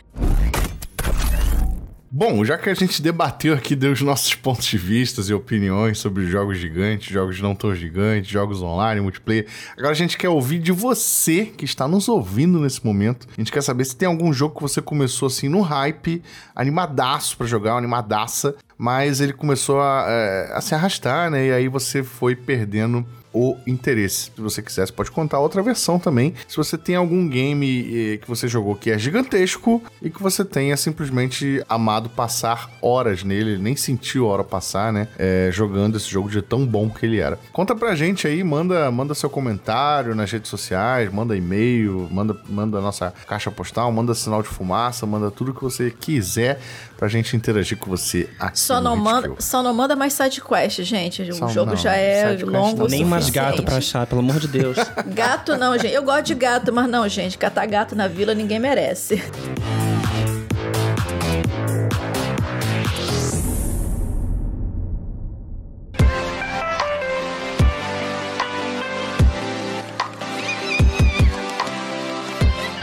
Bom, 2.16 2.44
já 2.44 2.56
que 2.56 2.70
a 2.70 2.74
gente 2.74 3.02
debateu 3.02 3.54
aqui, 3.54 3.74
deu 3.74 3.90
os 3.90 4.00
nossos 4.00 4.36
pontos 4.36 4.66
de 4.66 4.78
vista 4.78 5.20
e 5.20 5.34
opiniões 5.34 5.98
sobre 5.98 6.24
jogos 6.26 6.58
gigantes, 6.58 7.12
jogos 7.12 7.40
não 7.40 7.56
tão 7.56 7.74
gigantes, 7.74 8.30
jogos 8.30 8.62
online, 8.62 9.00
multiplayer, 9.00 9.48
agora 9.76 9.90
a 9.90 9.96
gente 9.96 10.16
quer 10.16 10.28
ouvir 10.28 10.60
de 10.60 10.70
você 10.70 11.46
que 11.46 11.64
está 11.64 11.88
nos 11.88 12.08
ouvindo 12.08 12.60
nesse 12.60 12.86
momento. 12.86 13.26
A 13.36 13.40
gente 13.40 13.50
quer 13.50 13.64
saber 13.64 13.84
se 13.84 13.96
tem 13.96 14.06
algum 14.06 14.32
jogo 14.32 14.54
que 14.54 14.62
você 14.62 14.80
começou 14.80 15.26
assim 15.26 15.48
no 15.48 15.60
hype, 15.60 16.22
animadaço 16.54 17.36
para 17.36 17.48
jogar, 17.48 17.76
animadaça, 17.76 18.54
mas 18.78 19.20
ele 19.20 19.32
começou 19.32 19.80
a, 19.80 20.06
é, 20.08 20.52
a 20.54 20.60
se 20.60 20.72
arrastar, 20.72 21.32
né? 21.32 21.48
E 21.48 21.52
aí 21.52 21.66
você 21.66 22.04
foi 22.04 22.36
perdendo 22.36 23.04
o 23.34 23.56
interesse. 23.66 24.30
Se 24.34 24.40
você 24.40 24.62
quiser, 24.62 24.86
você 24.86 24.92
pode 24.92 25.10
contar 25.10 25.40
outra 25.40 25.60
versão 25.60 25.98
também. 25.98 26.32
Se 26.46 26.56
você 26.56 26.78
tem 26.78 26.94
algum 26.94 27.28
game 27.28 28.14
eh, 28.14 28.16
que 28.18 28.28
você 28.28 28.46
jogou 28.46 28.76
que 28.76 28.90
é 28.90 28.98
gigantesco 28.98 29.82
e 30.00 30.08
que 30.08 30.22
você 30.22 30.44
tenha 30.44 30.76
simplesmente 30.76 31.62
amado 31.68 32.08
passar 32.08 32.70
horas 32.80 33.24
nele, 33.24 33.58
nem 33.58 33.74
sentiu 33.74 34.26
a 34.26 34.28
hora 34.28 34.44
passar, 34.44 34.92
né? 34.92 35.08
É, 35.18 35.50
jogando 35.52 35.96
esse 35.96 36.08
jogo 36.08 36.30
de 36.30 36.40
tão 36.40 36.64
bom 36.64 36.88
que 36.88 37.04
ele 37.04 37.18
era. 37.18 37.38
Conta 37.52 37.74
pra 37.74 37.94
gente 37.94 38.26
aí, 38.26 38.44
manda, 38.44 38.90
manda 38.90 39.14
seu 39.14 39.28
comentário 39.28 40.14
nas 40.14 40.30
redes 40.30 40.48
sociais, 40.48 41.12
manda 41.12 41.36
e-mail, 41.36 42.08
manda, 42.10 42.36
manda 42.48 42.80
nossa 42.80 43.12
caixa 43.26 43.50
postal, 43.50 43.90
manda 43.90 44.14
sinal 44.14 44.42
de 44.42 44.48
fumaça, 44.48 45.04
manda 45.06 45.30
tudo 45.30 45.52
que 45.52 45.62
você 45.62 45.90
quiser 45.90 46.60
pra 47.04 47.08
gente 47.10 47.36
interagir 47.36 47.76
com 47.76 47.90
você 47.90 48.30
aqui. 48.38 48.58
Só, 48.58 48.80
não, 48.80 48.96
manda, 48.96 49.30
só 49.38 49.62
não 49.62 49.74
manda 49.74 49.94
mais 49.94 50.14
sidequest, 50.14 50.80
gente. 50.84 51.20
O 51.20 51.34
só 51.34 51.48
jogo 51.48 51.72
não, 51.72 51.76
já 51.76 51.94
é 51.94 52.34
longo. 52.42 52.88
Nem 52.88 53.04
mais 53.04 53.28
gato 53.28 53.62
pra 53.62 53.76
achar, 53.76 54.06
pelo 54.06 54.22
amor 54.22 54.40
de 54.40 54.48
Deus. 54.48 54.78
gato 55.14 55.54
não, 55.54 55.76
gente. 55.76 55.92
Eu 55.92 56.02
gosto 56.02 56.24
de 56.24 56.34
gato, 56.34 56.72
mas 56.72 56.88
não, 56.88 57.06
gente. 57.06 57.36
Catar 57.36 57.66
gato 57.66 57.94
na 57.94 58.08
vila 58.08 58.34
ninguém 58.34 58.58
merece. 58.58 59.22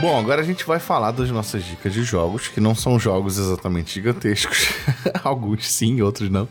Bom, 0.02 0.18
agora 0.18 0.41
a 0.41 0.43
gente 0.43 0.66
vai 0.66 0.80
falar 0.80 1.12
das 1.12 1.30
nossas 1.30 1.64
dicas 1.64 1.93
de 1.93 2.02
jogos, 2.02 2.47
que 2.47 2.60
não 2.60 2.74
são 2.74 2.97
jogos 2.97 3.38
exatamente 3.38 3.93
gigantescos. 3.93 4.70
Alguns 5.24 5.72
sim, 5.72 6.02
outros 6.02 6.28
não. 6.28 6.49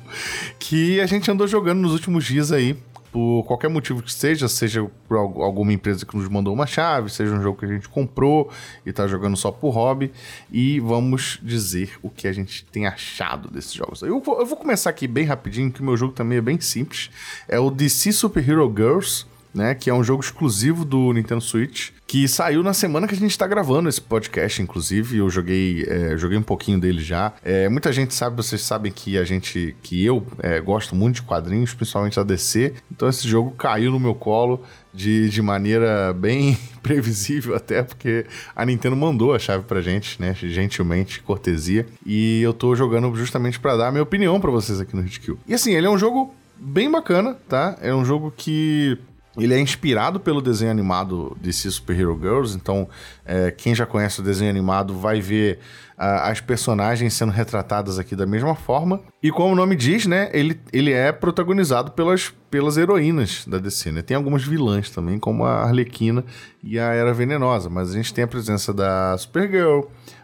Que 0.57 1.01
a 1.01 1.07
gente 1.07 1.29
andou 1.29 1.49
jogando 1.49 1.81
nos 1.81 1.93
últimos 1.93 2.25
dias 2.25 2.53
aí 2.53 2.79
por 3.11 3.43
qualquer 3.43 3.69
motivo 3.69 4.05
que 4.05 4.13
seja, 4.13 4.47
seja 4.47 4.89
por 5.09 5.17
alguma 5.17 5.73
empresa 5.73 6.07
que 6.07 6.17
nos 6.17 6.29
mandou 6.29 6.55
uma 6.55 6.65
chave, 6.65 7.11
seja 7.11 7.35
um 7.35 7.43
jogo 7.43 7.59
que 7.59 7.65
a 7.65 7.69
gente 7.69 7.89
comprou 7.89 8.53
e 8.87 8.93
tá 8.93 9.09
jogando 9.09 9.37
só 9.37 9.51
por 9.51 9.71
hobby, 9.71 10.13
e 10.49 10.79
vamos 10.79 11.41
dizer 11.43 11.99
o 12.03 12.09
que 12.09 12.29
a 12.29 12.33
gente 12.33 12.65
tem 12.67 12.87
achado 12.87 13.51
desses 13.51 13.73
jogos. 13.73 14.01
Eu 14.03 14.21
vou, 14.21 14.39
eu 14.39 14.47
vou 14.47 14.57
começar 14.57 14.91
aqui 14.91 15.09
bem 15.09 15.25
rapidinho, 15.25 15.73
que 15.73 15.81
o 15.81 15.85
meu 15.85 15.97
jogo 15.97 16.13
também 16.13 16.39
é 16.39 16.41
bem 16.41 16.61
simples. 16.61 17.11
É 17.49 17.59
o 17.59 17.69
DC 17.69 18.13
Super 18.13 18.49
Hero 18.49 18.73
Girls, 18.73 19.27
né, 19.53 19.75
que 19.75 19.91
é 19.91 19.95
um 19.95 20.05
jogo 20.05 20.23
exclusivo 20.23 20.85
do 20.85 21.13
Nintendo 21.13 21.41
Switch, 21.41 21.91
que 22.11 22.27
saiu 22.27 22.61
na 22.65 22.75
semana 22.75 23.07
que 23.07 23.15
a 23.15 23.17
gente 23.17 23.31
está 23.31 23.47
gravando 23.47 23.89
esse 23.89 24.01
podcast, 24.01 24.61
inclusive. 24.61 25.19
Eu 25.19 25.31
joguei, 25.31 25.87
é, 25.87 26.17
joguei 26.17 26.37
um 26.37 26.43
pouquinho 26.43 26.81
dele 26.81 27.01
já. 27.01 27.33
É, 27.41 27.69
muita 27.69 27.93
gente 27.93 28.13
sabe, 28.15 28.35
vocês 28.35 28.63
sabem 28.63 28.91
que 28.91 29.17
a 29.17 29.23
gente, 29.23 29.77
que 29.81 30.05
eu 30.05 30.27
é, 30.41 30.61
gosto 30.61 30.97
muito 30.97 31.15
de 31.15 31.23
quadrinhos, 31.23 31.73
principalmente 31.73 32.17
da 32.17 32.25
DC. 32.25 32.75
Então 32.91 33.09
esse 33.09 33.29
jogo 33.29 33.53
caiu 33.53 33.93
no 33.93 34.01
meu 34.01 34.13
colo 34.13 34.61
de, 34.93 35.31
de 35.31 35.41
maneira 35.41 36.13
bem 36.13 36.59
previsível 36.83 37.55
até, 37.55 37.85
porque 37.85 38.27
a 38.57 38.67
Nintendo 38.67 38.97
mandou 38.97 39.33
a 39.33 39.39
chave 39.39 39.63
pra 39.63 39.81
gente, 39.81 40.21
né, 40.21 40.35
gentilmente, 40.35 41.23
cortesia. 41.23 41.87
E 42.05 42.43
eu 42.43 42.53
tô 42.53 42.75
jogando 42.75 43.15
justamente 43.15 43.61
para 43.61 43.77
dar 43.77 43.87
a 43.87 43.93
minha 43.93 44.03
opinião 44.03 44.41
para 44.41 44.51
vocês 44.51 44.81
aqui 44.81 44.97
no 44.97 45.07
Hitkill. 45.07 45.39
E 45.47 45.55
assim, 45.55 45.75
ele 45.75 45.87
é 45.87 45.91
um 45.91 45.97
jogo 45.97 46.35
bem 46.61 46.91
bacana, 46.91 47.37
tá? 47.49 47.79
É 47.81 47.95
um 47.95 48.05
jogo 48.05 48.35
que 48.37 48.99
ele 49.45 49.55
é 49.55 49.61
inspirado 49.61 50.20
pelo 50.20 50.41
desenho 50.41 50.70
animado 50.70 51.36
de 51.41 51.53
Super 51.53 51.99
Hero 51.99 52.18
Girls, 52.20 52.57
então 52.57 52.88
é, 53.24 53.51
quem 53.51 53.74
já 53.74 53.86
conhece 53.86 54.20
o 54.20 54.22
desenho 54.22 54.51
animado 54.51 54.95
vai 54.95 55.20
ver 55.20 55.59
uh, 56.01 56.30
as 56.30 56.41
personagens 56.41 57.12
sendo 57.12 57.30
retratadas 57.30 57.99
aqui 57.99 58.16
da 58.16 58.26
mesma 58.26 58.55
forma. 58.55 59.01
E 59.22 59.30
como 59.30 59.53
o 59.53 59.57
nome 59.57 59.76
diz, 59.76 60.07
né, 60.07 60.30
ele, 60.32 60.59
ele 60.72 60.93
é 60.93 61.12
protagonizado 61.12 61.93
pelas, 61.93 62.32
pelas 62.51 62.76
heroínas 62.76 63.45
da 63.47 63.59
DC, 63.59 63.93
né? 63.93 64.03
Tem 64.03 64.16
algumas 64.16 64.43
vilãs 64.43 64.91
também, 64.91 65.18
como 65.18 65.45
a 65.45 65.62
Arlequina 65.62 66.24
e 66.62 66.78
a 66.78 66.93
Era 66.93 67.12
Venenosa, 67.12 67.68
mas 67.68 67.91
a 67.91 67.95
gente 67.95 68.14
tem 68.14 68.24
a 68.24 68.28
presença 68.28 68.72
da 68.72 69.16
Supergirl, 69.18 69.82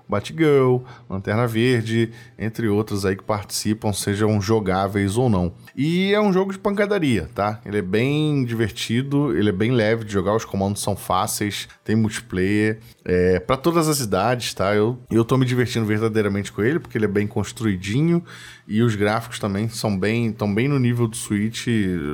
Batgirl, 0.09 0.79
Lanterna 1.09 1.47
Verde, 1.47 2.13
entre 2.39 2.69
outros 2.69 3.05
aí 3.05 3.17
que 3.17 3.25
participam, 3.25 3.93
sejam 3.93 4.41
jogáveis 4.41 5.17
ou 5.17 5.29
não. 5.29 5.53
E 5.77 6.13
é 6.13 6.21
um 6.21 6.33
jogo 6.33 6.53
de 6.53 6.59
pancadaria, 6.59 7.29
tá? 7.35 7.61
Ele 7.65 7.79
é 7.79 7.83
bem 7.83 8.45
divertido, 8.45 9.37
ele 9.37 9.49
é 9.49 9.53
bem 9.53 9.73
leve 9.73 10.05
de 10.05 10.13
jogar, 10.13 10.35
os 10.35 10.45
comandos 10.45 10.83
são 10.83 10.97
fáceis, 10.97 11.69
tem 11.85 11.97
multiplayer, 11.97 12.79
é, 13.05 13.41
para 13.41 13.57
todas 13.57 13.89
as 13.89 14.01
idades, 14.01 14.55
tá? 14.55 14.75
Eu, 14.75 14.99
eu 15.11 15.25
tô 15.25 15.37
me 15.37 15.45
divertindo 15.45 15.87
verdadeiramente 15.87 16.53
com 16.53 16.63
ele, 16.63 16.79
porque 16.79 16.97
ele 16.97 17.05
é 17.05 17.09
bem 17.09 17.27
construidinho 17.27 18.23
e 18.69 18.83
os 18.83 18.95
gráficos 18.97 19.39
também 19.39 19.69
são 19.69 19.97
bem, 19.97 20.29
estão 20.29 20.53
bem 20.53 20.69
no 20.69 20.79
nível 20.79 21.07
do 21.07 21.17
Switch, 21.17 21.67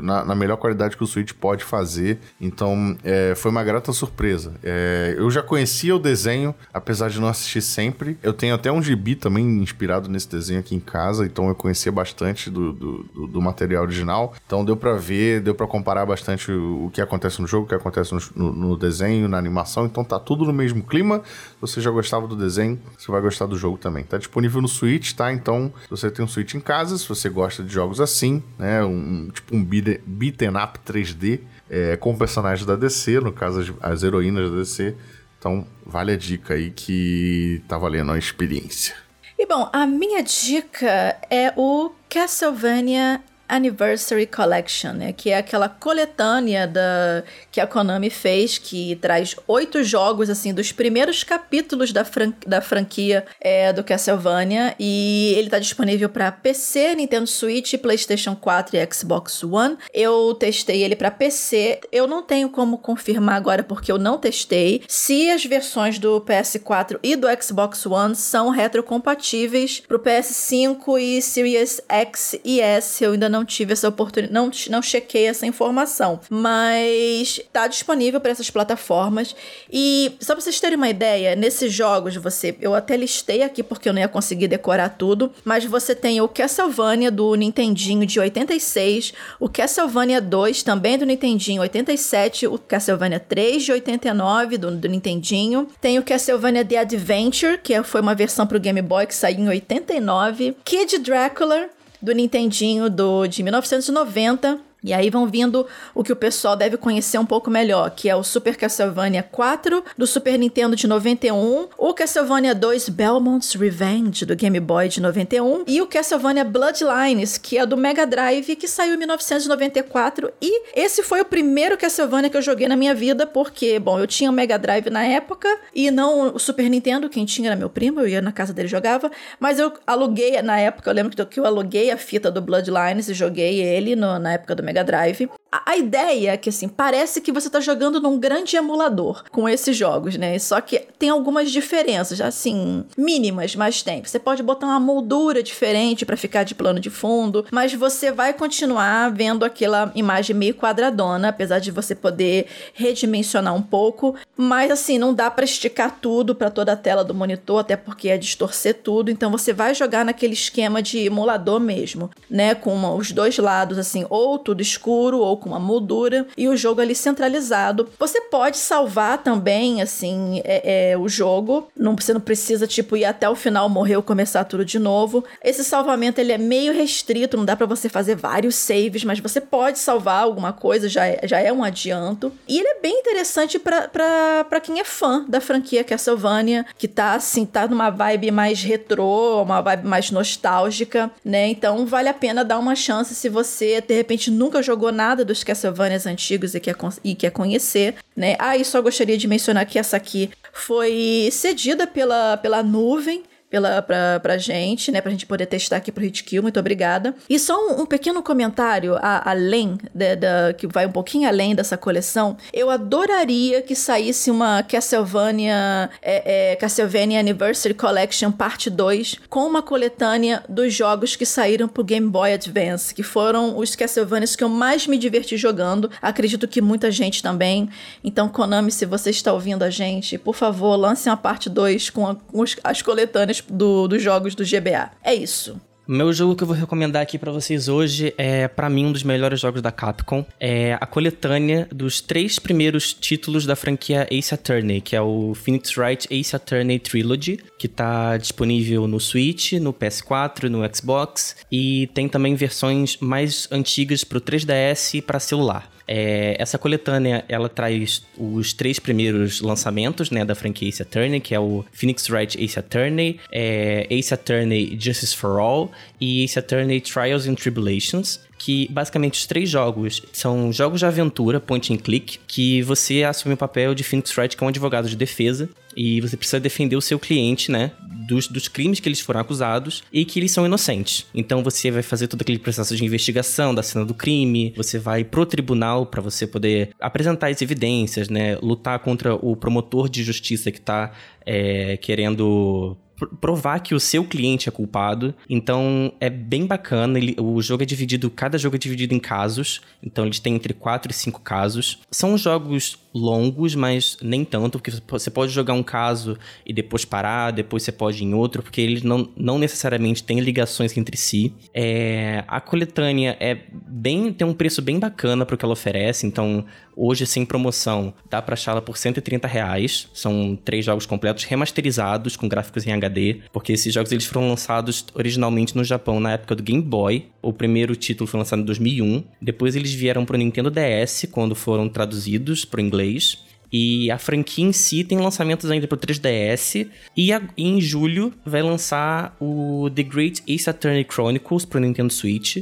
na, 0.03 0.25
na, 0.25 0.35
melhor 0.35 0.57
qualidade 0.57 0.97
que 0.97 1.03
o 1.03 1.07
Switch 1.07 1.33
pode 1.33 1.65
fazer. 1.65 2.19
Então, 2.41 2.97
é, 3.03 3.35
foi 3.35 3.51
uma 3.51 3.65
grata 3.65 3.93
surpresa. 3.93 4.55
É, 4.63 5.15
eu 5.17 5.31
já 5.31 5.43
conhecia 5.43 5.97
o 5.97 5.99
desenho, 5.99 6.55
apesar 6.73 7.09
de 7.09 7.21
não 7.21 7.29
assistir 7.29 7.63
sempre. 7.63 8.19
Eu 8.23 8.33
tenho 8.33 8.55
até 8.55 8.71
um 8.71 8.83
gibi 8.83 9.15
também 9.15 9.45
inspirado 9.63 10.09
nesse 10.09 10.29
desenho 10.29 10.61
aqui 10.61 10.75
em 10.75 10.81
casa, 10.81 11.25
então 11.25 11.49
eu 11.49 11.55
conhecia 11.55 11.91
bastante 11.91 12.51
do, 12.51 12.73
do, 12.73 13.27
do 13.29 13.41
material 13.41 13.85
original. 13.85 14.35
Então, 14.47 14.65
deu 14.65 14.77
para 14.77 14.95
ver, 14.95 15.41
deu 15.41 15.55
para 15.55 15.67
comparar 15.67 16.05
bastante 16.05 16.53
o, 16.53 16.87
o, 16.87 16.91
que 16.91 17.01
acontece 17.01 17.41
no 17.41 17.47
jogo, 17.47 17.65
o 17.65 17.69
que 17.69 17.75
acontece 17.75 18.13
no, 18.13 18.21
no, 18.37 18.53
no 18.53 18.77
desenho, 18.77 19.27
na 19.27 19.39
animação. 19.39 19.87
Então, 19.87 20.05
tá 20.05 20.19
tudo 20.19 20.45
no 20.45 20.53
mesmo 20.53 20.83
clima. 20.83 21.23
Se 21.25 21.61
você 21.61 21.81
já 21.81 21.91
gostava 21.91 22.27
do 22.27 22.37
desenho, 22.37 22.79
você 22.99 23.11
vai 23.11 23.21
gostar 23.21 23.47
do 23.47 23.57
jogo 23.57 23.79
também. 23.79 24.05
Tá 24.05 24.19
disponível 24.19 24.61
no 24.61 24.69
Switch, 24.69 25.13
tá? 25.13 25.33
Então, 25.33 25.73
se 25.85 25.91
você 25.91 26.11
tem 26.11 26.25
um 26.25 26.29
Switch 26.29 26.42
Switch 26.43 26.55
em 26.55 26.61
casa, 26.61 26.99
se 26.99 27.09
você 27.09 27.29
gosta 27.29 27.63
de 27.63 27.73
jogos 27.73 28.01
assim, 28.01 28.43
né? 28.59 28.85
Um, 28.85 29.31
tipo 29.33 29.55
um 29.55 29.65
beat'em 29.65 30.51
up 30.51 30.79
3D 30.81 31.41
é, 31.71 31.97
com 31.97 32.17
personagens 32.17 32.67
da 32.67 32.77
DC, 32.77 33.21
no 33.21 33.33
caso 33.33 33.61
as, 33.61 33.93
as 33.93 34.03
heroínas 34.03 34.51
da 34.51 34.57
DC. 34.57 34.97
Então, 35.39 35.67
vale 35.85 36.13
a 36.13 36.17
dica 36.17 36.55
aí 36.55 36.71
que 36.71 37.63
tá 37.67 37.79
valendo 37.79 38.13
a 38.13 38.19
experiência. 38.19 38.95
E 39.39 39.47
bom, 39.47 39.69
a 39.73 39.87
minha 39.87 40.23
dica 40.23 41.17
é 41.31 41.53
o 41.57 41.91
Castlevania 42.09 43.21
Anniversary 43.49 44.27
Collection, 44.27 44.93
né? 44.93 45.13
Que 45.13 45.31
é 45.31 45.37
aquela 45.37 45.69
coletânea 45.69 46.67
da, 46.67 47.23
que 47.51 47.61
a 47.61 47.67
Konami 47.67 48.11
fez, 48.11 48.59
que 48.59 48.97
traz 48.97 49.37
oito 49.47 49.83
jogos, 49.85 50.31
assim, 50.31 50.55
dos 50.55 50.73
primeiros 50.73 51.23
capítulos 51.23 51.93
da, 51.93 52.05
fran 52.05 52.33
da 52.47 52.61
franquia 52.61 53.25
é, 53.41 53.73
do 53.73 53.85
Castlevania. 53.85 54.75
E 54.79 55.35
ele 55.37 55.51
tá 55.51 55.59
disponível 55.59 56.09
para 56.09 56.33
PC, 56.33 56.95
Nintendo 56.95 57.27
Switch, 57.27 57.75
PlayStation 57.75 58.35
4 58.35 58.77
e 58.77 58.89
Xbox 58.93 59.43
One. 59.43 59.77
Eu 59.93 60.35
testei 60.35 60.83
ele 60.83 60.97
para 60.97 61.11
PC. 61.11 61.81
Eu 61.91 62.07
não 62.07 62.23
tenho 62.23 62.49
como 62.49 62.79
confirmar 62.79 63.37
agora 63.37 63.63
porque 63.63 63.93
eu 63.93 63.99
não 63.99 64.19
testei 64.19 64.83
se 64.89 65.31
as 65.31 65.45
versões 65.45 65.99
do 65.99 66.21
PS4 66.21 66.99
e 67.03 67.17
do 67.17 67.27
Xbox 67.41 67.85
One 67.87 68.15
são 68.15 68.51
retrocompatíveis 68.51 69.81
pro 69.81 69.99
PS5 69.99 71.01
e 71.01 71.23
Series 71.23 71.81
X 71.89 72.39
e 72.45 72.61
S. 72.61 73.03
Eu 73.03 73.13
ainda 73.13 73.29
não 73.33 73.45
tive 73.45 73.73
essa 73.73 73.89
oportunidade, 73.89 74.33
não, 74.33 74.51
não 74.71 74.83
chequei 74.83 75.27
essa 75.27 75.47
informação, 75.47 76.21
mas 76.29 77.41
tá 77.53 77.67
disponível 77.67 78.21
para 78.21 78.31
essas 78.31 78.51
plataformas. 78.51 79.35
E 79.73 80.13
só 80.21 80.35
pra 80.35 80.43
vocês 80.43 80.61
terem 80.61 80.77
uma 80.77 80.89
ideia, 80.89 81.35
nesses 81.35 81.73
jogos 81.73 82.15
você, 82.17 82.55
eu 82.61 82.75
até 82.75 82.97
listei 82.97 83.43
aqui 83.43 83.63
porque 83.63 83.89
eu 83.89 83.93
não 83.93 84.01
ia 84.01 84.09
conseguir 84.09 84.49
decorar 84.49 84.91
tudo, 84.91 85.33
mas 85.45 85.65
você 85.65 85.95
tem 85.95 86.21
o 86.21 86.29
Castlevania 86.29 87.11
do 87.11 87.35
Nintendinho 87.35 88.07
de 88.07 88.21
86, 88.21 89.15
o 89.41 89.49
Castlevania 89.49 90.21
2 90.21 90.63
também 90.63 90.99
do 90.99 91.07
Nintendinho 91.07 91.63
87, 91.63 92.47
o 92.47 92.59
Castlevania 92.59 93.19
3 93.19 93.65
de 93.65 93.73
89 93.73 94.59
do, 94.59 94.71
do 94.77 94.89
Nintendinho, 94.89 95.67
tem 95.81 95.99
o 95.99 96.03
Castlevania 96.03 96.65
The 96.65 96.79
Adventure, 96.79 97.59
que 97.59 97.83
foi 97.83 98.01
uma 98.01 98.15
versão 98.15 98.47
pro 98.47 98.61
Game 98.61 98.83
Boy 98.83 99.07
que 99.07 99.15
saiu 99.15 99.41
em 99.41 99.49
89, 99.49 100.57
Kid 100.65 100.99
Drácula 100.99 101.71
do 102.03 102.13
Nintendinho 102.13 102.91
do, 102.91 103.27
de 103.27 103.43
1990, 103.43 104.59
e 104.83 104.93
aí 104.93 105.11
vão 105.11 105.27
vindo 105.27 105.67
o 105.95 106.03
que 106.03 106.13
o 106.13 106.17
pessoal 106.17 106.57
deve 106.57 106.77
conhecer 106.77 107.19
um 107.19 107.27
pouco 107.27 107.51
melhor, 107.51 107.91
que 107.91 108.09
é 108.09 108.17
o 108.17 108.25
Super 108.25 108.57
Castlevania 108.57 109.23
4 109.23 109.85
do 109.97 110.07
Super 110.07 110.39
Nintendo 110.39 110.75
de 110.75 110.87
91, 110.87 111.69
o 111.79 111.95
Castlevania 111.95 112.55
2 112.55 112.89
Belmont's 112.89 113.55
Revenge 113.55 114.25
do 114.25 114.35
Game 114.35 114.59
Boy 114.59 114.89
de 114.89 115.01
91 115.01 115.65
e 115.67 115.81
o 115.81 115.87
Castlevania 115.87 116.45
Bloodlines, 116.45 117.39
que 117.39 117.59
é 117.59 117.65
do 117.65 117.77
Mega 117.77 118.07
Drive, 118.07 118.57
que 118.57 118.67
saiu 118.67 118.95
em 118.95 118.97
1994 118.97 120.33
e 120.41 120.67
esse 120.75 121.03
foi 121.03 121.21
o 121.21 121.25
primeiro 121.25 121.79
Castlevania 121.79 122.29
que 122.29 122.37
eu 122.37 122.43
joguei 122.43 122.67
na 122.67 122.77
minha 122.77 122.95
vida, 122.95 123.27
porque, 123.27 123.79
bom, 123.79 123.99
eu 123.99 124.07
tinha 124.07 124.31
o 124.31 124.33
Mega 124.33 124.59
Drive 124.59 124.91
na 124.91 125.05
época 125.05 125.49
e 125.75 125.91
não 125.91 126.35
o 126.35 126.39
Super 126.39 126.69
Nintendo, 126.69 127.09
quem 127.09 127.25
tinha 127.25 127.49
era 127.51 127.57
meu 127.57 127.71
primo, 127.71 128.01
eu 128.01 128.09
ia 128.09 128.23
na 128.23 128.33
casa 128.33 128.53
dele 128.53 128.69
jogava, 128.69 129.11
mas 129.39 129.59
eu 129.59 129.73
aluguei, 129.87 130.41
na 130.43 130.59
época, 130.59 130.91
eu 130.91 130.95
lembro 130.95 131.27
que 131.27 131.39
eu 131.39 131.47
aluguei 131.47 131.91
a 131.91 131.97
fita 131.97 132.31
do 132.31 132.41
Bloodlines 132.41 133.09
e 133.09 133.15
joguei 133.15 133.61
ele 133.61 133.95
no, 133.95 134.19
na 134.19 134.33
época 134.33 134.55
do 134.55 134.63
Mega 134.63 134.72
Mega 134.73 134.85
Drive. 134.85 135.42
A, 135.53 135.77
ideia 135.77 136.33
é 136.33 136.37
que, 136.39 136.49
assim, 136.49 136.67
parece 136.67 137.21
que 137.21 137.31
você 137.31 137.51
tá 137.51 137.61
jogando 137.61 138.01
num 138.01 138.19
grande 138.19 138.57
emulador 138.57 139.23
com 139.31 139.47
esses 139.47 139.77
jogos, 139.77 140.17
né? 140.17 140.39
Só 140.39 140.59
que 140.63 140.79
tem 140.99 141.11
algumas 141.11 141.51
diferenças, 141.51 142.23
assim, 142.23 142.85
mínimas, 142.97 143.55
mas 143.55 143.83
tem. 143.83 144.03
Você 144.03 144.19
pode 144.19 144.43
botar 144.43 144.67
uma 144.67 144.81
moldura 144.81 145.43
diferente 145.43 146.07
para 146.07 146.17
ficar 146.17 146.45
de 146.45 146.55
plano 146.55 146.81
de 146.81 146.89
fundo, 146.89 147.45
mas 147.53 147.75
você 147.75 148.11
vai 148.11 148.33
continuar 148.33 149.13
vendo 149.13 149.45
aquela 149.45 149.93
imagem 149.95 150.35
meio 150.35 150.55
quadradona, 150.55 151.29
apesar 151.29 151.59
de 151.59 151.71
você 151.71 151.95
poder 151.95 152.47
redimensionar 152.73 153.55
um 153.55 153.63
pouco. 153.63 154.15
Mas, 154.35 154.71
assim, 154.71 154.97
não 154.97 155.13
dá 155.13 155.31
para 155.31 155.45
esticar 155.45 155.99
tudo 156.01 156.35
para 156.35 156.51
toda 156.51 156.73
a 156.73 156.77
tela 156.77 157.05
do 157.05 157.15
monitor, 157.15 157.61
até 157.61 157.77
porque 157.77 158.09
é 158.09 158.17
distorcer 158.17 158.81
tudo. 158.83 159.11
Então, 159.11 159.31
você 159.31 159.53
vai 159.53 159.75
jogar 159.75 160.03
naquele 160.03 160.33
esquema 160.33 160.81
de 160.81 161.01
emulador 161.01 161.61
mesmo, 161.61 162.11
né? 162.31 162.55
Com 162.55 162.97
os 162.97 163.13
dois 163.13 163.37
lados, 163.37 163.77
assim, 163.77 164.07
ou 164.09 164.39
tudo 164.39 164.63
escuro 164.63 165.19
ou 165.19 165.42
com 165.43 165.51
uma 165.51 165.61
moldura 165.61 166.27
e 166.37 166.49
o 166.49 166.57
jogo 166.57 166.81
ali 166.81 166.95
centralizado. 166.95 167.89
Você 167.99 168.21
pode 168.23 168.57
salvar 168.57 169.19
também, 169.19 169.83
assim, 169.83 170.41
é, 170.45 170.93
é, 170.93 170.99
o 170.99 171.09
jogo. 171.09 171.69
Não, 171.77 171.97
você 171.97 172.15
não 172.15 172.21
precisa, 172.21 172.67
tipo, 172.67 172.97
ir 172.97 173.05
até 173.05 173.29
o 173.29 173.35
final, 173.35 173.69
morrer 173.69 173.97
ou 173.97 174.03
começar 174.03 174.45
tudo 174.45 174.65
de 174.65 174.79
novo. 174.79 175.25
Esse 175.43 175.65
salvamento, 175.65 176.21
ele 176.21 176.33
é 176.33 176.39
meio 176.39 176.73
restrito, 176.73 177.37
não 177.37 177.45
dá 177.45 177.57
para 177.57 177.67
você 177.67 177.89
fazer 177.89 178.15
vários 178.15 178.55
saves, 178.55 179.05
mas 179.05 179.21
você 179.21 179.41
pode 179.41 179.79
salvar 179.79 180.23
alguma 180.23 180.53
coisa, 180.53 180.89
já 180.89 181.07
é, 181.07 181.21
já 181.25 181.41
é 181.41 181.53
um 181.53 181.65
adianto. 181.65 182.33
E 182.47 182.59
ele 182.59 182.69
é 182.69 182.81
bem 182.81 183.01
interessante 183.01 183.59
para 183.59 184.61
quem 184.63 184.81
é 184.81 184.85
fã 184.85 185.25
da 185.29 185.41
franquia 185.41 185.83
Castlevania, 185.83 186.65
que 186.79 186.87
tá, 186.87 187.15
assim, 187.15 187.45
tá 187.45 187.67
numa 187.67 187.91
vibe 187.91 188.31
mais 188.31 188.63
retrô, 188.63 189.43
uma 189.43 189.61
vibe 189.61 189.87
mais 189.87 190.11
nostálgica, 190.11 191.11
né? 191.25 191.49
Então, 191.49 191.85
vale 191.87 192.09
a 192.09 192.15
pena 192.15 192.45
dar 192.45 192.59
uma 192.59 192.77
chance 192.77 193.15
se 193.15 193.29
você, 193.29 193.81
de 193.81 193.95
repente, 193.95 194.31
nunca 194.31 194.63
jogou 194.63 194.93
nada 194.93 195.25
dos 195.33 195.45
Castlevanias 195.45 196.07
antigos 196.07 196.55
e 196.55 196.61
quer, 196.61 196.77
e 197.03 197.15
quer 197.15 197.31
conhecer, 197.31 197.95
né? 198.17 198.37
Ah, 198.39 198.57
e 198.57 198.65
só 198.65 198.81
gostaria 198.81 199.17
de 199.17 199.27
mencionar 199.27 199.67
que 199.67 199.79
essa 199.79 199.97
aqui 199.97 200.31
foi 200.53 201.29
cedida 201.33 201.87
pela, 201.87 202.37
pela 202.37 202.63
nuvem, 202.63 203.23
pela, 203.53 203.83
pra, 203.83 204.19
pra 204.19 204.39
gente, 204.39 204.91
né? 204.91 205.03
Pra 205.03 205.11
gente 205.11 205.27
poder 205.27 205.45
testar 205.45 205.77
aqui 205.77 205.93
pro 205.93 206.03
Hitkill. 206.03 206.41
Muito 206.41 206.59
obrigada. 206.59 207.15
E 207.29 207.39
só 207.39 207.55
um, 207.55 207.83
um 207.83 207.87
pequeno 207.87 208.23
comentário 208.23 208.97
a, 208.97 209.31
além, 209.31 209.77
da, 209.95 210.55
que 210.55 210.67
vai 210.67 210.87
um 210.87 210.91
pouquinho 210.91 211.29
além 211.29 211.55
dessa 211.55 211.77
coleção. 211.77 212.39
Eu 212.51 212.71
adoraria 212.71 213.61
que 213.61 213.75
saísse 213.75 214.31
uma 214.31 214.63
Castlevania, 214.63 215.91
é, 216.01 216.53
é, 216.53 216.57
Castlevania 216.57 217.21
Anniversary 217.21 217.75
Collection 217.75 218.33
Parte 218.33 218.71
2 218.71 219.21
com 219.29 219.41
uma 219.41 219.61
coletânea 219.61 220.43
dos 220.49 220.73
jogos 220.73 221.15
que 221.15 221.27
saíram 221.27 221.69
pro 221.69 221.85
Game 221.85 222.09
Boy 222.09 222.33
Advance, 222.33 222.95
que 222.95 223.03
foram 223.03 223.59
os 223.59 223.77
Castlevanias 223.77 224.35
que 224.35 224.43
eu 224.43 224.49
mais 224.49 224.87
me 224.87 224.97
diverti 224.97 225.37
jogando. 225.37 225.91
Acredito 226.01 226.49
que 226.49 226.63
muita 226.63 226.91
gente 226.91 227.23
também. 227.23 227.69
Então, 228.03 228.31
Konami, 228.31 228.73
se 228.73 228.87
você 228.87 229.11
está 229.11 229.31
ouvindo 229.31 229.63
a 229.63 229.69
gente, 229.69 230.17
por 230.17 230.35
favor, 230.35 230.75
lance 230.75 231.07
uma 231.07 231.19
parte 231.19 231.51
2 231.51 231.91
com, 231.91 232.15
com 232.15 232.43
as 232.65 232.81
coletâneas 232.81 233.42
do, 233.49 233.89
dos 233.89 234.03
jogos 234.03 234.35
do 234.35 234.45
GBA. 234.45 234.91
É 235.03 235.15
isso. 235.15 235.61
Meu 235.87 236.13
jogo 236.13 236.37
que 236.37 236.45
eu 236.45 236.47
vou 236.47 236.55
recomendar 236.55 237.03
aqui 237.03 237.19
para 237.19 237.33
vocês 237.33 237.67
hoje 237.69 238.15
é, 238.17 238.47
para 238.47 238.71
mim, 238.71 238.87
um 238.87 238.93
dos 238.93 239.03
melhores 239.03 239.41
jogos 239.41 239.61
da 239.61 239.73
Capcom. 239.73 240.25
É 240.39 240.79
a 240.81 240.87
coletânea 240.87 241.67
dos 241.73 242.01
três 242.01 242.39
primeiros 242.39 242.95
títulos 242.95 243.45
da 243.45 243.57
franquia 243.57 244.07
Ace 244.09 244.33
Attorney, 244.33 244.81
que 244.81 244.95
é 244.95 245.03
o 245.03 245.35
Phoenix 245.35 245.77
Wright 245.77 246.07
Ace 246.09 246.37
Attorney 246.37 246.79
Trilogy, 246.79 247.41
que 247.59 247.67
tá 247.67 248.17
disponível 248.17 248.87
no 248.87 249.01
Switch, 249.01 249.55
no 249.55 249.73
PS4, 249.73 250.45
no 250.45 250.61
Xbox 250.73 251.35
e 251.51 251.89
tem 251.89 252.09
também 252.09 252.37
versões 252.37 252.97
mais 252.99 253.49
antigas 253.51 254.05
pro 254.05 254.21
3DS 254.21 254.95
e 254.95 255.03
para 255.03 255.19
celular. 255.19 255.69
É, 255.95 256.37
essa 256.39 256.57
coletânea, 256.57 257.23
ela 257.29 257.51
traz 257.51 258.03
os 258.17 258.55
três 258.55 258.79
primeiros 258.79 259.43
lançamentos, 259.43 260.11
né, 260.11 260.25
da 260.25 260.35
franquia 260.35 260.67
Ace 260.67 260.81
Attorney, 260.81 261.21
que 261.21 261.35
é 261.35 261.39
o 261.39 261.67
Phoenix 261.71 262.09
Wright 262.09 262.43
Ace 262.43 262.59
Attorney, 262.59 263.21
é, 263.31 263.87
Ace 263.91 264.15
Attorney 264.15 264.75
Justice 264.81 265.15
for 265.15 265.39
All 265.39 265.71
e 266.01 266.25
Ace 266.25 266.39
Attorney 266.39 266.81
Trials 266.81 267.27
and 267.27 267.35
Tribulations 267.35 268.19
que 268.43 268.67
basicamente 268.73 269.21
os 269.21 269.27
três 269.27 269.49
jogos 269.49 270.03
são 270.13 270.53
jogos 270.53 270.81
de 270.81 270.87
aventura, 270.87 271.39
point 271.39 271.73
and 271.73 271.77
click, 271.77 272.19
que 272.27 272.61
você 272.63 273.05
assume 273.05 273.35
o 273.35 273.37
papel 273.37 273.73
de 273.73 273.85
Phoenix 273.85 274.19
Wright, 274.19 274.37
que 274.37 274.43
é 274.43 274.45
um 274.45 274.49
advogado 274.49 274.89
de 274.89 274.97
defesa, 274.97 275.49
e 275.77 276.01
você 276.01 276.17
precisa 276.17 276.41
defender 276.41 276.75
o 276.75 276.81
seu 276.81 276.99
cliente, 276.99 277.53
né, 277.53 277.71
dos, 278.09 278.27
dos 278.27 278.49
crimes 278.49 278.81
que 278.81 278.89
eles 278.89 278.99
foram 278.99 279.21
acusados 279.21 279.85
e 279.93 280.05
que 280.05 280.19
eles 280.19 280.33
são 280.33 280.45
inocentes. 280.45 281.07
Então 281.15 281.41
você 281.45 281.71
vai 281.71 281.85
fazer 281.85 282.09
todo 282.09 282.23
aquele 282.23 282.41
processo 282.41 282.75
de 282.75 282.85
investigação 282.85 283.55
da 283.55 283.63
cena 283.63 283.85
do 283.85 283.95
crime, 283.95 284.53
você 284.57 284.77
vai 284.77 285.05
pro 285.05 285.25
tribunal 285.25 285.87
para 285.87 286.03
você 286.03 286.27
poder 286.27 286.71
apresentar 286.81 287.29
as 287.29 287.41
evidências, 287.43 288.09
né, 288.09 288.37
lutar 288.43 288.81
contra 288.81 289.15
o 289.15 289.37
promotor 289.37 289.89
de 289.89 290.03
justiça 290.03 290.51
que 290.51 290.61
tá 290.61 290.91
é, 291.25 291.77
querendo 291.77 292.77
provar 293.21 293.61
que 293.61 293.75
o 293.75 293.81
seu 293.81 294.05
cliente 294.05 294.49
é 294.49 294.53
culpado. 294.53 295.15
Então 295.29 295.93
é 296.01 296.11
bem 296.11 296.47
bacana. 296.47 296.99
Ele, 296.99 297.17
o 297.19 297.41
jogo 297.41 297.63
é 297.63 297.67
dividido, 297.67 298.11
cada 298.11 298.39
jogo 298.39 298.57
é 298.57 298.59
dividido 298.59 298.95
em 298.95 299.01
casos. 299.01 299.61
Então 299.83 300.05
eles 300.05 300.21
têm 300.21 300.35
entre 300.35 300.55
4 300.55 300.91
e 300.91 300.95
5 300.95 301.21
casos. 301.21 301.81
São 301.91 302.17
jogos 302.17 302.79
longos, 302.95 303.55
mas 303.55 303.97
nem 304.03 304.25
tanto, 304.25 304.59
porque 304.59 304.73
você 304.89 305.11
pode 305.11 305.33
jogar 305.33 305.55
um 305.55 305.63
caso 305.63 306.17
e 306.45 306.53
depois 306.53 306.85
parar, 306.85 307.31
depois 307.31 307.63
você 307.63 307.73
pode 307.73 308.03
ir 308.03 308.07
em 308.07 308.15
outro, 308.15 308.43
porque 308.43 308.61
eles 308.61 308.83
não, 308.83 309.09
não 309.17 309.39
necessariamente 309.39 310.03
têm 310.03 310.21
ligações 310.21 310.77
entre 310.77 310.97
si. 310.97 311.35
É, 311.55 312.25
a 312.29 312.41
coletânea 312.41 313.17
é 313.19 313.39
bem 313.53 314.13
tem 314.13 314.27
um 314.27 314.35
preço 314.35 314.61
bem 314.61 314.79
bacana 314.79 315.25
para 315.25 315.35
o 315.35 315.39
que 315.39 315.45
ela 315.45 315.53
oferece, 315.53 316.07
então 316.07 316.45
hoje 316.77 317.07
sem 317.07 317.25
promoção 317.25 317.93
dá 318.09 318.21
para 318.23 318.35
achá-la 318.35 318.61
por 318.61 318.77
130 318.77 319.27
reais. 319.27 319.89
São 319.93 320.39
três 320.45 320.65
jogos 320.65 320.87
completos 320.87 321.25
remasterizados 321.25 322.17
com 322.17 322.29
gráficos 322.29 322.67
em 322.67 322.73
HD, 322.73 323.21
porque 323.33 323.53
esses 323.53 323.73
jogos 323.73 323.93
eles 323.93 324.05
foram 324.05 324.29
lançados 324.29 324.85
originalmente 324.95 325.57
no 325.57 325.65
Japão 325.65 326.01
na 326.01 326.13
época 326.13 326.35
do 326.35 326.43
Game 326.43 326.63
Boy. 326.63 327.07
O 327.21 327.33
primeiro 327.33 327.77
título 327.77 328.09
foi 328.09 328.19
lançado 328.19 328.43
em 328.43 328.45
2001, 328.45 329.05
depois 329.21 329.55
eles 329.55 329.73
vieram 329.73 330.05
para 330.05 330.15
o 330.15 330.19
Nintendo 330.19 330.51
DS 330.51 331.07
quando 331.11 331.35
foram 331.35 331.69
traduzidos 331.69 332.45
para 332.45 332.59
o 332.59 332.61
inglês 332.63 332.82
inglês. 332.83 333.19
E 333.53 333.91
a 333.91 333.99
franquia 333.99 334.47
em 334.47 334.53
si 334.53 334.83
tem 334.83 334.99
lançamentos 334.99 335.51
ainda 335.51 335.69
para 335.69 335.77
o 335.77 335.79
3DS. 335.79 336.69
E, 336.97 337.13
a, 337.13 337.23
em 337.37 337.61
julho 337.61 338.13
vai 338.25 338.43
lançar 338.43 339.15
o 339.21 339.69
The 339.75 339.83
Great 339.83 340.23
Ace 340.27 340.49
Attorney 340.49 340.87
Chronicles 340.91 341.45
para 341.45 341.59
o 341.59 341.61
Nintendo 341.61 341.93
Switch. 341.93 342.39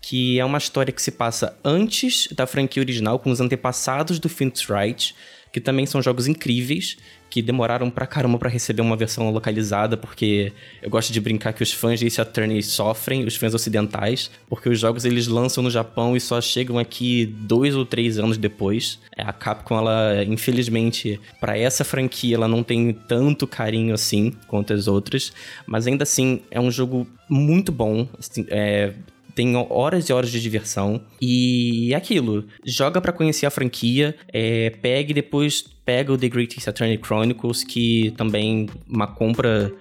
que 0.00 0.38
é 0.38 0.44
uma 0.44 0.58
história 0.58 0.92
que 0.92 1.00
se 1.00 1.10
passa 1.10 1.56
antes 1.64 2.28
da 2.32 2.46
franquia 2.46 2.82
original, 2.82 3.18
com 3.18 3.30
os 3.30 3.40
antepassados 3.40 4.18
do 4.18 4.28
Phoenix 4.28 4.68
Wright, 4.68 5.14
que 5.50 5.58
também 5.58 5.86
são 5.86 6.02
jogos 6.02 6.26
incríveis, 6.26 6.98
que 7.34 7.42
demoraram 7.42 7.90
pra 7.90 8.06
caramba 8.06 8.38
pra 8.38 8.48
receber 8.48 8.80
uma 8.80 8.94
versão 8.94 9.28
localizada, 9.28 9.96
porque 9.96 10.52
eu 10.80 10.88
gosto 10.88 11.12
de 11.12 11.20
brincar 11.20 11.52
que 11.52 11.64
os 11.64 11.72
fãs 11.72 11.98
de 11.98 12.06
Ace 12.06 12.20
Attorney 12.20 12.62
sofrem, 12.62 13.24
os 13.24 13.34
fãs 13.34 13.52
ocidentais, 13.52 14.30
porque 14.48 14.68
os 14.68 14.78
jogos 14.78 15.04
eles 15.04 15.26
lançam 15.26 15.60
no 15.60 15.68
Japão 15.68 16.16
e 16.16 16.20
só 16.20 16.40
chegam 16.40 16.78
aqui 16.78 17.26
dois 17.26 17.74
ou 17.74 17.84
três 17.84 18.20
anos 18.20 18.38
depois. 18.38 19.00
É, 19.16 19.22
a 19.22 19.32
Capcom, 19.32 19.76
ela, 19.76 20.22
infelizmente, 20.22 21.20
para 21.40 21.58
essa 21.58 21.82
franquia, 21.82 22.36
ela 22.36 22.46
não 22.46 22.62
tem 22.62 22.92
tanto 22.92 23.48
carinho 23.48 23.94
assim 23.94 24.32
quanto 24.46 24.72
as 24.72 24.86
outras, 24.86 25.32
mas 25.66 25.88
ainda 25.88 26.04
assim 26.04 26.40
é 26.52 26.60
um 26.60 26.70
jogo 26.70 27.04
muito 27.28 27.72
bom. 27.72 28.06
Assim, 28.16 28.46
é, 28.48 28.92
tem 29.34 29.56
horas 29.56 30.08
e 30.08 30.12
horas 30.12 30.30
de 30.30 30.40
diversão. 30.40 31.00
E 31.20 31.92
é 31.92 31.96
aquilo, 31.96 32.44
joga 32.64 33.00
para 33.00 33.12
conhecer 33.12 33.46
a 33.46 33.50
franquia, 33.50 34.16
é, 34.32 34.70
pega 34.70 35.10
e 35.10 35.14
depois 35.14 35.64
pega 35.84 36.12
o 36.12 36.18
The 36.18 36.28
Great 36.28 36.68
Attorney 36.68 36.98
Chronicles, 37.02 37.64
que 37.64 38.12
também 38.16 38.68
uma 38.88 39.06
compra 39.06 39.72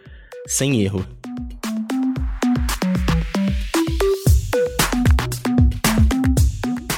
sem 0.47 0.81
erro. 0.81 1.05